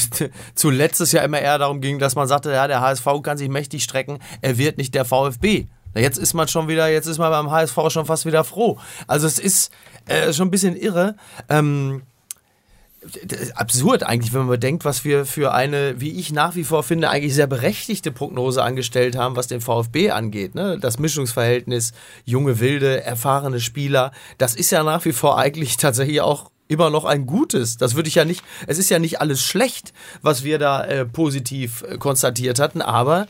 zuletzt 0.57 1.01
es 1.01 1.13
ja 1.13 1.23
immer 1.23 1.39
eher 1.39 1.57
darum 1.59 1.81
ging, 1.81 2.01
dass 2.01 2.17
man 2.17 2.27
sagte, 2.27 2.51
ja, 2.51 2.67
der 2.67 2.81
HSV 2.81 3.07
kann 3.23 3.39
sich 3.39 3.49
mächtig 3.49 3.85
strecken, 3.85 4.19
er 4.41 4.59
wird 4.59 4.77
nicht 4.77 4.93
der 4.93 5.05
VfB. 5.05 5.67
Na, 5.95 6.01
Jetzt 6.01 6.19
ist 6.19 6.35
man 6.35 6.49
schon 6.49 6.67
wieder, 6.67 6.89
jetzt 6.89 7.07
ist 7.07 7.19
man 7.19 7.31
beim 7.31 7.49
HSV 7.49 7.79
schon 7.91 8.07
fast 8.07 8.27
wieder 8.27 8.43
froh. 8.43 8.77
Also 9.07 9.29
es 9.29 9.39
ist 9.39 9.71
äh, 10.07 10.33
schon 10.33 10.49
ein 10.49 10.51
bisschen 10.51 10.75
irre. 10.75 11.15
Ähm, 11.49 12.03
absurd 13.55 14.03
eigentlich, 14.03 14.33
wenn 14.33 14.41
man 14.41 14.51
bedenkt, 14.51 14.85
was 14.85 15.05
wir 15.05 15.25
für 15.25 15.53
eine, 15.55 16.01
wie 16.01 16.19
ich 16.19 16.33
nach 16.33 16.55
wie 16.55 16.65
vor 16.65 16.83
finde, 16.83 17.09
eigentlich 17.09 17.35
sehr 17.35 17.47
berechtigte 17.47 18.13
Prognose 18.13 18.63
angestellt 18.63 19.17
haben, 19.17 19.37
was 19.37 19.47
den 19.47 19.63
VfB 19.63 20.11
angeht. 20.11 20.55
Ne? 20.55 20.79
Das 20.79 20.99
Mischungsverhältnis, 20.99 21.93
junge 22.25 22.61
Wilde, 22.61 23.03
erfahrene 23.03 23.61
Spieler, 23.61 24.13
das 24.37 24.55
ist 24.55 24.71
ja 24.71 24.83
nach 24.83 25.05
wie 25.05 25.13
vor 25.13 25.39
eigentlich 25.39 25.79
tatsächlich 25.79 26.21
auch 26.21 26.51
immer 26.69 26.91
noch 26.91 27.05
ein 27.05 27.27
gutes. 27.27 27.79
Das 27.79 27.97
würde 27.97 28.09
ich 28.09 28.15
ja 28.15 28.25
nicht, 28.25 28.45
es 28.67 28.79
ist 28.79 28.91
ja 28.91 28.99
nicht 28.99 29.21
alles 29.21 29.43
schlecht, 29.43 29.93
was 30.23 30.45
wir 30.45 30.59
da 30.59 30.85
äh, 30.85 31.05
positiv 31.05 31.83
äh, 31.83 31.97
konstatiert 31.99 32.61
hatten, 32.61 32.81
aber 32.81 33.27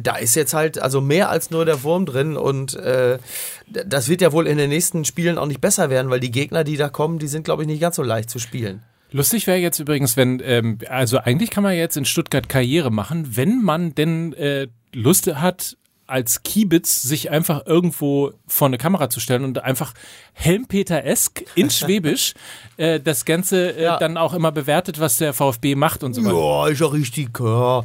da 0.00 0.16
ist 0.16 0.34
jetzt 0.34 0.54
halt 0.54 0.78
also 0.78 1.00
mehr 1.00 1.28
als 1.28 1.50
nur 1.50 1.64
der 1.64 1.82
Wurm 1.82 2.06
drin 2.06 2.36
und 2.36 2.74
äh, 2.74 3.18
das 3.66 4.08
wird 4.08 4.22
ja 4.22 4.32
wohl 4.32 4.46
in 4.46 4.58
den 4.58 4.70
nächsten 4.70 5.04
Spielen 5.04 5.38
auch 5.38 5.46
nicht 5.46 5.60
besser 5.60 5.90
werden, 5.90 6.10
weil 6.10 6.20
die 6.20 6.30
Gegner, 6.30 6.64
die 6.64 6.76
da 6.76 6.88
kommen, 6.88 7.18
die 7.18 7.28
sind 7.28 7.44
glaube 7.44 7.62
ich 7.62 7.68
nicht 7.68 7.80
ganz 7.80 7.96
so 7.96 8.02
leicht 8.02 8.30
zu 8.30 8.38
spielen. 8.38 8.82
Lustig 9.12 9.46
wäre 9.46 9.58
jetzt 9.58 9.78
übrigens, 9.78 10.16
wenn, 10.16 10.40
ähm, 10.44 10.78
also 10.88 11.18
eigentlich 11.18 11.50
kann 11.50 11.62
man 11.62 11.74
jetzt 11.74 11.96
in 11.96 12.04
Stuttgart 12.04 12.48
Karriere 12.48 12.90
machen, 12.90 13.36
wenn 13.36 13.62
man 13.62 13.94
denn 13.94 14.32
äh, 14.32 14.68
Lust 14.92 15.26
hat, 15.26 15.76
als 16.06 16.42
Kiebitz 16.42 17.02
sich 17.02 17.30
einfach 17.30 17.64
irgendwo 17.66 18.32
vor 18.46 18.66
eine 18.66 18.76
Kamera 18.76 19.08
zu 19.08 19.20
stellen 19.20 19.44
und 19.44 19.62
einfach 19.64 19.94
Helmpeter-esk 20.34 21.44
in 21.54 21.70
Schwäbisch 21.70 22.34
äh, 22.76 23.00
das 23.00 23.24
Ganze 23.24 23.76
äh, 23.76 23.84
Ja. 23.84 23.98
dann 23.98 24.16
auch 24.16 24.34
immer 24.34 24.52
bewertet, 24.52 25.00
was 25.00 25.16
der 25.16 25.32
VfB 25.32 25.74
macht 25.74 26.02
und 26.02 26.14
so 26.14 26.24
weiter. 26.24 26.36
Ja, 26.36 26.68
ist 26.68 26.80
ja 26.80 26.86
richtig, 26.88 27.38
ja. 27.40 27.84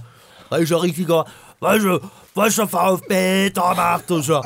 Ist 0.58 0.70
ja 0.72 0.78
richtiger, 0.78 1.26
weißt 1.60 1.86
du, 1.86 2.00
was 2.36 2.56
der 2.56 2.68
VfB 2.68 3.50
da 3.52 3.74
macht, 3.74 4.10
ist 4.12 4.28
ja, 4.30 4.42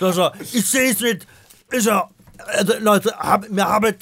das 0.00 0.18
ich 0.52 0.66
sehe 0.66 0.90
es 0.92 1.00
nicht, 1.00 1.26
ist 1.70 1.86
ja, 1.86 2.08
also, 2.38 2.74
Leute, 2.80 3.12
hab, 3.18 3.46
wir 3.50 3.66
haben, 3.66 3.94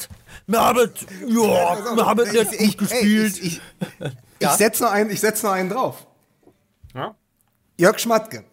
wir 0.46 0.60
haben, 0.60 0.90
ja, 1.26 1.96
wir 1.96 2.06
haben 2.06 2.30
nicht 2.30 2.78
gut 2.78 2.88
gespielt. 2.88 3.38
Ich, 3.42 3.44
ich, 3.44 3.60
ich 4.40 4.48
setze 4.50 4.82
noch, 4.84 4.90
einen- 4.92 5.10
ich 5.10 5.20
setz 5.20 5.42
noch 5.42 5.52
einen 5.52 5.70
drauf. 5.70 6.06
Ja? 6.94 7.14
Jörg 7.78 7.98
Schmatke. 7.98 8.44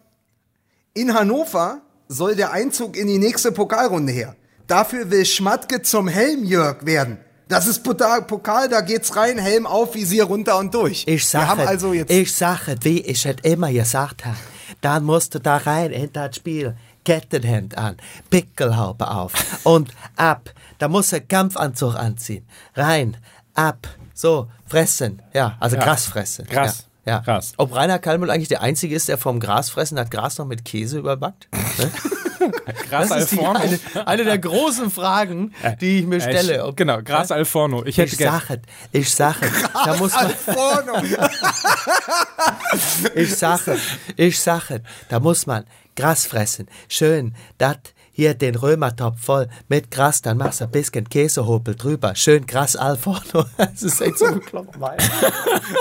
In 0.94 1.14
Hannover 1.14 1.80
soll 2.08 2.34
der 2.36 2.52
Einzug 2.52 2.96
in 2.96 3.06
die 3.06 3.18
nächste 3.18 3.52
Pokalrunde 3.52 4.12
her. 4.12 4.36
Dafür 4.66 5.10
will 5.10 5.24
Schmatke 5.24 5.82
zum 5.82 6.08
Helm-Jörg 6.08 6.84
werden. 6.86 7.18
Das 7.48 7.66
ist 7.66 7.82
Pokal, 7.84 8.68
da 8.70 8.80
geht's 8.80 9.14
rein, 9.16 9.36
Helm 9.38 9.66
auf, 9.66 9.94
Visier 9.94 10.24
runter 10.24 10.58
und 10.58 10.72
durch. 10.72 11.04
Ich 11.06 11.26
sage, 11.26 11.44
Wir 11.44 11.48
haben 11.48 11.68
also 11.68 11.92
jetzt 11.92 12.10
ich 12.10 12.34
sage, 12.34 12.76
wie 12.80 13.00
ich 13.00 13.26
es 13.26 13.36
immer 13.42 13.70
gesagt 13.70 14.24
habe, 14.24 14.36
dann 14.80 15.04
musst 15.04 15.34
du 15.34 15.38
da 15.40 15.58
rein 15.58 15.90
in 15.90 16.10
das 16.12 16.36
Spiel. 16.36 16.74
Kettenhemd 17.04 17.76
an, 17.78 17.96
Pickelhaube 18.30 19.10
auf 19.10 19.32
und 19.64 19.90
ab. 20.16 20.50
Da 20.78 20.88
musst 20.88 21.12
du 21.12 21.20
Kampfanzug 21.20 21.94
anziehen. 21.94 22.46
Rein, 22.74 23.16
ab, 23.54 23.86
so, 24.14 24.48
fressen. 24.66 25.22
Ja, 25.32 25.56
also 25.60 25.76
Ja. 25.76 25.84
Gras 25.84 26.06
fressen. 26.06 26.46
Gras. 26.46 26.86
Ja, 27.04 27.14
ja. 27.14 27.18
Gras. 27.20 27.52
Ob 27.56 27.74
Rainer 27.74 27.98
Kallmühl 27.98 28.30
eigentlich 28.30 28.48
der 28.48 28.62
Einzige 28.62 28.94
ist, 28.94 29.08
der 29.08 29.18
vom 29.18 29.40
Gras 29.40 29.70
fressen 29.70 29.98
hat, 29.98 30.10
Gras 30.10 30.38
noch 30.38 30.46
mit 30.46 30.64
Käse 30.64 30.98
überbackt? 30.98 31.48
Ne? 31.78 31.90
Gras 32.90 33.08
Das 33.08 33.22
ist 33.22 33.32
die, 33.32 33.38
Alforno. 33.38 33.60
eine, 33.60 33.78
eine 34.06 34.24
der 34.24 34.38
großen 34.38 34.90
Fragen, 34.90 35.52
die 35.80 36.00
ich 36.00 36.06
mir 36.06 36.16
Äh, 36.16 36.20
stelle. 36.20 36.64
Ob- 36.66 36.76
genau, 36.76 37.00
Gras 37.02 37.30
Alforno. 37.30 37.84
Ich 37.84 37.98
hätte 37.98 38.14
Ich 38.16 38.18
sage, 38.18 38.60
ich 38.90 39.14
sage, 39.14 39.38
da 39.84 39.96
muss 39.96 40.12
man, 40.12 40.32
ich 43.14 43.36
sage, 43.36 43.78
ich 44.16 44.40
sage, 44.40 44.82
da 45.08 45.20
muss 45.20 45.46
man 45.46 45.64
Gras 45.96 46.26
fressen. 46.26 46.68
Schön, 46.88 47.34
das 47.58 47.78
hier 48.12 48.34
den 48.34 48.54
Römertopf 48.54 49.20
voll 49.20 49.48
mit 49.68 49.90
Gras, 49.90 50.20
dann 50.20 50.36
machst 50.36 50.60
du 50.60 50.64
ein 50.64 50.70
bisschen 50.70 51.08
Käsehobel 51.08 51.74
drüber. 51.74 52.14
Schön 52.14 52.46
Gras 52.46 52.76
Alforno. 52.76 53.46
Das 53.56 53.82
ist 53.82 54.00
echt 54.00 54.18
so 54.18 54.32
bekloppt, 54.32 54.76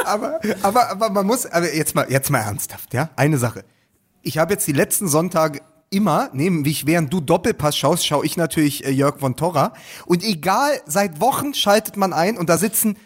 aber, 0.06 0.40
aber, 0.64 0.90
aber 0.90 1.10
man 1.10 1.28
muss, 1.28 1.46
aber 1.46 1.74
jetzt 1.74 1.94
mal, 1.94 2.10
jetzt 2.10 2.30
mal 2.30 2.40
ernsthaft, 2.40 2.94
ja? 2.94 3.10
Eine 3.16 3.38
Sache. 3.38 3.66
Ich 4.22 4.38
habe 4.38 4.54
jetzt 4.54 4.66
die 4.68 4.72
letzten 4.72 5.08
Sonntage 5.08 5.62
immer, 5.90 6.30
neben, 6.32 6.64
ich, 6.64 6.86
während 6.86 7.12
du 7.12 7.20
Doppelpass 7.20 7.76
schaust, 7.76 8.06
schaue 8.06 8.26
ich 8.26 8.38
natürlich 8.38 8.86
äh, 8.86 8.92
Jörg 8.92 9.20
von 9.20 9.36
Torra. 9.36 9.74
Und 10.06 10.24
egal, 10.24 10.80
seit 10.86 11.20
Wochen 11.20 11.54
schaltet 11.54 11.98
man 11.98 12.14
ein 12.14 12.38
und 12.38 12.50
da 12.50 12.58
sitzen 12.58 12.98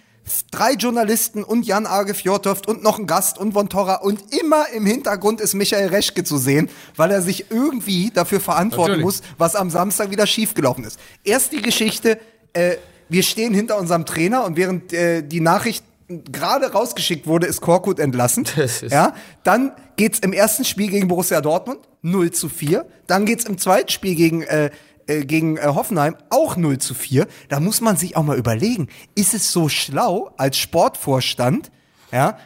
drei 0.51 0.73
Journalisten 0.73 1.43
und 1.43 1.65
Jan 1.65 1.85
Arge 1.85 2.13
Fjordhoft 2.13 2.67
und 2.67 2.83
noch 2.83 2.99
ein 2.99 3.07
Gast 3.07 3.37
und 3.37 3.53
von 3.53 3.69
Torra 3.69 3.95
und 3.95 4.33
immer 4.33 4.69
im 4.73 4.85
Hintergrund 4.85 5.41
ist 5.41 5.53
Michael 5.53 5.89
Reschke 5.89 6.23
zu 6.23 6.37
sehen, 6.37 6.69
weil 6.95 7.11
er 7.11 7.21
sich 7.21 7.51
irgendwie 7.51 8.11
dafür 8.11 8.39
verantworten 8.39 8.99
Natürlich. 8.99 9.05
muss, 9.05 9.21
was 9.37 9.55
am 9.55 9.69
Samstag 9.69 10.11
wieder 10.11 10.25
schiefgelaufen 10.25 10.83
ist. 10.83 10.99
Erst 11.23 11.51
die 11.51 11.61
Geschichte, 11.61 12.19
äh, 12.53 12.77
wir 13.09 13.23
stehen 13.23 13.53
hinter 13.53 13.77
unserem 13.77 14.05
Trainer 14.05 14.45
und 14.45 14.57
während 14.57 14.93
äh, 14.93 15.21
die 15.21 15.41
Nachricht 15.41 15.83
gerade 16.07 16.71
rausgeschickt 16.71 17.27
wurde, 17.27 17.47
ist 17.47 17.61
Korkut 17.61 17.99
entlassen. 17.99 18.45
Ja, 18.89 19.13
dann 19.43 19.71
geht's 19.95 20.19
im 20.19 20.33
ersten 20.33 20.65
Spiel 20.65 20.89
gegen 20.89 21.07
Borussia 21.07 21.41
Dortmund 21.41 21.79
0 22.01 22.31
zu 22.31 22.49
4. 22.49 22.85
Dann 23.07 23.25
geht's 23.25 23.45
im 23.45 23.57
zweiten 23.57 23.89
Spiel 23.89 24.15
gegen, 24.15 24.43
äh, 24.43 24.69
äh, 25.07 25.25
gegen 25.25 25.57
äh, 25.57 25.61
Hoffenheim 25.67 26.15
auch 26.29 26.55
0 26.57 26.77
zu 26.79 26.93
4. 26.93 27.27
Da 27.49 27.59
muss 27.59 27.81
man 27.81 27.97
sich 27.97 28.15
auch 28.17 28.23
mal 28.23 28.37
überlegen, 28.37 28.87
ist 29.15 29.33
es 29.33 29.51
so 29.51 29.69
schlau 29.69 30.33
als 30.37 30.57
Sportvorstand, 30.57 31.71
ja, 32.11 32.37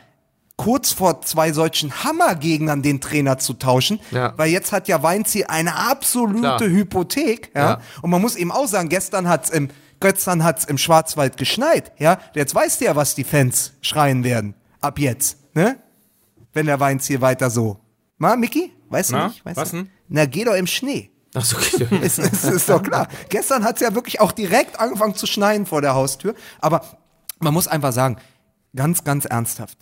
kurz 0.57 0.91
vor 0.91 1.21
zwei 1.21 1.53
solchen 1.53 2.03
Hammergegnern 2.03 2.81
den 2.81 2.99
Trainer 2.99 3.37
zu 3.37 3.53
tauschen, 3.53 3.99
Ja. 4.11 4.33
weil 4.37 4.49
jetzt 4.49 4.71
hat 4.73 4.87
ja 4.89 5.01
Weinziel 5.03 5.45
eine 5.47 5.75
absolute 5.75 6.39
Klar. 6.39 6.59
Hypothek, 6.61 7.51
ja? 7.55 7.61
Ja. 7.61 7.81
Und 8.01 8.09
man 8.09 8.21
muss 8.21 8.35
eben 8.35 8.51
auch 8.51 8.67
sagen, 8.67 8.89
gestern 8.89 9.29
hat's 9.29 9.49
im 9.49 9.69
gestern 10.01 10.43
hat's 10.43 10.65
im 10.65 10.77
Schwarzwald 10.77 11.37
geschneit, 11.37 11.91
ja? 11.97 12.19
Jetzt 12.35 12.53
weißt 12.55 12.81
du 12.81 12.85
ja, 12.85 12.95
was 12.97 13.15
die 13.15 13.23
Fans 13.23 13.73
schreien 13.81 14.23
werden 14.25 14.53
ab 14.81 14.99
jetzt, 14.99 15.37
ne? 15.55 15.77
Wenn 16.51 16.65
der 16.65 16.79
Weinziel 16.81 17.21
weiter 17.21 17.49
so. 17.49 17.79
Ma, 18.17 18.35
Micky? 18.35 18.73
Weißt 18.89 19.11
du 19.11 19.15
Na, 19.15 19.27
nicht? 19.27 19.45
Weißt 19.45 19.55
was 19.57 19.71
du? 19.71 19.77
denn? 19.77 19.89
Na, 20.09 20.25
geh 20.25 20.43
doch 20.43 20.55
im 20.55 20.67
Schnee. 20.67 21.09
Ach 21.33 21.45
so, 21.45 21.57
okay. 21.57 21.87
ist, 22.01 22.19
ist, 22.19 22.43
ist 22.43 22.69
doch 22.69 22.81
klar. 22.81 23.07
Gestern 23.29 23.63
hat's 23.63 23.81
ja 23.81 23.93
wirklich 23.93 24.19
auch 24.19 24.31
direkt 24.31 24.79
angefangen 24.79 25.15
zu 25.15 25.27
schneien 25.27 25.65
vor 25.65 25.81
der 25.81 25.93
Haustür. 25.93 26.35
Aber 26.59 26.81
man 27.39 27.53
muss 27.53 27.67
einfach 27.67 27.93
sagen, 27.93 28.17
ganz, 28.75 29.03
ganz 29.03 29.25
ernsthaft. 29.25 29.77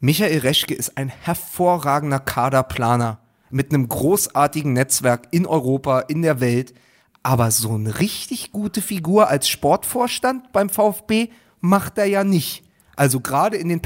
Michael 0.00 0.38
Reschke 0.38 0.74
ist 0.74 0.96
ein 0.96 1.08
hervorragender 1.08 2.20
Kaderplaner 2.20 3.18
mit 3.50 3.72
einem 3.72 3.88
großartigen 3.88 4.72
Netzwerk 4.72 5.28
in 5.30 5.46
Europa, 5.46 6.00
in 6.00 6.22
der 6.22 6.40
Welt. 6.40 6.74
Aber 7.22 7.50
so 7.50 7.74
eine 7.74 7.98
richtig 7.98 8.52
gute 8.52 8.80
Figur 8.80 9.28
als 9.28 9.48
Sportvorstand 9.48 10.52
beim 10.52 10.68
VfB 10.68 11.28
macht 11.60 11.98
er 11.98 12.06
ja 12.06 12.24
nicht. 12.24 12.64
Also 12.96 13.20
gerade 13.20 13.56
in 13.56 13.68
den 13.68 13.80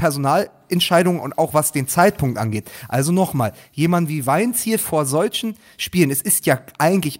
Personalentscheidungen 0.73 1.21
und 1.21 1.37
auch 1.37 1.53
was 1.53 1.71
den 1.71 1.87
Zeitpunkt 1.87 2.37
angeht. 2.37 2.69
Also 2.87 3.11
nochmal, 3.11 3.53
jemand 3.71 4.09
wie 4.09 4.25
Weinziel 4.25 4.77
vor 4.77 5.05
solchen 5.05 5.55
Spielen, 5.77 6.11
es 6.11 6.21
ist 6.21 6.45
ja 6.45 6.59
eigentlich 6.77 7.19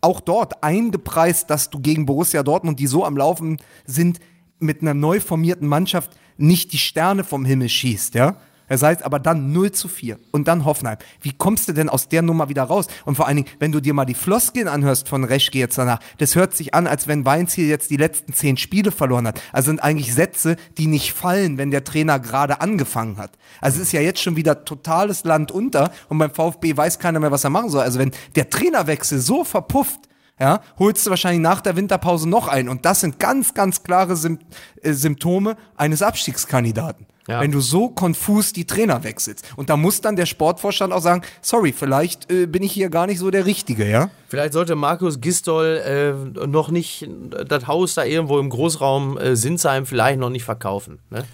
auch 0.00 0.20
dort 0.20 0.62
eingepreist, 0.62 1.48
dass 1.48 1.70
du 1.70 1.80
gegen 1.80 2.06
Borussia 2.06 2.42
Dortmund, 2.42 2.78
die 2.78 2.86
so 2.86 3.04
am 3.04 3.16
Laufen 3.16 3.58
sind, 3.86 4.20
mit 4.58 4.82
einer 4.82 4.94
neu 4.94 5.20
formierten 5.20 5.66
Mannschaft 5.66 6.12
nicht 6.36 6.72
die 6.72 6.78
Sterne 6.78 7.24
vom 7.24 7.44
Himmel 7.44 7.68
schießt, 7.68 8.14
ja? 8.14 8.36
Das 8.68 8.82
heißt 8.82 9.04
aber 9.04 9.18
dann 9.18 9.52
0 9.52 9.72
zu 9.72 9.88
4 9.88 10.18
und 10.30 10.48
dann 10.48 10.64
Hoffenheim. 10.64 10.98
Wie 11.20 11.32
kommst 11.32 11.68
du 11.68 11.72
denn 11.72 11.88
aus 11.88 12.08
der 12.08 12.22
Nummer 12.22 12.48
wieder 12.48 12.64
raus? 12.64 12.86
Und 13.04 13.16
vor 13.16 13.26
allen 13.26 13.36
Dingen, 13.36 13.48
wenn 13.58 13.72
du 13.72 13.80
dir 13.80 13.94
mal 13.94 14.04
die 14.04 14.14
Floskeln 14.14 14.68
anhörst 14.68 15.08
von 15.08 15.24
Reschke 15.24 15.58
jetzt 15.58 15.78
danach, 15.78 16.00
das 16.18 16.34
hört 16.34 16.54
sich 16.54 16.74
an, 16.74 16.86
als 16.86 17.08
wenn 17.08 17.24
Weinziel 17.24 17.68
jetzt 17.68 17.90
die 17.90 17.96
letzten 17.96 18.32
zehn 18.32 18.56
Spiele 18.56 18.90
verloren 18.90 19.26
hat. 19.26 19.40
Also 19.52 19.66
sind 19.66 19.82
eigentlich 19.82 20.14
Sätze, 20.14 20.56
die 20.78 20.86
nicht 20.86 21.12
fallen, 21.12 21.58
wenn 21.58 21.70
der 21.70 21.84
Trainer 21.84 22.18
gerade 22.18 22.60
angefangen 22.60 23.18
hat. 23.18 23.32
Also 23.60 23.76
es 23.76 23.88
ist 23.88 23.92
ja 23.92 24.00
jetzt 24.00 24.20
schon 24.20 24.36
wieder 24.36 24.64
totales 24.64 25.24
Land 25.24 25.52
unter 25.52 25.90
und 26.08 26.18
beim 26.18 26.30
VfB 26.30 26.76
weiß 26.76 26.98
keiner 26.98 27.20
mehr, 27.20 27.30
was 27.30 27.44
er 27.44 27.50
machen 27.50 27.70
soll. 27.70 27.82
Also 27.82 27.98
wenn 27.98 28.12
der 28.36 28.50
Trainerwechsel 28.50 29.20
so 29.20 29.44
verpufft, 29.44 30.00
ja, 30.38 30.60
holst 30.78 31.06
du 31.06 31.10
wahrscheinlich 31.10 31.42
nach 31.42 31.60
der 31.60 31.76
Winterpause 31.76 32.28
noch 32.28 32.48
ein. 32.48 32.68
Und 32.68 32.84
das 32.84 33.00
sind 33.00 33.18
ganz, 33.20 33.54
ganz 33.54 33.82
klare 33.82 34.16
Sym 34.16 34.38
äh, 34.82 34.92
Symptome 34.92 35.56
eines 35.76 36.02
Abstiegskandidaten. 36.02 37.06
Ja. 37.26 37.40
Wenn 37.40 37.52
du 37.52 37.60
so 37.60 37.88
konfus 37.88 38.52
die 38.52 38.66
Trainer 38.66 39.02
wechselst. 39.02 39.46
Und 39.56 39.70
da 39.70 39.76
muss 39.76 40.02
dann 40.02 40.14
der 40.14 40.26
Sportvorstand 40.26 40.92
auch 40.92 41.00
sagen, 41.00 41.22
sorry, 41.40 41.72
vielleicht 41.72 42.30
äh, 42.30 42.46
bin 42.46 42.62
ich 42.62 42.72
hier 42.72 42.90
gar 42.90 43.06
nicht 43.06 43.18
so 43.18 43.30
der 43.30 43.46
Richtige, 43.46 43.88
ja? 43.88 44.10
Vielleicht 44.28 44.52
sollte 44.52 44.74
Markus 44.74 45.20
Gistol 45.20 45.64
äh, 45.84 46.46
noch 46.46 46.70
nicht 46.70 47.08
das 47.46 47.66
Haus 47.66 47.94
da 47.94 48.04
irgendwo 48.04 48.38
im 48.38 48.50
Großraum 48.50 49.16
äh, 49.16 49.36
Sinsheim 49.36 49.86
vielleicht 49.86 50.18
noch 50.18 50.30
nicht 50.30 50.44
verkaufen. 50.44 50.98
Ne? 51.10 51.24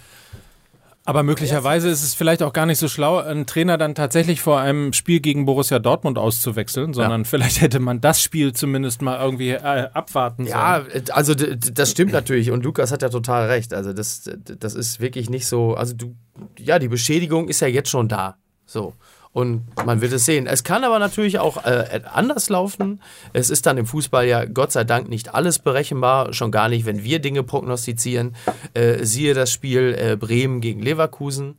Aber 1.06 1.22
möglicherweise 1.22 1.88
ist 1.88 2.02
es 2.04 2.14
vielleicht 2.14 2.42
auch 2.42 2.52
gar 2.52 2.66
nicht 2.66 2.78
so 2.78 2.86
schlau, 2.86 3.18
einen 3.18 3.46
Trainer 3.46 3.78
dann 3.78 3.94
tatsächlich 3.94 4.42
vor 4.42 4.60
einem 4.60 4.92
Spiel 4.92 5.20
gegen 5.20 5.46
Borussia 5.46 5.78
Dortmund 5.78 6.18
auszuwechseln, 6.18 6.92
sondern 6.92 7.24
vielleicht 7.24 7.60
hätte 7.62 7.80
man 7.80 8.00
das 8.00 8.22
Spiel 8.22 8.52
zumindest 8.52 9.00
mal 9.00 9.18
irgendwie 9.18 9.50
äh, 9.50 9.88
abwarten 9.94 10.46
Ja, 10.46 10.82
sollen. 10.84 11.06
äh, 11.06 11.10
also 11.12 11.34
das 11.34 11.90
stimmt 11.90 12.12
natürlich 12.12 12.50
und 12.50 12.62
Lukas 12.64 12.92
hat 12.92 13.02
ja 13.02 13.08
total 13.08 13.46
recht. 13.48 13.72
Also 13.72 13.92
das, 13.92 14.30
das 14.58 14.74
ist 14.74 15.00
wirklich 15.00 15.30
nicht 15.30 15.46
so. 15.46 15.74
Also 15.74 15.94
du, 15.94 16.14
ja, 16.58 16.78
die 16.78 16.88
Beschädigung 16.88 17.48
ist 17.48 17.60
ja 17.60 17.68
jetzt 17.68 17.88
schon 17.88 18.08
da. 18.08 18.36
So. 18.66 18.92
Und 19.32 19.62
man 19.86 20.00
wird 20.00 20.12
es 20.12 20.24
sehen. 20.24 20.48
Es 20.48 20.64
kann 20.64 20.82
aber 20.82 20.98
natürlich 20.98 21.38
auch 21.38 21.64
äh, 21.64 22.00
anders 22.12 22.48
laufen. 22.48 23.00
Es 23.32 23.48
ist 23.48 23.64
dann 23.64 23.78
im 23.78 23.86
Fußball 23.86 24.26
ja 24.26 24.44
Gott 24.44 24.72
sei 24.72 24.82
Dank 24.82 25.08
nicht 25.08 25.34
alles 25.34 25.60
berechenbar, 25.60 26.32
schon 26.32 26.50
gar 26.50 26.68
nicht, 26.68 26.84
wenn 26.84 27.04
wir 27.04 27.20
Dinge 27.20 27.44
prognostizieren. 27.44 28.34
Äh, 28.74 29.04
siehe 29.04 29.34
das 29.34 29.52
Spiel 29.52 29.96
äh, 29.96 30.16
Bremen 30.16 30.60
gegen 30.60 30.82
Leverkusen. 30.82 31.56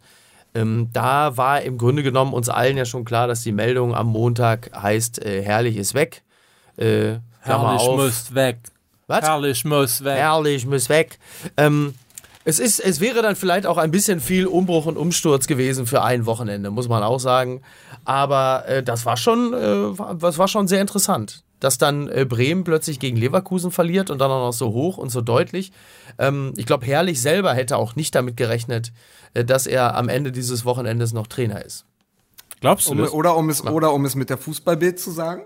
Ähm, 0.54 0.90
da 0.92 1.38
war 1.38 1.62
im 1.62 1.78
Grunde 1.78 2.04
genommen 2.04 2.34
uns 2.34 2.50
allen 2.50 2.76
ja 2.76 2.84
schon 2.84 3.06
klar, 3.06 3.28
dass 3.28 3.42
die 3.42 3.54
Meldung 3.54 3.96
am 3.96 4.08
Montag 4.08 4.70
heißt, 4.76 5.24
äh, 5.24 5.42
herrlich 5.42 5.78
ist 5.78 5.94
weg. 5.94 6.24
Äh, 6.76 7.20
Herrlich 7.40 7.82
auf. 7.82 7.98
muss 7.98 8.36
weg. 8.36 8.58
Was? 9.08 9.22
Herrlich 9.22 9.66
muss 9.66 10.04
weg. 10.04 10.18
Herrlich, 10.18 10.66
muss 10.66 10.90
weg. 10.90 11.20
Ähm, 11.58 11.94
es, 12.44 12.60
ist, 12.60 12.80
es 12.80 13.00
wäre 13.00 13.22
dann 13.22 13.36
vielleicht 13.36 13.66
auch 13.66 13.78
ein 13.78 13.92
bisschen 13.92 14.20
viel 14.20 14.48
Umbruch 14.48 14.86
und 14.86 14.98
Umsturz 14.98 15.48
gewesen 15.48 15.86
für 15.86 16.02
ein 16.02 16.26
Wochenende, 16.26 16.72
muss 16.72 16.88
man 16.90 17.04
auch 17.04 17.20
sagen. 17.20 17.62
Aber 18.06 18.66
äh, 18.68 18.84
das 18.84 19.06
war 19.06 19.18
schon, 19.18 19.54
äh, 19.54 19.98
war- 20.00 20.16
das 20.16 20.38
war 20.38 20.48
schon 20.48 20.68
sehr 20.68 20.82
interessant. 20.82 21.44
Dass 21.60 21.78
dann 21.78 22.08
äh, 22.10 22.26
Bremen 22.26 22.64
plötzlich 22.64 23.00
gegen 23.00 23.16
Leverkusen 23.18 23.70
verliert 23.72 24.10
und 24.10 24.18
dann 24.18 24.32
auch 24.32 24.48
noch 24.48 24.54
so 24.54 24.72
hoch 24.72 24.98
und 24.98 25.10
so 25.12 25.22
deutlich. 25.22 25.72
Ähm, 26.18 26.54
ich 26.58 26.66
glaube, 26.66 26.86
Herrlich 26.88 27.22
selber 27.22 27.54
hätte 27.54 27.78
auch 27.78 27.96
nicht 27.96 28.16
damit 28.16 28.36
gerechnet, 28.36 28.92
äh, 29.36 29.46
dass 29.46 29.68
er 29.68 29.96
am 29.96 30.10
Ende 30.10 30.32
dieses 30.32 30.66
Wochenendes 30.66 31.14
noch 31.14 31.28
Trainer 31.28 31.64
ist. 31.64 31.86
Glaubst 32.62 32.88
du 32.88 32.94
Um, 32.94 32.98
das? 33.00 33.12
oder, 33.12 33.38
um 33.38 33.50
es, 33.52 33.64
oder 33.64 33.94
um 33.94 34.06
es 34.06 34.16
mit 34.16 34.32
der 34.32 34.38
Fußballbild 34.40 35.00
zu 35.00 35.12
sagen, 35.12 35.44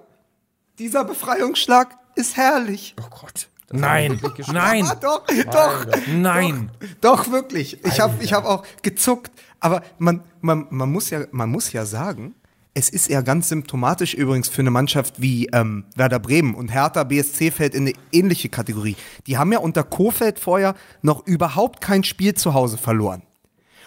dieser 0.79 1.03
Befreiungsschlag 1.03 1.97
ist 2.15 2.37
herrlich. 2.37 2.95
Oh 3.01 3.09
Gott. 3.21 3.47
Nein, 3.71 4.19
nein, 4.51 4.85
Ah, 4.87 4.95
doch, 4.95 5.25
doch, 5.51 5.85
nein. 6.07 6.71
doch, 7.01 7.31
wirklich. 7.31 7.83
Ich 7.83 7.99
habe 7.99 8.23
ich 8.23 8.33
hab 8.33 8.45
auch 8.45 8.63
gezuckt. 8.83 9.31
Aber 9.59 9.81
man, 9.97 10.21
man, 10.41 10.67
man, 10.69 10.91
muss 10.91 11.09
ja, 11.09 11.21
man 11.31 11.49
muss 11.49 11.71
ja 11.73 11.85
sagen, 11.85 12.35
es 12.75 12.89
ist 12.89 13.09
ja 13.09 13.21
ganz 13.21 13.49
symptomatisch 13.49 14.13
übrigens 14.13 14.49
für 14.49 14.61
eine 14.61 14.69
Mannschaft 14.69 15.21
wie 15.21 15.47
ähm, 15.47 15.85
Werder 15.95 16.19
Bremen 16.19 16.53
und 16.53 16.71
Hertha 16.73 17.03
BSC 17.05 17.49
fällt 17.51 17.73
in 17.73 17.87
eine 17.87 17.93
ähnliche 18.11 18.49
Kategorie. 18.49 18.97
Die 19.27 19.37
haben 19.37 19.51
ja 19.51 19.59
unter 19.59 19.83
Kofeld 19.83 20.37
vorher 20.39 20.75
noch 21.01 21.25
überhaupt 21.25 21.81
kein 21.81 22.03
Spiel 22.03 22.35
zu 22.35 22.53
Hause 22.53 22.77
verloren. 22.77 23.23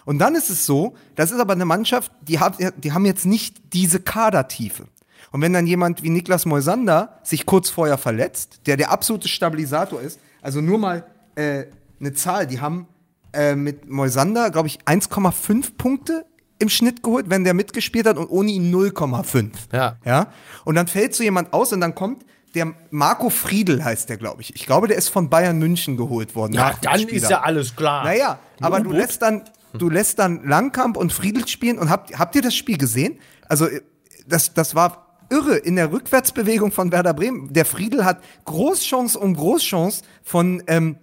Und 0.05 0.19
dann 0.19 0.35
ist 0.35 0.49
es 0.49 0.65
so, 0.65 0.95
das 1.17 1.31
ist 1.31 1.39
aber 1.39 1.53
eine 1.53 1.67
Mannschaft, 1.67 2.11
die, 2.23 2.41
hat, 2.41 2.57
die 2.83 2.93
haben 2.93 3.05
jetzt 3.05 3.27
nicht 3.27 3.75
diese 3.75 4.01
Kadertiefe. 4.01 4.87
Und 5.31 5.43
wenn 5.43 5.53
dann 5.53 5.67
jemand 5.67 6.03
wie 6.03 6.11
Niklas 6.11 6.47
Moisander 6.47 7.19
sich 7.23 7.47
kurz 7.47 7.71
vorher 7.71 7.99
verletzt, 7.99 8.63
der 8.67 8.77
der 8.77 8.91
absolute 8.91 9.29
Stabilisator 9.29 10.01
ist, 10.01 10.21
also 10.41 10.61
nur 10.61 10.79
mal 10.79 11.05
äh, 11.35 11.65
eine 12.01 12.13
Zahl, 12.15 12.47
die 12.47 12.61
haben 12.61 12.87
äh, 13.33 13.55
mit 13.55 13.89
Moisander, 13.89 14.51
glaube 14.51 14.69
ich, 14.69 14.81
1,5 14.83 15.77
Punkte 15.77 16.25
im 16.59 16.69
Schnitt 16.69 17.03
geholt, 17.03 17.31
wenn 17.31 17.45
der 17.45 17.55
mitgespielt 17.55 18.07
hat 18.07 18.17
und 18.17 18.29
ohne 18.29 18.51
ihn 18.51 18.75
0,5. 18.75 19.51
Ja. 19.73 19.97
ja. 20.05 20.33
Und 20.65 20.75
dann 20.75 20.89
fällt 20.89 21.15
so 21.15 21.23
jemand 21.23 21.53
aus 21.53 21.73
und 21.73 21.81
dann 21.81 21.95
kommt 21.95 22.25
der 22.55 22.75
Marco 22.91 23.31
Friedl 23.31 23.85
heißt 23.85 24.09
der, 24.09 24.17
glaube 24.17 24.41
ich. 24.43 24.55
Ich 24.57 24.67
glaube, 24.67 24.89
der 24.89 24.97
ist 24.97 25.09
von 25.09 25.29
Bayern 25.29 25.59
München 25.59 25.97
geholt 25.97 26.35
worden. 26.35 26.55
Ja, 26.55 26.75
dann 26.81 27.01
ist 27.01 27.29
ja 27.29 27.43
alles 27.43 27.77
klar. 27.77 28.05
Naja, 28.05 28.39
aber 28.61 28.81
du 28.81 28.91
lässt 28.91 29.23
dann, 29.23 29.43
du 29.75 29.91
lässt 29.91 30.19
dann 30.19 30.45
Langkamp 30.45 30.97
und 30.97 31.13
Friedl 31.13 31.47
spielen 31.47 31.79
und 31.79 31.91
habt, 31.91 32.19
habt 32.19 32.35
ihr 32.35 32.43
das 32.43 32.55
Spiel 32.55 32.79
gesehen? 32.79 33.19
Also, 33.49 33.67
äh, 33.67 33.83
das, 34.27 34.55
das 34.55 34.75
war 34.75 35.08
irre 35.31 35.57
in 35.57 35.77
der 35.77 35.93
Rückwärtsbewegung 35.93 36.73
von 36.73 36.93
Werder 36.93 37.15
Bremen. 37.15 37.53
Der 37.53 37.65
Friedl 37.65 38.05
hat 38.05 38.23
Großchance 38.45 39.19
um 39.19 39.35
Großchance 39.35 40.03
von, 40.23 40.63
ähm, 40.67 40.97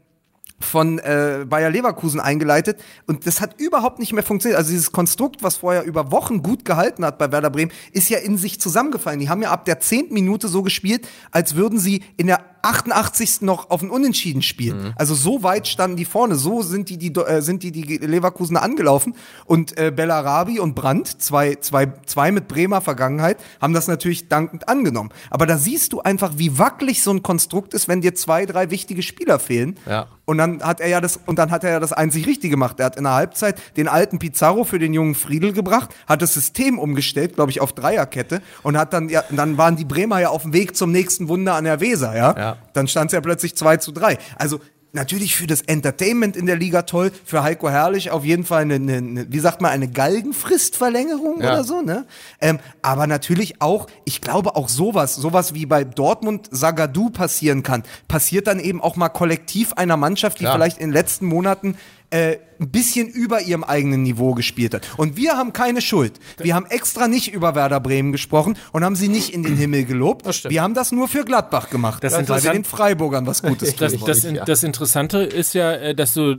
von 0.60 1.00
äh, 1.00 1.46
Bayer 1.48 1.70
Leverkusen 1.70 2.20
eingeleitet 2.20 2.80
und 3.08 3.28
das 3.28 3.42
hat 3.42 3.60
überhaupt 3.60 4.00
nicht 4.00 4.14
mehr 4.14 4.24
funktioniert. 4.24 4.58
Also 4.58 4.72
dieses 4.72 4.92
Konstrukt, 4.92 5.44
was 5.44 5.58
vorher 5.58 5.84
über 5.84 6.12
Wochen 6.12 6.42
gut 6.42 6.66
gehalten 6.66 7.06
hat 7.06 7.18
bei 7.18 7.32
Werder 7.32 7.50
Bremen, 7.50 7.72
ist 7.92 8.10
ja 8.10 8.20
in 8.20 8.38
sich 8.38 8.60
zusammengefallen. 8.60 9.20
Die 9.20 9.30
haben 9.30 9.42
ja 9.42 9.52
ab 9.52 9.66
der 9.66 9.80
zehnten 9.80 10.14
Minute 10.14 10.48
so 10.48 10.64
gespielt, 10.64 11.08
als 11.32 11.56
würden 11.56 11.80
sie 11.80 12.04
in 12.18 12.28
der 12.28 12.55
88. 12.66 13.42
noch 13.42 13.70
auf 13.70 13.82
ein 13.82 13.90
Unentschieden 13.90 14.42
spielen. 14.42 14.94
Also 14.96 15.16
so 15.16 15.44
weit 15.44 15.68
standen 15.68 15.98
die 15.98 16.06
vorne, 16.06 16.36
so 16.36 16.62
sind 16.62 16.90
die 16.90 16.98
die, 16.98 17.14
äh, 17.20 17.42
sind 17.42 17.64
die, 17.64 17.72
die 17.72 17.98
Leverkusener 17.98 18.62
angelaufen 18.62 19.16
und 19.46 19.78
äh, 19.78 19.92
Bellarabi 19.92 20.60
und 20.60 20.76
Brandt, 20.76 21.22
zwei, 21.22 21.56
zwei, 21.56 21.94
zwei 22.06 22.32
mit 22.32 22.48
Bremer 22.48 22.82
Vergangenheit, 22.82 23.38
haben 23.62 23.74
das 23.74 23.88
natürlich 23.88 24.28
dankend 24.30 24.68
angenommen. 24.68 25.10
Aber 25.30 25.46
da 25.46 25.58
siehst 25.58 25.94
du 25.94 26.02
einfach, 26.02 26.34
wie 26.38 26.58
wackelig 26.58 27.04
so 27.04 27.12
ein 27.12 27.24
Konstrukt 27.24 27.74
ist, 27.74 27.88
wenn 27.88 28.02
dir 28.02 28.16
zwei, 28.16 28.46
drei 28.46 28.72
wichtige 28.72 29.02
Spieler 29.02 29.40
fehlen. 29.40 29.76
Ja. 29.86 30.08
Und 30.26 30.40
dann 30.40 30.64
hat 30.64 30.80
er 30.80 30.88
ja 30.88 31.02
das, 31.02 31.20
und 31.26 31.38
dann 31.38 31.52
hat 31.52 31.64
er 31.64 31.72
ja 31.72 31.80
das 31.80 31.94
einzig 31.94 32.26
Richtige 32.26 32.52
gemacht. 32.52 32.80
Er 32.80 32.88
hat 32.88 32.98
in 32.98 33.04
der 33.04 33.14
Halbzeit 33.14 33.62
den 33.78 33.88
alten 33.88 34.20
Pizarro 34.20 34.64
für 34.64 34.80
den 34.80 34.94
jungen 34.94 35.16
Friedel 35.16 35.54
gebracht, 35.54 35.92
hat 36.08 36.22
das 36.22 36.34
System 36.34 36.80
umgestellt, 36.80 37.36
glaube 37.36 37.52
ich, 37.52 37.62
auf 37.62 37.74
Dreierkette 37.74 38.42
und 38.64 38.78
hat 38.78 38.94
dann, 38.94 39.10
ja, 39.10 39.24
dann 39.30 39.58
waren 39.58 39.76
die 39.76 39.86
Bremer 39.86 40.20
ja 40.20 40.30
auf 40.30 40.42
dem 40.42 40.54
Weg 40.54 40.76
zum 40.76 40.92
nächsten 40.92 41.28
Wunder 41.28 41.54
an 41.54 41.64
der 41.64 41.80
Weser, 41.80 42.16
ja. 42.16 42.36
Ja. 42.38 42.55
Dann 42.74 42.88
stand 42.88 43.12
es 43.12 43.14
ja 43.14 43.22
plötzlich 43.22 43.56
2 43.56 43.78
zu 43.78 43.92
3. 43.92 44.18
Also, 44.38 44.60
Natürlich 44.94 45.36
für 45.36 45.46
das 45.46 45.62
Entertainment 45.62 46.38
in 46.38 46.46
der 46.46 46.56
Liga 46.56 46.84
toll, 46.84 47.12
für 47.26 47.44
Heiko 47.44 47.70
Herrlich 47.70 48.12
auf 48.12 48.24
jeden 48.24 48.46
Fall 48.46 48.62
eine, 48.62 48.76
eine, 48.76 48.94
eine 48.96 49.26
wie 49.30 49.40
sagt 49.40 49.60
man, 49.60 49.72
eine 49.72 49.90
Galgenfristverlängerung 49.90 51.42
Ja. 51.42 51.52
oder 51.52 51.64
so, 51.66 51.82
ne? 51.82 52.06
Ähm, 52.40 52.60
aber 52.82 53.06
natürlich 53.06 53.62
auch, 53.62 53.88
ich 54.06 54.22
glaube 54.22 54.56
auch 54.56 54.70
sowas, 54.70 55.16
sowas 55.16 55.54
wie 55.54 55.66
bei 55.66 55.84
Dortmund 55.84 56.48
Sagadu 56.52 57.10
passieren 57.10 57.62
kann, 57.62 57.84
passiert 58.08 58.48
dann 58.48 58.60
eben 58.60 58.82
auch 58.82 58.96
mal 58.96 59.10
kollektiv 59.10 59.74
einer 59.74 59.98
Mannschaft, 59.98 60.40
die 60.40 60.44
Klar. 60.46 60.56
vielleicht 60.56 60.78
in 60.78 60.88
den 60.88 60.94
letzten 60.94 61.26
Monaten 61.26 61.76
äh, 62.10 62.38
ein 62.60 62.70
bisschen 62.70 63.08
über 63.08 63.42
ihrem 63.42 63.64
eigenen 63.64 64.04
Niveau 64.04 64.34
gespielt 64.34 64.74
hat. 64.74 64.88
Und 64.98 65.18
wir 65.18 65.38
haben 65.38 65.54
keine 65.54 65.82
Schuld. 65.82 66.14
Wir 66.38 66.56
haben 66.56 66.66
extra 66.68 67.08
nicht 67.08 67.34
über 67.34 67.56
Werder 67.56 67.80
Bremen 67.80 68.12
gesprochen 68.12 68.58
und 68.72 68.84
haben 68.84 68.96
sie 68.96 69.08
nicht 69.08 69.34
in 69.34 69.44
den 69.44 69.58
Himmel 69.58 69.86
gelobt. 69.86 70.26
Wir 70.50 70.62
haben 70.62 70.74
das 70.74 70.92
nur 70.92 71.08
für 71.08 71.26
Gladbach 71.26 71.70
gemacht, 71.70 72.04
Das 72.04 72.14
weil 72.14 72.44
wir 72.44 72.52
den 72.52 72.64
Freiburgern 72.64 73.26
was 73.26 73.42
Gutes 73.42 73.76
Das, 73.76 73.94
tun 73.94 74.04
das, 74.06 74.24
wollen. 74.24 74.40
das 74.46 74.64
Interessante 74.64 75.20
ist 75.20 75.54
ja, 75.54 75.74
äh, 75.74 75.96
dass 75.96 76.14
du 76.14 76.38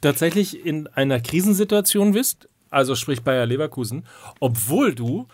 tatsächlich 0.00 0.64
in 0.64 0.86
einer 0.88 1.20
Krisensituation 1.20 2.12
bist, 2.12 2.48
also 2.70 2.94
sprich 2.94 3.22
Bayer 3.22 3.46
Leverkusen, 3.46 4.04
obwohl 4.40 4.94
du 4.94 5.26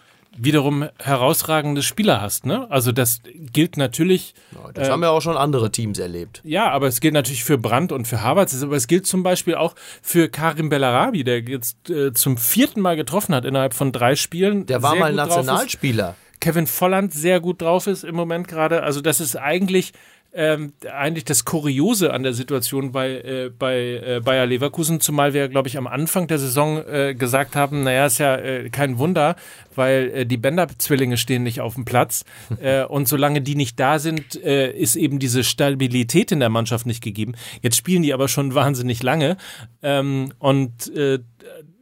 wiederum 0.43 0.89
herausragende 0.99 1.83
Spieler 1.83 2.21
hast. 2.21 2.47
Ne? 2.47 2.67
Also 2.71 2.93
das 2.93 3.21
gilt 3.53 3.77
natürlich. 3.77 4.35
Das 4.75 4.89
haben 4.89 5.03
ja 5.03 5.11
auch 5.11 5.21
schon 5.21 5.37
andere 5.37 5.71
Teams 5.71 5.99
erlebt. 5.99 6.41
Ja, 6.45 6.71
aber 6.71 6.87
es 6.87 7.01
gilt 7.01 7.15
natürlich 7.15 7.45
für 7.45 7.59
Brandt 7.59 7.93
und 7.93 8.09
für 8.09 8.23
Havertz, 8.23 8.63
aber 8.63 8.77
es 8.77 8.87
gilt 8.87 9.07
zum 9.07 9.23
Beispiel 9.23 9.55
auch 9.55 9.75
für 10.03 10.29
Karim 10.29 10.69
Bellarabi, 10.69 11.25
der 11.25 11.41
jetzt 11.41 11.91
äh, 11.91 12.13
zum 12.13 12.37
vierten 12.37 12.81
Mal 12.81 12.97
getroffen 12.97 13.35
hat 13.35 13.45
innerhalb 13.45 13.75
von 13.75 13.93
drei 13.93 14.17
Spielen. 14.17 14.67
Der 14.67 14.83
war 14.83 14.95
mal. 14.97 15.13
Nationalspieler. 15.13 16.17
Kevin 16.41 16.67
Volland 16.67 17.13
sehr 17.13 17.41
gut 17.41 17.61
drauf 17.61 17.87
ist 17.87 18.03
im 18.03 18.15
Moment 18.15 18.49
gerade. 18.49 18.83
Also 18.83 19.03
das 19.03 19.21
ist 19.21 19.37
eigentlich 19.37 19.93
ähm, 20.33 20.73
eigentlich 20.91 21.25
das 21.25 21.45
Kuriose 21.45 22.13
an 22.13 22.23
der 22.23 22.33
Situation 22.33 22.93
bei, 22.93 23.11
äh, 23.11 23.51
bei 23.57 23.77
äh, 23.77 24.21
Bayer 24.25 24.47
Leverkusen, 24.47 25.01
zumal 25.01 25.35
wir, 25.35 25.49
glaube 25.49 25.69
ich, 25.69 25.77
am 25.77 25.87
Anfang 25.87 26.29
der 26.29 26.39
Saison 26.39 26.85
äh, 26.87 27.15
gesagt 27.15 27.57
haben, 27.57 27.83
naja, 27.83 28.07
ist 28.07 28.19
ja 28.19 28.37
äh, 28.37 28.71
kein 28.71 28.99
Wunder, 28.99 29.37
weil 29.75 30.11
äh, 30.15 30.27
die 30.27 30.37
Bender-Zwillinge 30.37 31.17
stehen 31.17 31.43
nicht 31.43 31.61
auf 31.61 31.75
dem 31.75 31.85
Platz 31.85 32.25
äh, 32.61 32.85
und 32.85 33.09
solange 33.09 33.41
die 33.43 33.57
nicht 33.57 33.81
da 33.81 33.99
sind, 33.99 34.35
ist 34.35 34.97
eben 34.97 35.19
diese 35.19 35.45
Stabilität 35.45 36.33
in 36.33 36.41
der 36.41 36.49
Mannschaft 36.49 36.87
nicht 36.87 37.03
gegeben. 37.03 37.35
Jetzt 37.63 37.77
spielen 37.77 38.03
die 38.03 38.15
aber 38.15 38.29
schon 38.29 38.55
wahnsinnig 38.55 39.03
lange 39.03 39.37
ähm, 39.83 40.33
und 40.39 40.91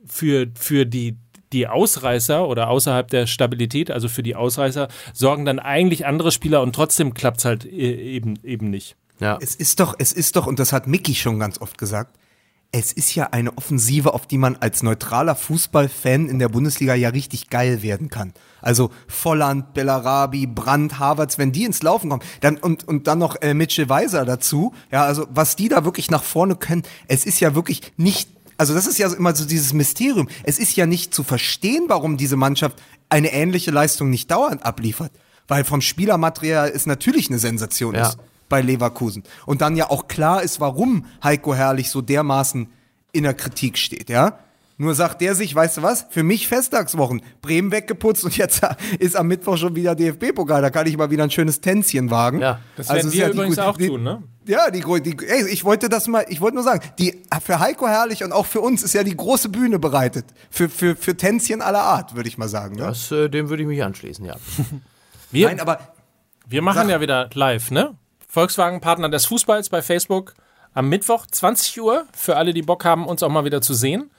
für, 0.06 0.46
für 0.54 0.86
die 0.86 1.16
die 1.52 1.66
Ausreißer 1.66 2.46
oder 2.46 2.68
außerhalb 2.68 3.08
der 3.08 3.26
Stabilität, 3.26 3.90
also 3.90 4.08
für 4.08 4.22
die 4.22 4.36
Ausreißer, 4.36 4.88
sorgen 5.12 5.44
dann 5.44 5.58
eigentlich 5.58 6.06
andere 6.06 6.32
Spieler 6.32 6.62
und 6.62 6.74
trotzdem 6.74 7.14
klappt's 7.14 7.44
halt 7.44 7.64
äh, 7.64 7.68
eben, 7.68 8.38
eben 8.42 8.70
nicht. 8.70 8.96
Ja. 9.20 9.38
Es 9.40 9.54
ist 9.54 9.80
doch, 9.80 9.94
es 9.98 10.12
ist 10.12 10.36
doch, 10.36 10.46
und 10.46 10.58
das 10.58 10.72
hat 10.72 10.86
Mickey 10.86 11.14
schon 11.14 11.38
ganz 11.38 11.60
oft 11.60 11.78
gesagt, 11.78 12.16
es 12.70 12.92
ist 12.92 13.14
ja 13.14 13.28
eine 13.30 13.56
Offensive, 13.56 14.12
auf 14.12 14.26
die 14.26 14.36
man 14.36 14.56
als 14.56 14.82
neutraler 14.82 15.34
Fußballfan 15.34 16.28
in 16.28 16.38
der 16.38 16.50
Bundesliga 16.50 16.94
ja 16.94 17.08
richtig 17.08 17.48
geil 17.48 17.82
werden 17.82 18.10
kann. 18.10 18.34
Also 18.60 18.90
Volland, 19.06 19.72
Bellarabi, 19.72 20.46
Brandt, 20.46 20.98
Havertz, 20.98 21.38
wenn 21.38 21.52
die 21.52 21.64
ins 21.64 21.82
Laufen 21.82 22.10
kommen, 22.10 22.22
dann 22.40 22.58
und, 22.58 22.86
und 22.86 23.06
dann 23.06 23.20
noch 23.20 23.40
äh, 23.40 23.54
Mitchell 23.54 23.88
Weiser 23.88 24.26
dazu, 24.26 24.74
ja, 24.92 25.04
also 25.04 25.26
was 25.30 25.56
die 25.56 25.68
da 25.68 25.86
wirklich 25.86 26.10
nach 26.10 26.22
vorne 26.22 26.56
können, 26.56 26.82
es 27.06 27.24
ist 27.24 27.40
ja 27.40 27.54
wirklich 27.54 27.92
nicht 27.96 28.37
Also 28.58 28.74
das 28.74 28.86
ist 28.86 28.98
ja 28.98 29.10
immer 29.12 29.34
so 29.34 29.46
dieses 29.46 29.72
Mysterium. 29.72 30.28
Es 30.42 30.58
ist 30.58 30.76
ja 30.76 30.84
nicht 30.84 31.14
zu 31.14 31.22
verstehen, 31.22 31.84
warum 31.88 32.16
diese 32.16 32.36
Mannschaft 32.36 32.82
eine 33.08 33.32
ähnliche 33.32 33.70
Leistung 33.70 34.10
nicht 34.10 34.30
dauernd 34.30 34.66
abliefert. 34.66 35.12
Weil 35.46 35.64
vom 35.64 35.80
Spielermaterial 35.80 36.68
ist 36.68 36.86
natürlich 36.86 37.30
eine 37.30 37.38
Sensation 37.38 37.94
Ja. 37.94 38.08
ist 38.08 38.18
bei 38.48 38.60
Leverkusen. 38.60 39.22
Und 39.46 39.60
dann 39.60 39.76
ja 39.76 39.90
auch 39.90 40.08
klar 40.08 40.42
ist, 40.42 40.60
warum 40.60 41.06
Heiko 41.22 41.54
Herrlich 41.54 41.90
so 41.90 42.02
dermaßen 42.02 42.68
in 43.12 43.22
der 43.22 43.34
Kritik 43.34 43.78
steht, 43.78 44.10
ja? 44.10 44.38
Nur 44.80 44.94
sagt 44.94 45.20
der 45.20 45.34
sich, 45.34 45.52
weißt 45.54 45.78
du 45.78 45.82
was, 45.82 46.06
für 46.08 46.22
mich 46.22 46.46
Festtagswochen, 46.48 47.20
Bremen 47.42 47.72
weggeputzt 47.72 48.24
und 48.24 48.36
jetzt 48.36 48.62
ist 49.00 49.16
am 49.16 49.26
Mittwoch 49.26 49.56
schon 49.56 49.74
wieder 49.74 49.94
DFB-Pokal, 49.96 50.62
da 50.62 50.70
kann 50.70 50.86
ich 50.86 50.96
mal 50.96 51.10
wieder 51.10 51.24
ein 51.24 51.30
schönes 51.32 51.60
Tänzchen 51.60 52.10
wagen. 52.12 52.40
Ja, 52.40 52.60
Das 52.76 52.88
werden 52.88 52.96
Also 52.96 53.08
es 53.08 53.14
ist 53.14 53.18
wir 53.18 53.26
ja 53.26 53.30
die 53.32 53.36
übrigens 53.36 53.56
gut- 53.56 53.64
auch 53.64 53.76
die, 53.76 53.88
tun, 53.88 54.02
ne? 54.04 54.22
Ja, 54.46 54.70
die, 54.70 54.80
die 55.02 55.26
ey, 55.26 55.46
ich 55.48 55.64
wollte 55.64 55.88
das 55.90 56.06
mal, 56.06 56.24
ich 56.28 56.40
wollte 56.40 56.54
nur 56.54 56.64
sagen, 56.64 56.80
die 56.98 57.22
für 57.44 57.58
Heiko 57.58 57.86
Herrlich 57.86 58.24
und 58.24 58.32
auch 58.32 58.46
für 58.46 58.60
uns 58.60 58.82
ist 58.82 58.94
ja 58.94 59.02
die 59.02 59.14
große 59.16 59.50
Bühne 59.50 59.78
bereitet. 59.78 60.24
Für, 60.50 60.70
für, 60.70 60.96
für 60.96 61.16
Tänzchen 61.16 61.60
aller 61.60 61.82
Art, 61.82 62.14
würde 62.14 62.28
ich 62.30 62.38
mal 62.38 62.48
sagen. 62.48 62.76
Ne? 62.76 62.82
Das, 62.84 63.10
äh, 63.12 63.28
dem 63.28 63.50
würde 63.50 63.64
ich 63.64 63.68
mich 63.68 63.82
anschließen, 63.82 64.24
ja. 64.24 64.36
Wir, 65.30 65.48
Nein, 65.48 65.60
aber 65.60 65.80
wir 66.46 66.62
machen 66.62 66.88
ja 66.88 67.00
wieder 67.02 67.28
live, 67.34 67.70
ne? 67.70 67.94
Volkswagen 68.26 68.80
Partner 68.80 69.10
des 69.10 69.26
Fußballs 69.26 69.68
bei 69.68 69.82
Facebook 69.82 70.32
am 70.72 70.88
Mittwoch 70.88 71.26
20 71.26 71.80
Uhr 71.82 72.06
für 72.16 72.36
alle, 72.36 72.54
die 72.54 72.62
Bock 72.62 72.84
haben, 72.86 73.06
uns 73.06 73.22
auch 73.22 73.28
mal 73.28 73.44
wieder 73.44 73.60
zu 73.60 73.74
sehen. 73.74 74.10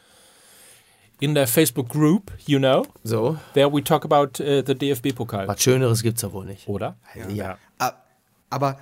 In 1.19 1.35
der 1.35 1.47
Facebook 1.47 1.89
Group, 1.89 2.31
you 2.45 2.59
know, 2.59 2.85
So, 3.03 3.37
there 3.53 3.71
we 3.73 3.83
talk 3.83 4.05
about 4.05 4.41
äh, 4.41 4.63
the 4.65 4.73
DFB-Pokal. 4.75 5.47
was 5.47 5.61
Schöneres 5.61 6.01
gibt's 6.01 6.21
ja 6.21 6.31
wohl 6.31 6.45
nicht. 6.45 6.67
Oder? 6.67 6.95
Ja. 7.33 7.57
A- 7.77 7.93
Aber, 8.49 8.79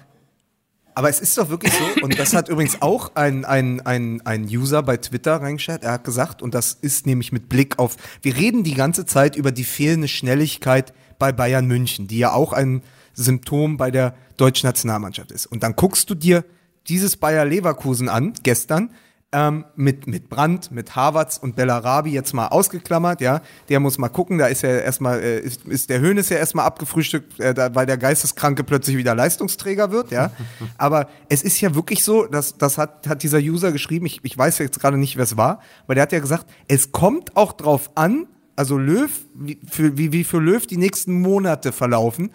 aber 0.93 1.09
es 1.09 1.19
ist 1.19 1.37
doch 1.37 1.49
wirklich 1.49 1.73
so, 1.73 2.03
und 2.03 2.17
das 2.19 2.33
hat 2.33 2.47
übrigens 2.49 2.81
auch 2.81 3.11
ein, 3.15 3.43
ein, 3.43 3.81
ein, 3.85 4.21
ein 4.25 4.43
User 4.45 4.81
bei 4.83 4.97
Twitter 4.97 5.35
reingestellt, 5.41 5.83
er 5.83 5.93
hat 5.93 6.03
gesagt, 6.03 6.41
und 6.41 6.53
das 6.53 6.73
ist 6.73 7.05
nämlich 7.07 7.31
mit 7.31 7.49
Blick 7.49 7.79
auf, 7.79 7.97
wir 8.21 8.35
reden 8.35 8.63
die 8.63 8.75
ganze 8.75 9.05
Zeit 9.05 9.35
über 9.35 9.51
die 9.51 9.63
fehlende 9.63 10.07
Schnelligkeit 10.07 10.93
bei 11.19 11.31
Bayern 11.31 11.65
München, 11.65 12.07
die 12.07 12.19
ja 12.19 12.31
auch 12.33 12.53
ein 12.53 12.83
Symptom 13.13 13.77
bei 13.77 13.89
der 13.91 14.15
deutschen 14.37 14.67
Nationalmannschaft 14.67 15.31
ist. 15.31 15.47
Und 15.47 15.63
dann 15.63 15.75
guckst 15.75 16.07
du 16.09 16.13
dir 16.15 16.45
dieses 16.87 17.17
Bayer 17.17 17.45
Leverkusen 17.45 18.09
an, 18.09 18.33
gestern, 18.43 18.91
ähm, 19.33 19.65
mit, 19.75 20.07
mit 20.07 20.29
Brandt, 20.29 20.71
mit 20.71 20.95
Havertz 20.95 21.37
und 21.37 21.55
Bellarabi 21.55 22.11
jetzt 22.11 22.33
mal 22.33 22.47
ausgeklammert, 22.47 23.19
ja. 23.19 23.41
Der 23.67 23.81
muss 23.81 23.97
mal 23.97 24.07
gucken, 24.07 24.37
da 24.37 24.47
ist 24.47 24.61
ja 24.61 24.69
erstmal, 24.69 25.21
äh, 25.21 25.39
ist, 25.39 25.65
ist 25.67 25.89
der 25.89 25.99
Höhnes 25.99 26.29
ja 26.29 26.37
erstmal 26.37 26.65
abgefrühstückt, 26.65 27.39
äh, 27.39 27.53
da, 27.53 27.75
weil 27.75 27.85
der 27.85 27.97
Geisteskranke 27.97 28.63
plötzlich 28.63 28.95
wieder 28.95 29.15
Leistungsträger 29.15 29.91
wird, 29.91 30.11
ja. 30.11 30.31
Aber 30.77 31.09
es 31.27 31.43
ist 31.43 31.59
ja 31.59 31.75
wirklich 31.75 32.05
so, 32.05 32.25
dass, 32.25 32.57
das 32.57 32.77
hat, 32.77 33.07
hat 33.07 33.21
dieser 33.21 33.39
User 33.39 33.73
geschrieben, 33.73 34.05
ich, 34.05 34.21
ich 34.23 34.37
weiß 34.37 34.59
jetzt 34.59 34.79
gerade 34.79 34.97
nicht, 34.97 35.17
wer 35.17 35.23
es 35.23 35.35
war, 35.35 35.59
aber 35.83 35.95
der 35.95 36.03
hat 36.03 36.11
ja 36.13 36.19
gesagt, 36.19 36.45
es 36.67 36.91
kommt 36.91 37.35
auch 37.35 37.51
drauf 37.51 37.91
an, 37.95 38.27
also 38.55 38.77
Löw, 38.77 39.11
wie 39.35 39.59
für, 39.69 39.97
wie, 39.97 40.13
wie 40.13 40.23
für 40.23 40.39
Löw 40.39 40.65
die 40.65 40.77
nächsten 40.77 41.21
Monate 41.21 41.71
verlaufen, 41.73 42.31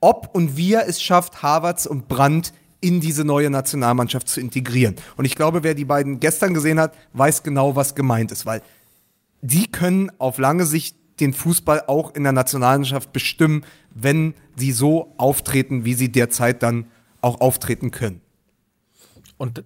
ob 0.00 0.34
und 0.34 0.58
wie 0.58 0.74
er 0.74 0.86
es 0.86 1.00
schafft, 1.00 1.42
Havertz 1.42 1.86
und 1.86 2.08
Brandt 2.08 2.52
in 2.84 3.00
diese 3.00 3.24
neue 3.24 3.48
Nationalmannschaft 3.48 4.28
zu 4.28 4.40
integrieren. 4.40 4.96
Und 5.16 5.24
ich 5.24 5.36
glaube, 5.36 5.62
wer 5.62 5.74
die 5.74 5.86
beiden 5.86 6.20
gestern 6.20 6.52
gesehen 6.52 6.78
hat, 6.78 6.94
weiß 7.14 7.42
genau, 7.42 7.74
was 7.74 7.94
gemeint 7.94 8.30
ist, 8.30 8.44
weil 8.44 8.60
die 9.40 9.70
können 9.72 10.12
auf 10.18 10.36
lange 10.36 10.66
Sicht 10.66 10.96
den 11.18 11.32
Fußball 11.32 11.84
auch 11.86 12.14
in 12.14 12.24
der 12.24 12.32
Nationalmannschaft 12.32 13.12
bestimmen, 13.12 13.64
wenn 13.94 14.34
sie 14.56 14.72
so 14.72 15.14
auftreten, 15.16 15.86
wie 15.86 15.94
sie 15.94 16.12
derzeit 16.12 16.62
dann 16.62 16.86
auch 17.22 17.40
auftreten 17.40 17.90
können. 17.90 18.20
Und 19.38 19.64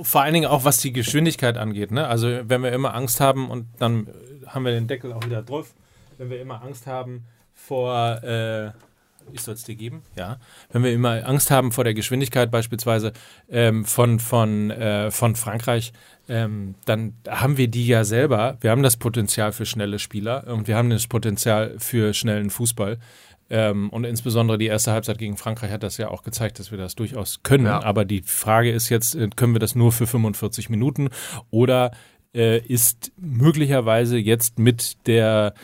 vor 0.00 0.20
allen 0.20 0.34
Dingen 0.34 0.46
auch 0.46 0.64
was 0.64 0.78
die 0.78 0.92
Geschwindigkeit 0.92 1.56
angeht. 1.56 1.92
Ne? 1.92 2.06
Also 2.06 2.28
wenn 2.44 2.62
wir 2.62 2.72
immer 2.72 2.94
Angst 2.94 3.20
haben 3.20 3.48
und 3.48 3.68
dann 3.78 4.08
haben 4.46 4.66
wir 4.66 4.72
den 4.72 4.86
Deckel 4.86 5.14
auch 5.14 5.24
wieder 5.24 5.42
drauf, 5.42 5.74
wenn 6.18 6.28
wir 6.28 6.42
immer 6.42 6.62
Angst 6.62 6.86
haben 6.86 7.24
vor, 7.54 8.22
äh, 8.22 8.72
ich 9.32 9.42
soll 9.42 9.54
es 9.54 9.64
dir 9.64 9.74
geben, 9.74 10.02
ja, 10.16 10.38
wenn 10.70 10.82
wir 10.82 10.92
immer 10.92 11.26
Angst 11.26 11.50
haben 11.50 11.72
vor 11.72 11.84
der 11.84 11.94
Geschwindigkeit 11.94 12.50
beispielsweise 12.50 13.12
ähm, 13.50 13.84
von, 13.84 14.18
von, 14.18 14.70
äh, 14.70 15.10
von 15.10 15.36
Frankreich, 15.36 15.92
ähm, 16.28 16.74
dann 16.84 17.14
haben 17.28 17.56
wir 17.56 17.68
die 17.68 17.86
ja 17.86 18.04
selber. 18.04 18.56
Wir 18.60 18.70
haben 18.70 18.82
das 18.82 18.96
Potenzial 18.96 19.52
für 19.52 19.66
schnelle 19.66 19.98
Spieler 19.98 20.46
und 20.46 20.68
wir 20.68 20.76
haben 20.76 20.90
das 20.90 21.06
Potenzial 21.06 21.74
für 21.78 22.14
schnellen 22.14 22.50
Fußball. 22.50 22.98
Ähm, 23.50 23.90
und 23.90 24.04
insbesondere 24.04 24.56
die 24.56 24.66
erste 24.66 24.92
Halbzeit 24.92 25.18
gegen 25.18 25.36
Frankreich 25.36 25.70
hat 25.70 25.82
das 25.82 25.98
ja 25.98 26.08
auch 26.08 26.22
gezeigt, 26.22 26.58
dass 26.58 26.70
wir 26.70 26.78
das 26.78 26.94
durchaus 26.94 27.42
können. 27.42 27.66
Ja. 27.66 27.82
Aber 27.82 28.04
die 28.04 28.22
Frage 28.22 28.70
ist 28.70 28.88
jetzt, 28.88 29.14
äh, 29.14 29.28
können 29.34 29.54
wir 29.54 29.60
das 29.60 29.74
nur 29.74 29.92
für 29.92 30.06
45 30.06 30.70
Minuten 30.70 31.10
oder 31.50 31.90
äh, 32.34 32.58
ist 32.58 33.12
möglicherweise 33.16 34.16
jetzt 34.16 34.58
mit 34.58 35.06
der 35.06 35.54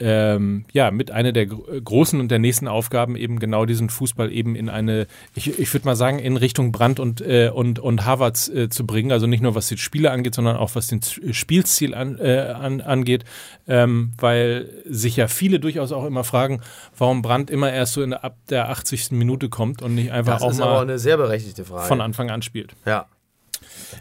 ähm, 0.00 0.64
ja, 0.72 0.90
mit 0.90 1.10
einer 1.10 1.32
der 1.32 1.44
äh, 1.44 1.80
großen 1.82 2.18
und 2.20 2.30
der 2.30 2.38
nächsten 2.40 2.66
Aufgaben 2.68 3.14
eben 3.16 3.38
genau 3.38 3.64
diesen 3.64 3.90
Fußball 3.90 4.32
eben 4.32 4.56
in 4.56 4.68
eine, 4.68 5.06
ich, 5.34 5.58
ich 5.58 5.72
würde 5.72 5.86
mal 5.86 5.94
sagen, 5.96 6.18
in 6.18 6.36
Richtung 6.36 6.72
Brand 6.72 6.98
und, 7.00 7.20
äh, 7.20 7.50
und, 7.54 7.78
und 7.78 8.04
Havertz 8.04 8.48
äh, 8.48 8.68
zu 8.68 8.86
bringen. 8.86 9.12
Also 9.12 9.26
nicht 9.26 9.42
nur 9.42 9.54
was 9.54 9.68
die 9.68 9.76
Spiele 9.78 10.10
angeht, 10.10 10.34
sondern 10.34 10.56
auch 10.56 10.74
was 10.74 10.88
den 10.88 11.00
Z- 11.00 11.34
Spielstil 11.34 11.94
an, 11.94 12.18
äh, 12.18 12.54
an, 12.54 12.80
angeht. 12.80 13.24
Ähm, 13.68 14.12
weil 14.18 14.68
sich 14.84 15.16
ja 15.16 15.28
viele 15.28 15.60
durchaus 15.60 15.92
auch 15.92 16.04
immer 16.04 16.24
fragen, 16.24 16.60
warum 16.98 17.22
Brand 17.22 17.50
immer 17.50 17.72
erst 17.72 17.92
so 17.94 18.02
in 18.02 18.10
der, 18.10 18.24
ab 18.24 18.36
der 18.50 18.68
80. 18.70 19.12
Minute 19.12 19.48
kommt 19.48 19.80
und 19.80 19.94
nicht 19.94 20.10
einfach 20.12 20.34
Das 20.34 20.42
auch 20.42 20.50
ist 20.50 20.60
aber 20.60 20.72
mal 20.74 20.82
eine 20.82 20.98
sehr 20.98 21.16
berechtigte 21.16 21.64
Frage. 21.64 21.86
von 21.86 22.00
Anfang 22.00 22.30
an 22.30 22.42
spielt. 22.42 22.74
ja. 22.84 23.06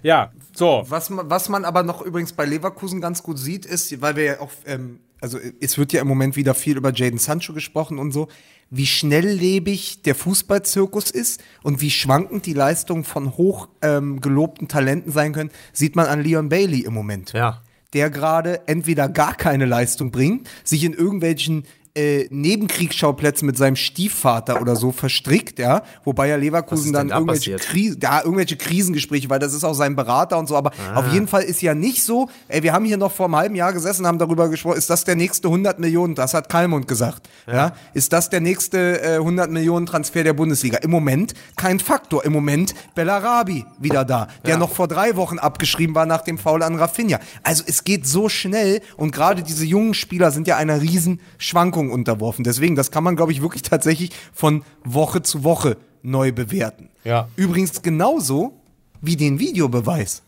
Ja, 0.02 0.32
so. 0.54 0.84
Was 0.90 1.10
man, 1.10 1.30
was 1.30 1.50
man 1.50 1.66
aber 1.66 1.84
noch 1.84 2.02
übrigens 2.02 2.34
bei 2.34 2.46
Leverkusen 2.46 3.00
ganz 3.02 3.24
gut 3.24 3.38
sieht, 3.40 3.66
ist, 3.66 4.02
weil 4.02 4.16
wir 4.16 4.24
ja 4.24 4.40
auch, 4.40 4.52
ähm, 4.66 5.00
also 5.24 5.40
es 5.62 5.78
wird 5.78 5.94
ja 5.94 6.02
im 6.02 6.08
Moment 6.10 6.36
wieder 6.36 6.54
viel 6.54 6.76
über 6.76 6.94
Jaden 6.94 7.18
Sancho 7.18 7.54
gesprochen 7.54 7.98
und 7.98 8.12
so, 8.12 8.28
wie 8.70 8.86
schnelllebig 8.86 10.02
der 10.02 10.16
Fußballzirkus 10.16 11.12
ist 11.12 11.42
und 11.64 11.80
wie 11.80 11.92
schwankend 11.92 12.46
die 12.46 12.54
Leistungen 12.54 13.06
von 13.06 13.38
hoch 13.38 13.70
ähm, 13.82 14.20
gelobten 14.20 14.68
Talenten 14.68 15.14
sein 15.14 15.32
können, 15.32 15.50
sieht 15.72 15.96
man 15.96 16.08
an 16.08 16.22
Leon 16.22 16.50
Bailey 16.50 16.82
im 16.82 16.94
Moment. 16.94 17.32
Ja. 17.32 17.62
Der 17.94 18.10
gerade 18.10 18.68
entweder 18.68 19.08
gar 19.08 19.36
keine 19.36 19.66
Leistung 19.66 20.12
bringt, 20.12 20.50
sich 20.66 20.84
in 20.84 20.94
irgendwelchen 20.94 21.64
äh, 21.96 22.28
Nebenkriegsschauplätzen 22.32 23.46
mit 23.46 23.56
seinem 23.56 23.76
Stiefvater 23.76 24.62
oder 24.62 24.76
so 24.76 24.92
verstrickt, 24.92 25.60
ja, 25.60 25.84
wobei 26.04 26.28
ja 26.28 26.38
Leverkusen 26.38 26.92
dann 26.92 27.10
da 27.10 27.18
irgendwelche? 27.18 27.58
Kri 27.58 27.96
ja, 28.02 28.22
irgendwelche 28.22 28.56
Krisengespräche, 28.56 29.30
weil 29.30 29.40
das 29.40 29.54
ist 29.54 29.64
auch 29.64 29.76
sein 29.76 29.96
Berater 29.96 30.40
und 30.40 30.48
so, 30.48 30.56
aber 30.56 30.72
auf 30.96 31.12
jeden 31.14 31.28
Fall 31.28 31.44
ist 31.44 31.62
ja 31.62 31.76
nicht 31.76 32.04
so, 32.04 32.30
ey, 32.48 32.64
wir 32.64 32.74
haben 32.74 32.86
hier 32.86 32.98
noch 32.98 33.12
vor 33.12 33.28
einem 33.28 33.36
halben 33.36 33.56
Jahr 33.56 33.74
gesessen, 33.74 34.08
haben 34.08 34.18
darüber 34.18 34.50
gesprochen, 34.50 34.78
ist 34.78 34.90
das 34.90 35.04
der 35.04 35.16
nächste 35.16 35.50
100 35.50 35.78
Millionen, 35.78 36.16
das 36.16 36.34
hat 36.34 36.50
Kalmund 36.50 36.88
gesagt, 36.88 37.30
ja, 37.46 37.74
ist 37.94 38.12
das 38.12 38.30
der 38.30 38.42
nächste 38.42 39.02
äh, 39.02 39.16
100 39.18 39.52
Millionen 39.52 39.86
Transfer 39.86 40.24
der 40.24 40.34
Bundesliga? 40.34 40.80
Im 40.80 40.90
Moment 40.90 41.36
kein 41.58 41.80
Faktor, 41.80 42.26
im 42.26 42.34
Moment 42.34 42.74
Bellarabi 42.96 43.66
wieder 43.80 44.04
da, 44.04 44.30
der 44.46 44.58
noch 44.58 44.72
vor 44.72 44.88
drei 44.88 45.16
Wochen 45.16 45.38
abgeschrieben 45.38 45.94
war 45.94 46.08
nach 46.08 46.22
dem 46.22 46.40
Foul 46.40 46.64
an 46.64 46.76
Rafinha. 46.76 47.20
Also 47.44 47.64
es 47.68 47.84
geht 47.84 48.08
so 48.08 48.30
schnell 48.30 48.82
und 48.98 49.12
gerade 49.12 49.44
diese 49.44 49.66
jungen 49.66 49.94
Spieler 49.94 50.32
sind 50.32 50.48
ja 50.48 50.58
einer 50.58 50.82
riesen 50.82 51.20
Schwankung 51.38 51.83
unterworfen. 51.92 52.44
Deswegen, 52.44 52.76
das 52.76 52.92
kann 52.92 53.04
man, 53.04 53.16
glaube 53.16 53.32
ich, 53.32 53.42
wirklich 53.42 53.62
tatsächlich 53.62 54.12
von 54.34 54.64
Woche 54.84 55.22
zu 55.22 55.44
Woche 55.44 55.78
neu 56.02 56.32
bewerten. 56.32 56.90
Ja. 57.04 57.28
Übrigens 57.36 57.82
genauso 57.82 58.60
wie 59.02 59.16
den 59.16 59.40
Videobeweis. 59.40 60.22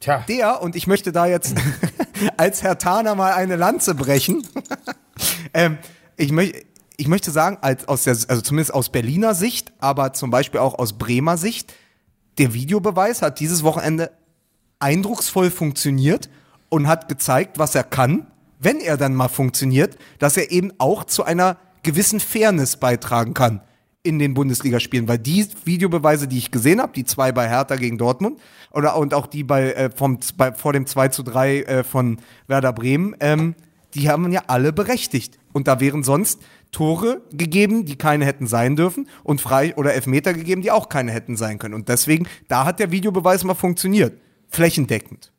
Tja. 0.00 0.24
Der, 0.28 0.62
und 0.62 0.76
ich 0.76 0.86
möchte 0.86 1.12
da 1.12 1.26
jetzt 1.26 1.54
als 2.36 2.62
Herr 2.62 2.78
Taner 2.78 3.14
mal 3.14 3.32
eine 3.32 3.56
Lanze 3.56 3.94
brechen. 3.94 4.46
ähm, 5.54 5.78
ich, 6.16 6.32
möch, 6.32 6.66
ich 6.96 7.08
möchte 7.08 7.30
sagen, 7.30 7.58
als 7.60 7.88
aus 7.88 8.04
der, 8.04 8.16
also 8.28 8.42
zumindest 8.42 8.74
aus 8.74 8.90
Berliner 8.90 9.34
Sicht, 9.34 9.72
aber 9.78 10.12
zum 10.12 10.30
Beispiel 10.30 10.60
auch 10.60 10.78
aus 10.78 10.94
Bremer 10.94 11.36
Sicht, 11.36 11.72
der 12.38 12.52
Videobeweis 12.52 13.22
hat 13.22 13.40
dieses 13.40 13.62
Wochenende 13.62 14.10
eindrucksvoll 14.78 15.50
funktioniert 15.50 16.28
und 16.68 16.88
hat 16.88 17.08
gezeigt, 17.08 17.58
was 17.58 17.74
er 17.74 17.84
kann, 17.84 18.26
wenn 18.64 18.80
er 18.80 18.96
dann 18.96 19.14
mal 19.14 19.28
funktioniert, 19.28 19.96
dass 20.18 20.36
er 20.36 20.50
eben 20.50 20.72
auch 20.78 21.04
zu 21.04 21.24
einer 21.24 21.58
gewissen 21.82 22.20
Fairness 22.20 22.76
beitragen 22.76 23.34
kann 23.34 23.60
in 24.02 24.18
den 24.18 24.34
Bundesligaspielen, 24.34 25.08
weil 25.08 25.18
die 25.18 25.46
Videobeweise, 25.64 26.28
die 26.28 26.38
ich 26.38 26.50
gesehen 26.50 26.80
habe, 26.80 26.92
die 26.92 27.04
zwei 27.04 27.32
bei 27.32 27.48
Hertha 27.48 27.76
gegen 27.76 27.96
Dortmund 27.96 28.38
oder 28.70 28.96
und 28.96 29.14
auch 29.14 29.26
die 29.26 29.44
bei, 29.44 29.72
äh, 29.72 29.90
vom, 29.94 30.18
bei 30.36 30.52
vor 30.52 30.72
dem 30.72 30.86
2 30.86 31.08
zu 31.08 31.22
3 31.22 31.60
äh, 31.60 31.84
von 31.84 32.18
Werder 32.46 32.72
Bremen, 32.72 33.16
ähm, 33.20 33.54
die 33.94 34.10
haben 34.10 34.30
ja 34.30 34.42
alle 34.48 34.72
berechtigt. 34.72 35.38
Und 35.52 35.68
da 35.68 35.80
wären 35.80 36.02
sonst 36.02 36.42
Tore 36.72 37.22
gegeben, 37.32 37.86
die 37.86 37.96
keine 37.96 38.26
hätten 38.26 38.46
sein 38.46 38.76
dürfen 38.76 39.08
und 39.22 39.40
frei 39.40 39.74
oder 39.76 39.94
Elfmeter 39.94 40.34
gegeben, 40.34 40.60
die 40.60 40.72
auch 40.72 40.88
keine 40.88 41.12
hätten 41.12 41.36
sein 41.36 41.58
können. 41.58 41.74
Und 41.74 41.88
deswegen, 41.88 42.26
da 42.48 42.64
hat 42.64 42.80
der 42.80 42.90
Videobeweis 42.90 43.44
mal 43.44 43.54
funktioniert. 43.54 44.20
Flächendeckend. 44.48 45.32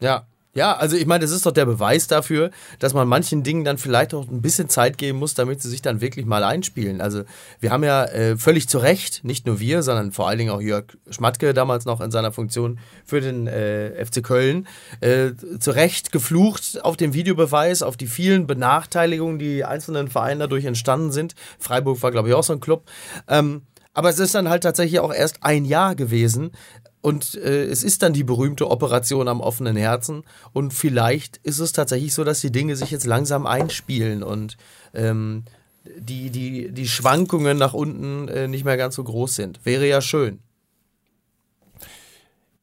Ja. 0.00 0.26
Ja, 0.56 0.74
also 0.74 0.96
ich 0.96 1.04
meine, 1.04 1.20
das 1.20 1.32
ist 1.32 1.44
doch 1.44 1.52
der 1.52 1.66
Beweis 1.66 2.06
dafür, 2.06 2.50
dass 2.78 2.94
man 2.94 3.06
manchen 3.06 3.42
Dingen 3.42 3.62
dann 3.66 3.76
vielleicht 3.76 4.14
auch 4.14 4.26
ein 4.26 4.40
bisschen 4.40 4.70
Zeit 4.70 4.96
geben 4.96 5.18
muss, 5.18 5.34
damit 5.34 5.60
sie 5.60 5.68
sich 5.68 5.82
dann 5.82 6.00
wirklich 6.00 6.24
mal 6.24 6.42
einspielen. 6.42 7.02
Also 7.02 7.24
wir 7.60 7.70
haben 7.70 7.84
ja 7.84 8.06
äh, 8.06 8.38
völlig 8.38 8.66
zu 8.66 8.78
Recht, 8.78 9.22
nicht 9.22 9.44
nur 9.44 9.60
wir, 9.60 9.82
sondern 9.82 10.12
vor 10.12 10.28
allen 10.28 10.38
Dingen 10.38 10.50
auch 10.50 10.62
Jörg 10.62 10.84
Schmatke 11.10 11.52
damals 11.52 11.84
noch 11.84 12.00
in 12.00 12.10
seiner 12.10 12.32
Funktion 12.32 12.78
für 13.04 13.20
den 13.20 13.46
äh, 13.46 14.02
FC 14.02 14.22
Köln, 14.22 14.66
äh, 15.02 15.32
zu 15.60 15.72
Recht 15.72 16.10
geflucht 16.10 16.82
auf 16.82 16.96
den 16.96 17.12
Videobeweis, 17.12 17.82
auf 17.82 17.98
die 17.98 18.06
vielen 18.06 18.46
Benachteiligungen, 18.46 19.38
die 19.38 19.62
einzelnen 19.62 20.08
Vereinen 20.08 20.40
dadurch 20.40 20.64
entstanden 20.64 21.12
sind. 21.12 21.34
Freiburg 21.58 22.02
war, 22.02 22.12
glaube 22.12 22.30
ich, 22.30 22.34
auch 22.34 22.44
so 22.44 22.54
ein 22.54 22.60
Club. 22.60 22.86
Ähm, 23.28 23.60
aber 23.92 24.10
es 24.10 24.18
ist 24.18 24.34
dann 24.34 24.48
halt 24.48 24.62
tatsächlich 24.62 25.00
auch 25.00 25.12
erst 25.12 25.38
ein 25.42 25.64
Jahr 25.64 25.94
gewesen. 25.94 26.52
Und 27.00 27.36
äh, 27.36 27.64
es 27.64 27.82
ist 27.84 28.02
dann 28.02 28.12
die 28.12 28.24
berühmte 28.24 28.68
Operation 28.68 29.28
am 29.28 29.40
offenen 29.40 29.76
Herzen. 29.76 30.24
Und 30.52 30.74
vielleicht 30.74 31.36
ist 31.38 31.60
es 31.60 31.72
tatsächlich 31.72 32.14
so, 32.14 32.24
dass 32.24 32.40
die 32.40 32.50
Dinge 32.50 32.76
sich 32.76 32.90
jetzt 32.90 33.06
langsam 33.06 33.46
einspielen 33.46 34.22
und 34.22 34.56
ähm, 34.92 35.44
die, 35.84 36.30
die, 36.30 36.72
die 36.72 36.88
Schwankungen 36.88 37.58
nach 37.58 37.74
unten 37.74 38.28
äh, 38.28 38.48
nicht 38.48 38.64
mehr 38.64 38.76
ganz 38.76 38.96
so 38.96 39.04
groß 39.04 39.34
sind. 39.34 39.64
Wäre 39.64 39.86
ja 39.86 40.00
schön. 40.00 40.40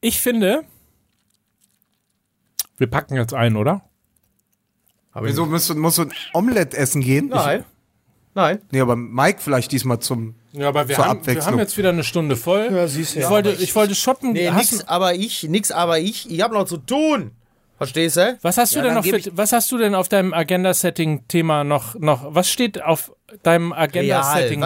Ich 0.01 0.19
finde, 0.19 0.63
wir 2.77 2.87
packen 2.87 3.15
jetzt 3.15 3.33
ein, 3.33 3.55
oder? 3.55 3.81
Wieso 5.15 5.45
musst 5.45 5.69
du, 5.69 5.75
musst 5.75 5.99
du 5.99 6.03
ein 6.03 6.13
Omelett 6.33 6.73
essen 6.73 7.01
gehen? 7.01 7.27
Nein. 7.27 7.63
Nein. 8.33 8.61
Nee, 8.71 8.81
aber 8.81 8.95
Mike 8.95 9.39
vielleicht 9.41 9.71
diesmal 9.71 9.99
zum. 9.99 10.35
Ja, 10.53 10.67
aber 10.67 10.87
wir 10.87 10.95
Zur 10.95 11.05
haben, 11.05 11.25
wir 11.25 11.45
haben 11.45 11.57
jetzt 11.57 11.77
wieder 11.77 11.89
eine 11.89 12.03
Stunde 12.03 12.35
voll. 12.35 12.69
Ja, 12.71 12.87
siehst 12.87 13.15
du, 13.15 13.19
ich, 13.19 13.25
ja. 13.25 13.31
wollte, 13.31 13.51
ich 13.51 13.75
wollte 13.75 13.95
shoppen. 13.95 14.33
Nee, 14.33 14.49
Hast 14.49 14.71
nix 14.71 14.87
aber 14.87 15.15
ich, 15.15 15.43
nix 15.43 15.71
aber 15.71 15.99
ich. 15.99 16.29
Ich 16.29 16.41
habe 16.41 16.53
noch 16.53 16.65
zu 16.65 16.77
tun. 16.77 17.31
Verstehst 17.77 18.17
du? 18.17 18.37
was 18.43 18.57
hast 18.57 18.73
du 18.73 18.77
Ja, 18.77 18.83
denn 18.83 18.95
dann 18.95 19.03
noch 19.03 19.19
für, 19.19 19.37
was 19.37 19.51
hast 19.51 19.71
du 19.71 19.77
denn 19.77 19.95
auf 19.95 20.07
deinem 20.07 20.33
Agenda-Setting-Thema 20.33 21.63
noch, 21.63 21.95
noch, 21.95 22.33
was 22.33 22.49
steht 22.49 22.81
auf 22.81 23.11
deinem 23.41 23.73
Real. 23.73 24.21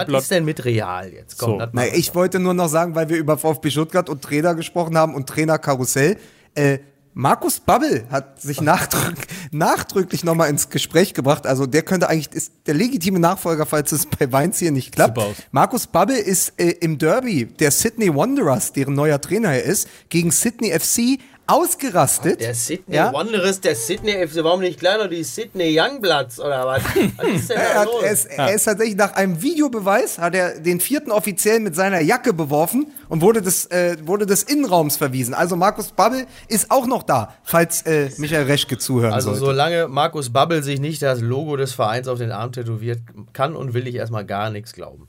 Was 0.08 0.24
ist 0.24 0.30
denn 0.30 0.44
mit 0.44 0.64
real 0.64 1.10
jetzt? 1.10 1.38
Komm, 1.38 1.52
So. 1.52 1.58
das 1.58 1.70
Nein, 1.72 1.90
ich 1.94 2.14
wollte 2.14 2.38
nur 2.38 2.54
noch 2.54 2.68
sagen, 2.68 2.94
weil 2.94 3.08
wir 3.08 3.16
über 3.16 3.38
VfB 3.38 3.70
Stuttgart 3.70 4.08
und 4.10 4.22
Trainer 4.22 4.54
gesprochen 4.54 4.96
haben 4.98 5.14
und 5.14 5.26
Trainerkarussell. 5.26 6.18
Äh, 6.54 6.78
Markus 7.18 7.58
Babbel 7.58 8.06
hat 8.12 8.40
sich 8.40 8.60
nachdrück, 8.60 9.16
nachdrücklich 9.50 10.22
nochmal 10.22 10.50
ins 10.50 10.70
Gespräch 10.70 11.14
gebracht. 11.14 11.48
Also 11.48 11.66
der 11.66 11.82
könnte 11.82 12.08
eigentlich, 12.08 12.32
ist 12.32 12.52
der 12.66 12.74
legitime 12.74 13.18
Nachfolger, 13.18 13.66
falls 13.66 13.90
es 13.90 14.06
bei 14.06 14.30
Weinz 14.30 14.60
hier 14.60 14.70
nicht 14.70 14.92
klappt. 14.92 15.18
Markus 15.50 15.88
Babbel 15.88 16.14
ist 16.14 16.52
äh, 16.60 16.68
im 16.80 16.96
Derby 16.96 17.46
der 17.46 17.72
Sydney 17.72 18.14
Wanderers, 18.14 18.72
deren 18.72 18.94
neuer 18.94 19.20
Trainer 19.20 19.48
er 19.48 19.64
ist, 19.64 19.88
gegen 20.10 20.30
Sydney 20.30 20.70
FC 20.70 21.18
ausgerastet. 21.48 22.40
Der 22.40 22.54
Sydney 22.54 22.94
Ja? 22.96 23.12
Wanderers, 23.12 23.60
der 23.60 23.74
Sydney 23.74 24.12
FC, 24.26 24.44
warum 24.44 24.60
nicht 24.60 24.78
kleiner 24.78 25.08
die 25.08 25.24
Sydney 25.24 25.76
Youngbloods 25.78 26.38
oder 26.38 26.66
was? 26.66 26.82
Was 27.16 27.26
ist 27.28 27.50
denn 27.50 27.56
Er, 27.58 27.74
da 27.74 27.80
hat, 27.80 27.86
los? 27.86 28.02
er, 28.02 28.12
ist, 28.12 28.24
er 28.26 28.52
ist 28.54 28.64
tatsächlich 28.64 28.96
nach 28.96 29.14
einem 29.14 29.42
Videobeweis, 29.42 30.18
hat 30.18 30.34
er 30.34 30.60
den 30.60 30.78
vierten 30.80 31.10
Offiziellen 31.10 31.62
mit 31.64 31.74
seiner 31.74 32.00
Jacke 32.00 32.32
beworfen 32.32 32.92
und 33.08 33.22
wurde 33.22 33.42
des, 33.42 33.66
äh, 33.66 33.96
wurde 34.04 34.26
des 34.26 34.42
Innenraums 34.44 34.96
verwiesen. 34.96 35.34
Also 35.34 35.56
Markus 35.56 35.90
Babbel 35.92 36.26
ist 36.48 36.70
auch 36.70 36.86
noch 36.86 37.02
da, 37.02 37.34
falls 37.42 37.82
äh, 37.82 38.10
Michael 38.18 38.44
Reschke 38.44 38.78
zuhören 38.78 39.14
Also 39.14 39.30
sollte. 39.30 39.46
solange 39.46 39.88
Markus 39.88 40.30
Babbel 40.30 40.62
sich 40.62 40.78
nicht 40.80 41.00
das 41.02 41.20
Logo 41.20 41.56
des 41.56 41.72
Vereins 41.72 42.06
auf 42.08 42.18
den 42.18 42.30
Arm 42.30 42.52
tätowiert, 42.52 43.00
kann 43.32 43.56
und 43.56 43.72
will 43.74 43.86
ich 43.88 43.94
erstmal 43.94 44.24
gar 44.26 44.50
nichts 44.50 44.72
glauben. 44.74 45.07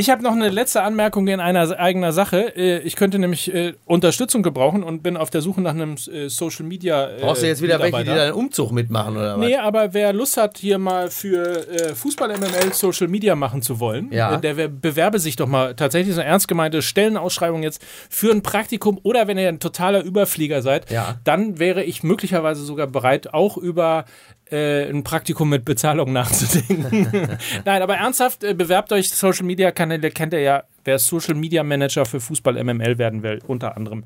Ich 0.00 0.10
habe 0.10 0.22
noch 0.22 0.30
eine 0.30 0.48
letzte 0.48 0.82
Anmerkung 0.82 1.26
in 1.26 1.40
einer 1.40 1.76
eigener 1.76 2.12
Sache. 2.12 2.56
Äh, 2.56 2.78
Ich 2.82 2.94
könnte 2.94 3.18
nämlich 3.18 3.52
äh, 3.52 3.72
Unterstützung 3.84 4.44
gebrauchen 4.44 4.84
und 4.84 5.02
bin 5.02 5.16
auf 5.16 5.28
der 5.28 5.42
Suche 5.42 5.60
nach 5.60 5.72
einem 5.72 5.96
äh, 6.12 6.28
Social 6.28 6.64
Media. 6.64 7.08
Brauchst 7.20 7.42
du 7.42 7.48
jetzt 7.48 7.62
wieder 7.62 7.80
welche, 7.80 7.98
die 7.98 8.04
deinen 8.04 8.32
Umzug 8.34 8.70
mitmachen 8.70 9.16
oder 9.16 9.36
was? 9.36 9.44
Nee, 9.44 9.56
aber 9.56 9.94
wer 9.94 10.12
Lust 10.12 10.36
hat, 10.36 10.56
hier 10.58 10.78
mal 10.78 11.10
für 11.10 11.66
Fußball 11.96 12.28
MML 12.28 12.72
Social 12.74 13.08
Media 13.08 13.34
machen 13.34 13.60
zu 13.60 13.80
wollen, 13.80 14.12
Ja. 14.12 14.36
der 14.36 14.56
wer- 14.56 14.68
bewerbe 14.68 15.18
sich 15.18 15.34
doch 15.34 15.48
mal 15.48 15.74
tatsächlich 15.74 16.14
so 16.14 16.20
eine 16.20 16.30
ernst 16.30 16.46
gemeinte 16.46 16.80
Stellenausschreibung 16.80 17.64
jetzt 17.64 17.84
für 18.08 18.30
ein 18.30 18.42
Praktikum 18.42 19.00
oder 19.02 19.26
wenn 19.26 19.36
ihr 19.36 19.48
ein 19.48 19.58
totaler 19.58 20.04
Überflieger 20.04 20.62
seid, 20.62 20.88
Ja. 20.92 21.16
dann 21.24 21.58
wäre 21.58 21.82
ich 21.82 22.04
möglicherweise 22.04 22.62
sogar 22.64 22.86
bereit, 22.86 23.34
auch 23.34 23.56
über 23.56 24.04
äh, 24.50 24.88
ein 24.88 25.04
Praktikum 25.04 25.48
mit 25.48 25.64
Bezahlung 25.64 26.12
nachzudenken. 26.12 27.38
Nein, 27.64 27.82
aber 27.82 27.96
ernsthaft, 27.96 28.44
äh, 28.44 28.54
bewerbt 28.54 28.92
euch 28.92 29.10
Social 29.10 29.44
Media 29.44 29.70
Kanäle, 29.70 30.10
kennt 30.10 30.32
ihr 30.32 30.40
ja, 30.40 30.62
wer 30.84 30.98
Social 30.98 31.34
Media 31.34 31.62
Manager 31.62 32.04
für 32.06 32.20
Fußball 32.20 32.62
MML 32.62 32.98
werden 32.98 33.22
will, 33.22 33.40
unter 33.46 33.76
anderem. 33.76 34.04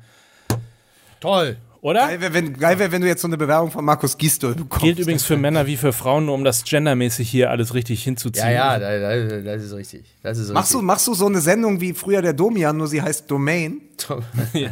Toll. 1.19 1.57
Oder? 1.81 2.07
Geil 2.07 2.21
wäre, 2.21 2.33
wenn, 2.33 2.53
geil 2.57 2.79
wär, 2.79 2.91
wenn 2.93 3.01
du 3.01 3.07
jetzt 3.09 3.21
so 3.21 3.27
eine 3.27 3.35
Bewerbung 3.37 3.69
von 3.69 3.83
Markus 3.83 4.17
Gistol 4.17 4.55
bekommst. 4.55 4.83
Gilt 4.85 4.99
übrigens 4.99 5.25
für 5.25 5.35
Männer 5.35 5.67
wie 5.67 5.75
für 5.75 5.91
Frauen, 5.91 6.25
nur 6.27 6.35
um 6.35 6.45
das 6.45 6.63
gendermäßig 6.63 7.29
hier 7.29 7.49
alles 7.51 7.73
richtig 7.73 8.01
hinzuziehen. 8.03 8.45
Ja, 8.47 8.77
ja, 8.77 8.79
da- 8.79 8.99
da- 8.99 9.41
das 9.41 9.63
ist 9.63 9.73
richtig. 9.73 10.05
Das 10.23 10.37
ist 10.37 10.53
Machst 10.53 10.71
du, 10.73 10.77
richtig. 10.77 10.87
machst 10.87 11.07
du 11.07 11.13
so 11.13 11.25
eine 11.25 11.41
Sendung 11.41 11.81
wie 11.81 11.91
früher 11.93 12.21
der 12.21 12.31
Domian, 12.31 12.77
nur 12.77 12.87
sie 12.87 13.01
heißt 13.01 13.29
Domain? 13.29 13.81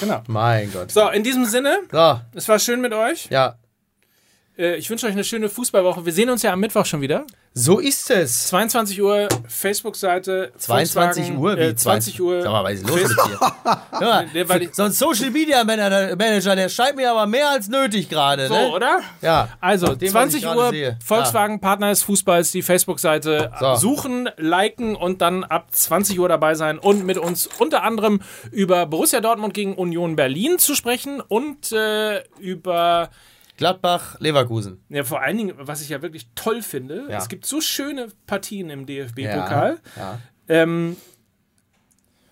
Genau. 0.00 0.22
Mein 0.28 0.72
Gott. 0.72 0.90
So, 0.90 1.08
in 1.10 1.22
diesem 1.22 1.44
Sinne, 1.44 1.76
So, 1.92 2.18
es 2.34 2.48
war 2.48 2.58
schön 2.58 2.80
mit 2.80 2.92
euch. 2.94 3.26
ja. 3.30 3.56
Äh, 4.56 4.76
Ich 4.76 4.88
wünsche 4.90 5.06
euch 5.06 5.12
eine 5.12 5.24
schöne 5.24 5.48
Fußballwoche. 5.48 6.04
Wir 6.04 6.12
sehen 6.12 6.30
uns 6.30 6.42
ja 6.42 6.52
am 6.52 6.60
Mittwoch 6.60 6.86
schon 6.86 7.00
wieder. 7.00 7.24
So 7.54 7.78
ist 7.78 8.10
es. 8.10 8.48
22 8.48 9.00
Uhr, 9.00 9.28
Facebook-Seite. 9.48 10.52
22 10.58 11.24
Volkswagen, 11.26 11.38
Uhr? 11.42 11.56
Wie 11.56 11.60
Äh, 11.60 11.74
20 11.76 12.20
Uhr. 12.20 12.42
Sag 12.42 12.50
mal, 12.52 12.64
was 12.64 12.72
ist 12.74 12.88
los 12.88 13.00
mit 13.00 13.10
dir? 13.10 14.44
Mal, 14.44 14.68
so 14.72 14.82
ein 14.82 14.90
Social 14.92 15.30
Media 15.30 15.62
Manager, 15.62 16.16
Manager, 16.16 16.56
der 16.56 16.68
scheint 16.68 16.96
mir 16.96 17.10
aber 17.10 17.26
mehr 17.26 17.48
als 17.50 17.68
nötig 17.68 18.08
gerade, 18.08 18.48
So, 18.48 18.54
ne? 18.54 18.70
oder? 18.72 19.00
Ja. 19.22 19.48
Also, 19.60 19.94
dem, 19.94 20.08
was 20.08 20.22
20 20.30 20.38
ich 20.38 20.44
gerade 20.44 20.58
Uhr, 20.58 20.70
sehe. 20.70 20.98
Volkswagen 21.04 21.60
Partner 21.60 21.90
des 21.90 22.02
Fußballs, 22.02 22.50
die 22.50 22.62
Facebook-Seite 22.62 23.52
So. 23.60 23.74
suchen, 23.76 24.28
liken 24.36 24.96
und 24.96 25.22
dann 25.22 25.44
ab 25.44 25.68
20 25.70 26.18
Uhr 26.18 26.28
dabei 26.28 26.54
sein 26.56 26.78
und 26.78 27.04
mit 27.06 27.18
uns 27.18 27.48
unter 27.58 27.84
anderem 27.84 28.20
über 28.50 28.86
Borussia 28.86 29.20
Dortmund 29.20 29.54
gegen 29.54 29.74
Union 29.74 30.16
Berlin 30.16 30.58
zu 30.58 30.74
sprechen 30.74 31.20
und 31.20 31.70
äh, 31.72 32.22
über 32.40 33.10
Gladbach, 33.56 34.16
Leverkusen. 34.20 34.80
Ja, 34.88 35.04
vor 35.04 35.22
allen 35.22 35.36
Dingen, 35.36 35.54
was 35.58 35.80
ich 35.80 35.88
ja 35.90 36.02
wirklich 36.02 36.26
toll 36.34 36.62
finde, 36.62 37.06
Ja. 37.08 37.18
es 37.18 37.28
gibt 37.28 37.46
so 37.46 37.60
schöne 37.60 38.08
Partien 38.26 38.68
im 38.70 38.84
DFB-Pokal. 38.86 39.78
Ja. 39.96 40.18
Ähm, 40.48 40.96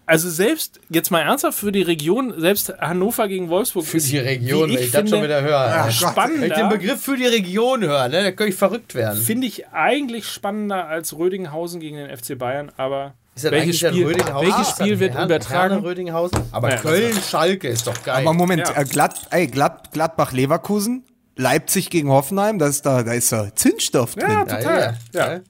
also 0.04 0.28
selbst, 0.28 0.80
jetzt 0.90 1.10
mal 1.10 1.20
ernsthaft 1.20 1.56
für 1.58 1.70
die 1.70 1.82
Region, 1.82 2.34
selbst 2.38 2.74
Hannover 2.80 3.28
gegen 3.28 3.48
Wolfsburg. 3.48 3.84
Für 3.86 3.98
die 3.98 4.18
Region, 4.18 4.68
wenn 4.68 4.78
ich 4.78 4.90
das 4.90 5.08
schon 5.08 5.22
wieder 5.22 5.42
höre. 5.42 5.56
Ach 5.58 5.84
Wenn 5.84 5.90
ich 5.90 6.00
den 6.00 6.08
spannender, 6.10 6.68
Begriff 6.68 7.00
für 7.02 7.16
die 7.16 7.26
Region 7.26 7.82
höre, 7.82 8.08
ne, 8.08 8.22
da 8.24 8.32
könnte 8.32 8.50
ich 8.52 8.56
verrückt 8.56 8.94
werden. 8.96 9.20
finde 9.20 9.46
ich 9.46 9.68
eigentlich 9.68 10.26
spannender 10.26 10.88
als 10.88 11.16
Rödinghausen 11.16 11.80
gegen 11.80 11.96
den 11.98 12.10
FC 12.14 12.36
Bayern, 12.36 12.72
aber 12.76 13.14
welches 13.36 13.78
Spiel, 13.78 14.08
welches 14.08 14.70
Spiel 14.70 14.98
wird 14.98 15.12
Herne- 15.14 15.24
übertragen? 15.26 15.70
Herne 15.74 15.86
Rödinghausen? 15.86 16.38
Aber 16.50 16.70
Ja, 16.70 16.76
Köln-Schalke 16.78 17.68
ist 17.68 17.86
doch 17.86 18.02
geil. 18.02 18.16
Aber 18.26 18.34
Moment, 18.34 18.68
Ja. 18.68 18.74
äh, 18.74 18.84
ey, 19.30 19.46
Glad, 19.46 19.92
Gladbach-Leverkusen, 19.92 21.04
Leipzig 21.36 21.90
gegen 21.90 22.10
Hoffenheim, 22.10 22.58
da 22.58 22.66
ist 22.66 22.84
da, 22.84 23.02
da 23.02 23.12
ist 23.12 23.32
da 23.32 23.54
Zündstoff 23.54 24.14
drin. 24.14 24.30
Ja, 24.30 24.44
total. 24.44 24.98
ja. 25.12 25.32
Ja, 25.34 25.40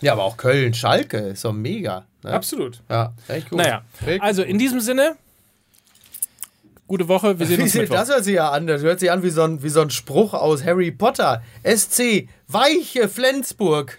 ja, 0.00 0.12
aber 0.12 0.24
auch 0.24 0.36
Köln-Schalke 0.36 1.18
ist 1.18 1.44
doch 1.44 1.52
mega. 1.52 2.06
Ne? 2.24 2.30
absolut. 2.32 2.80
Ja, 2.88 3.12
echt 3.28 3.50
gut. 3.50 3.58
Naja, 3.58 3.82
also 4.20 4.42
in 4.42 4.58
diesem 4.58 4.80
Sinne, 4.80 5.16
gute 6.86 7.08
Woche, 7.08 7.38
wir 7.38 7.46
sehen 7.46 7.58
Wie 7.58 7.62
uns 7.62 7.74
Mittwoch. 7.74 7.96
das 7.96 8.08
hört 8.08 8.24
sich 8.24 8.34
ja 8.34 8.50
an? 8.50 8.66
Das 8.66 8.82
hört 8.82 9.00
sich 9.00 9.10
an 9.10 9.22
wie 9.22 9.30
so 9.30 9.42
ein, 9.42 9.62
wie 9.62 9.68
so 9.68 9.80
ein 9.80 9.90
Spruch 9.90 10.34
aus 10.34 10.64
Harry 10.64 10.90
Potter. 10.90 11.42
SC 11.64 12.28
Weiche 12.48 13.08
Flensburg. 13.08 13.98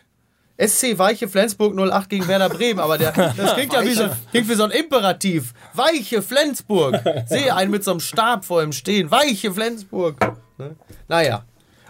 SC 0.57 0.97
Weiche 0.97 1.27
Flensburg 1.27 1.75
08 1.77 2.09
gegen 2.09 2.27
Werder 2.27 2.49
Bremen, 2.49 2.79
aber 2.79 2.97
der, 2.97 3.11
das 3.11 3.55
klingt 3.55 3.73
ja 3.73 3.83
wie 3.83 3.93
so, 3.93 4.09
klingt 4.31 4.47
wie 4.47 4.53
so 4.53 4.63
ein 4.63 4.71
Imperativ. 4.71 5.53
Weiche 5.73 6.21
Flensburg. 6.21 7.01
Sehe 7.27 7.55
einen 7.55 7.71
mit 7.71 7.83
so 7.83 7.91
einem 7.91 7.99
Stab 7.99 8.45
vor 8.45 8.61
ihm 8.61 8.71
stehen. 8.71 9.09
Weiche 9.09 9.51
Flensburg. 9.51 10.15
Ne? 10.57 10.75
Naja, 11.07 11.43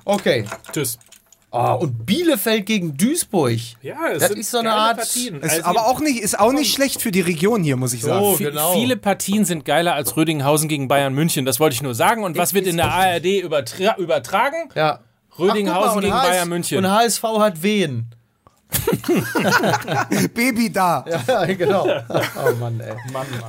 okay. 0.06 0.46
Tschüss. 0.72 0.98
Oh, 1.56 1.78
und 1.82 2.04
Bielefeld 2.08 2.66
gegen 2.66 2.98
Duisburg. 2.98 3.60
Ja, 3.84 4.08
es 4.12 4.22
Das 4.22 4.30
sind 4.30 4.40
ist 4.40 4.50
so 4.50 4.58
eine 4.58 4.70
geile 4.70 4.82
Art- 4.82 4.98
Partien. 4.98 5.40
Ist 5.40 5.52
Also 5.52 5.66
aber 5.66 5.86
auch 5.86 6.00
nicht, 6.00 6.20
ist 6.20 6.40
auch 6.40 6.52
nicht 6.52 6.74
schlecht 6.74 7.00
für 7.00 7.12
die 7.12 7.22
Region 7.22 7.62
hier, 7.64 7.76
muss 7.78 7.94
ich 7.94 8.02
sagen. 8.02 8.26
So, 8.26 8.38
genau. 8.44 8.74
Viele 8.74 8.98
Partien 8.98 9.46
sind 9.46 9.64
geiler 9.64 9.94
als 9.94 10.18
Rödinghausen 10.18 10.68
gegen 10.68 10.88
Bayern 10.88 11.14
München. 11.14 11.46
Das 11.46 11.60
wollte 11.60 11.76
ich 11.76 11.84
nur 11.84 11.94
sagen. 11.94 12.24
Und 12.24 12.38
was 12.40 12.56
wird 12.56 12.66
in 12.66 12.78
der 12.78 12.92
ARD 12.92 13.26
übertra 13.44 13.98
übertragen? 13.98 14.70
Ja. 14.74 15.02
Rödinghausen 15.38 15.90
Ach, 15.90 15.96
mal, 15.96 16.02
gegen 16.02 16.14
HS 16.16 16.28
Bayern 16.30 16.50
München. 16.50 16.78
Und 16.80 16.90
HSV 16.90 17.24
hat 17.24 17.62
wen? 17.62 18.08
Baby 20.34 20.72
da. 20.72 21.06
Ja, 21.28 21.46
genau. 21.46 21.88
Oh 22.10 22.56
Mann, 22.60 22.80
ey. 22.80 22.94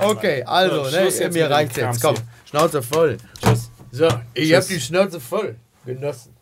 Okay, 0.02 0.42
also, 0.44 0.84
So, 0.84 0.96
ne, 1.24 1.30
mir 1.30 1.50
reicht's 1.50 1.76
jetzt. 1.76 2.02
Komm. 2.02 2.16
Schnauze 2.44 2.82
voll. 2.82 3.16
Tschüss. 3.42 3.70
So, 3.96 4.08
ich 4.34 4.52
hab 4.52 4.66
die 4.66 4.80
Schnauze 4.80 5.20
voll 5.20 5.54
genossen. 5.86 6.33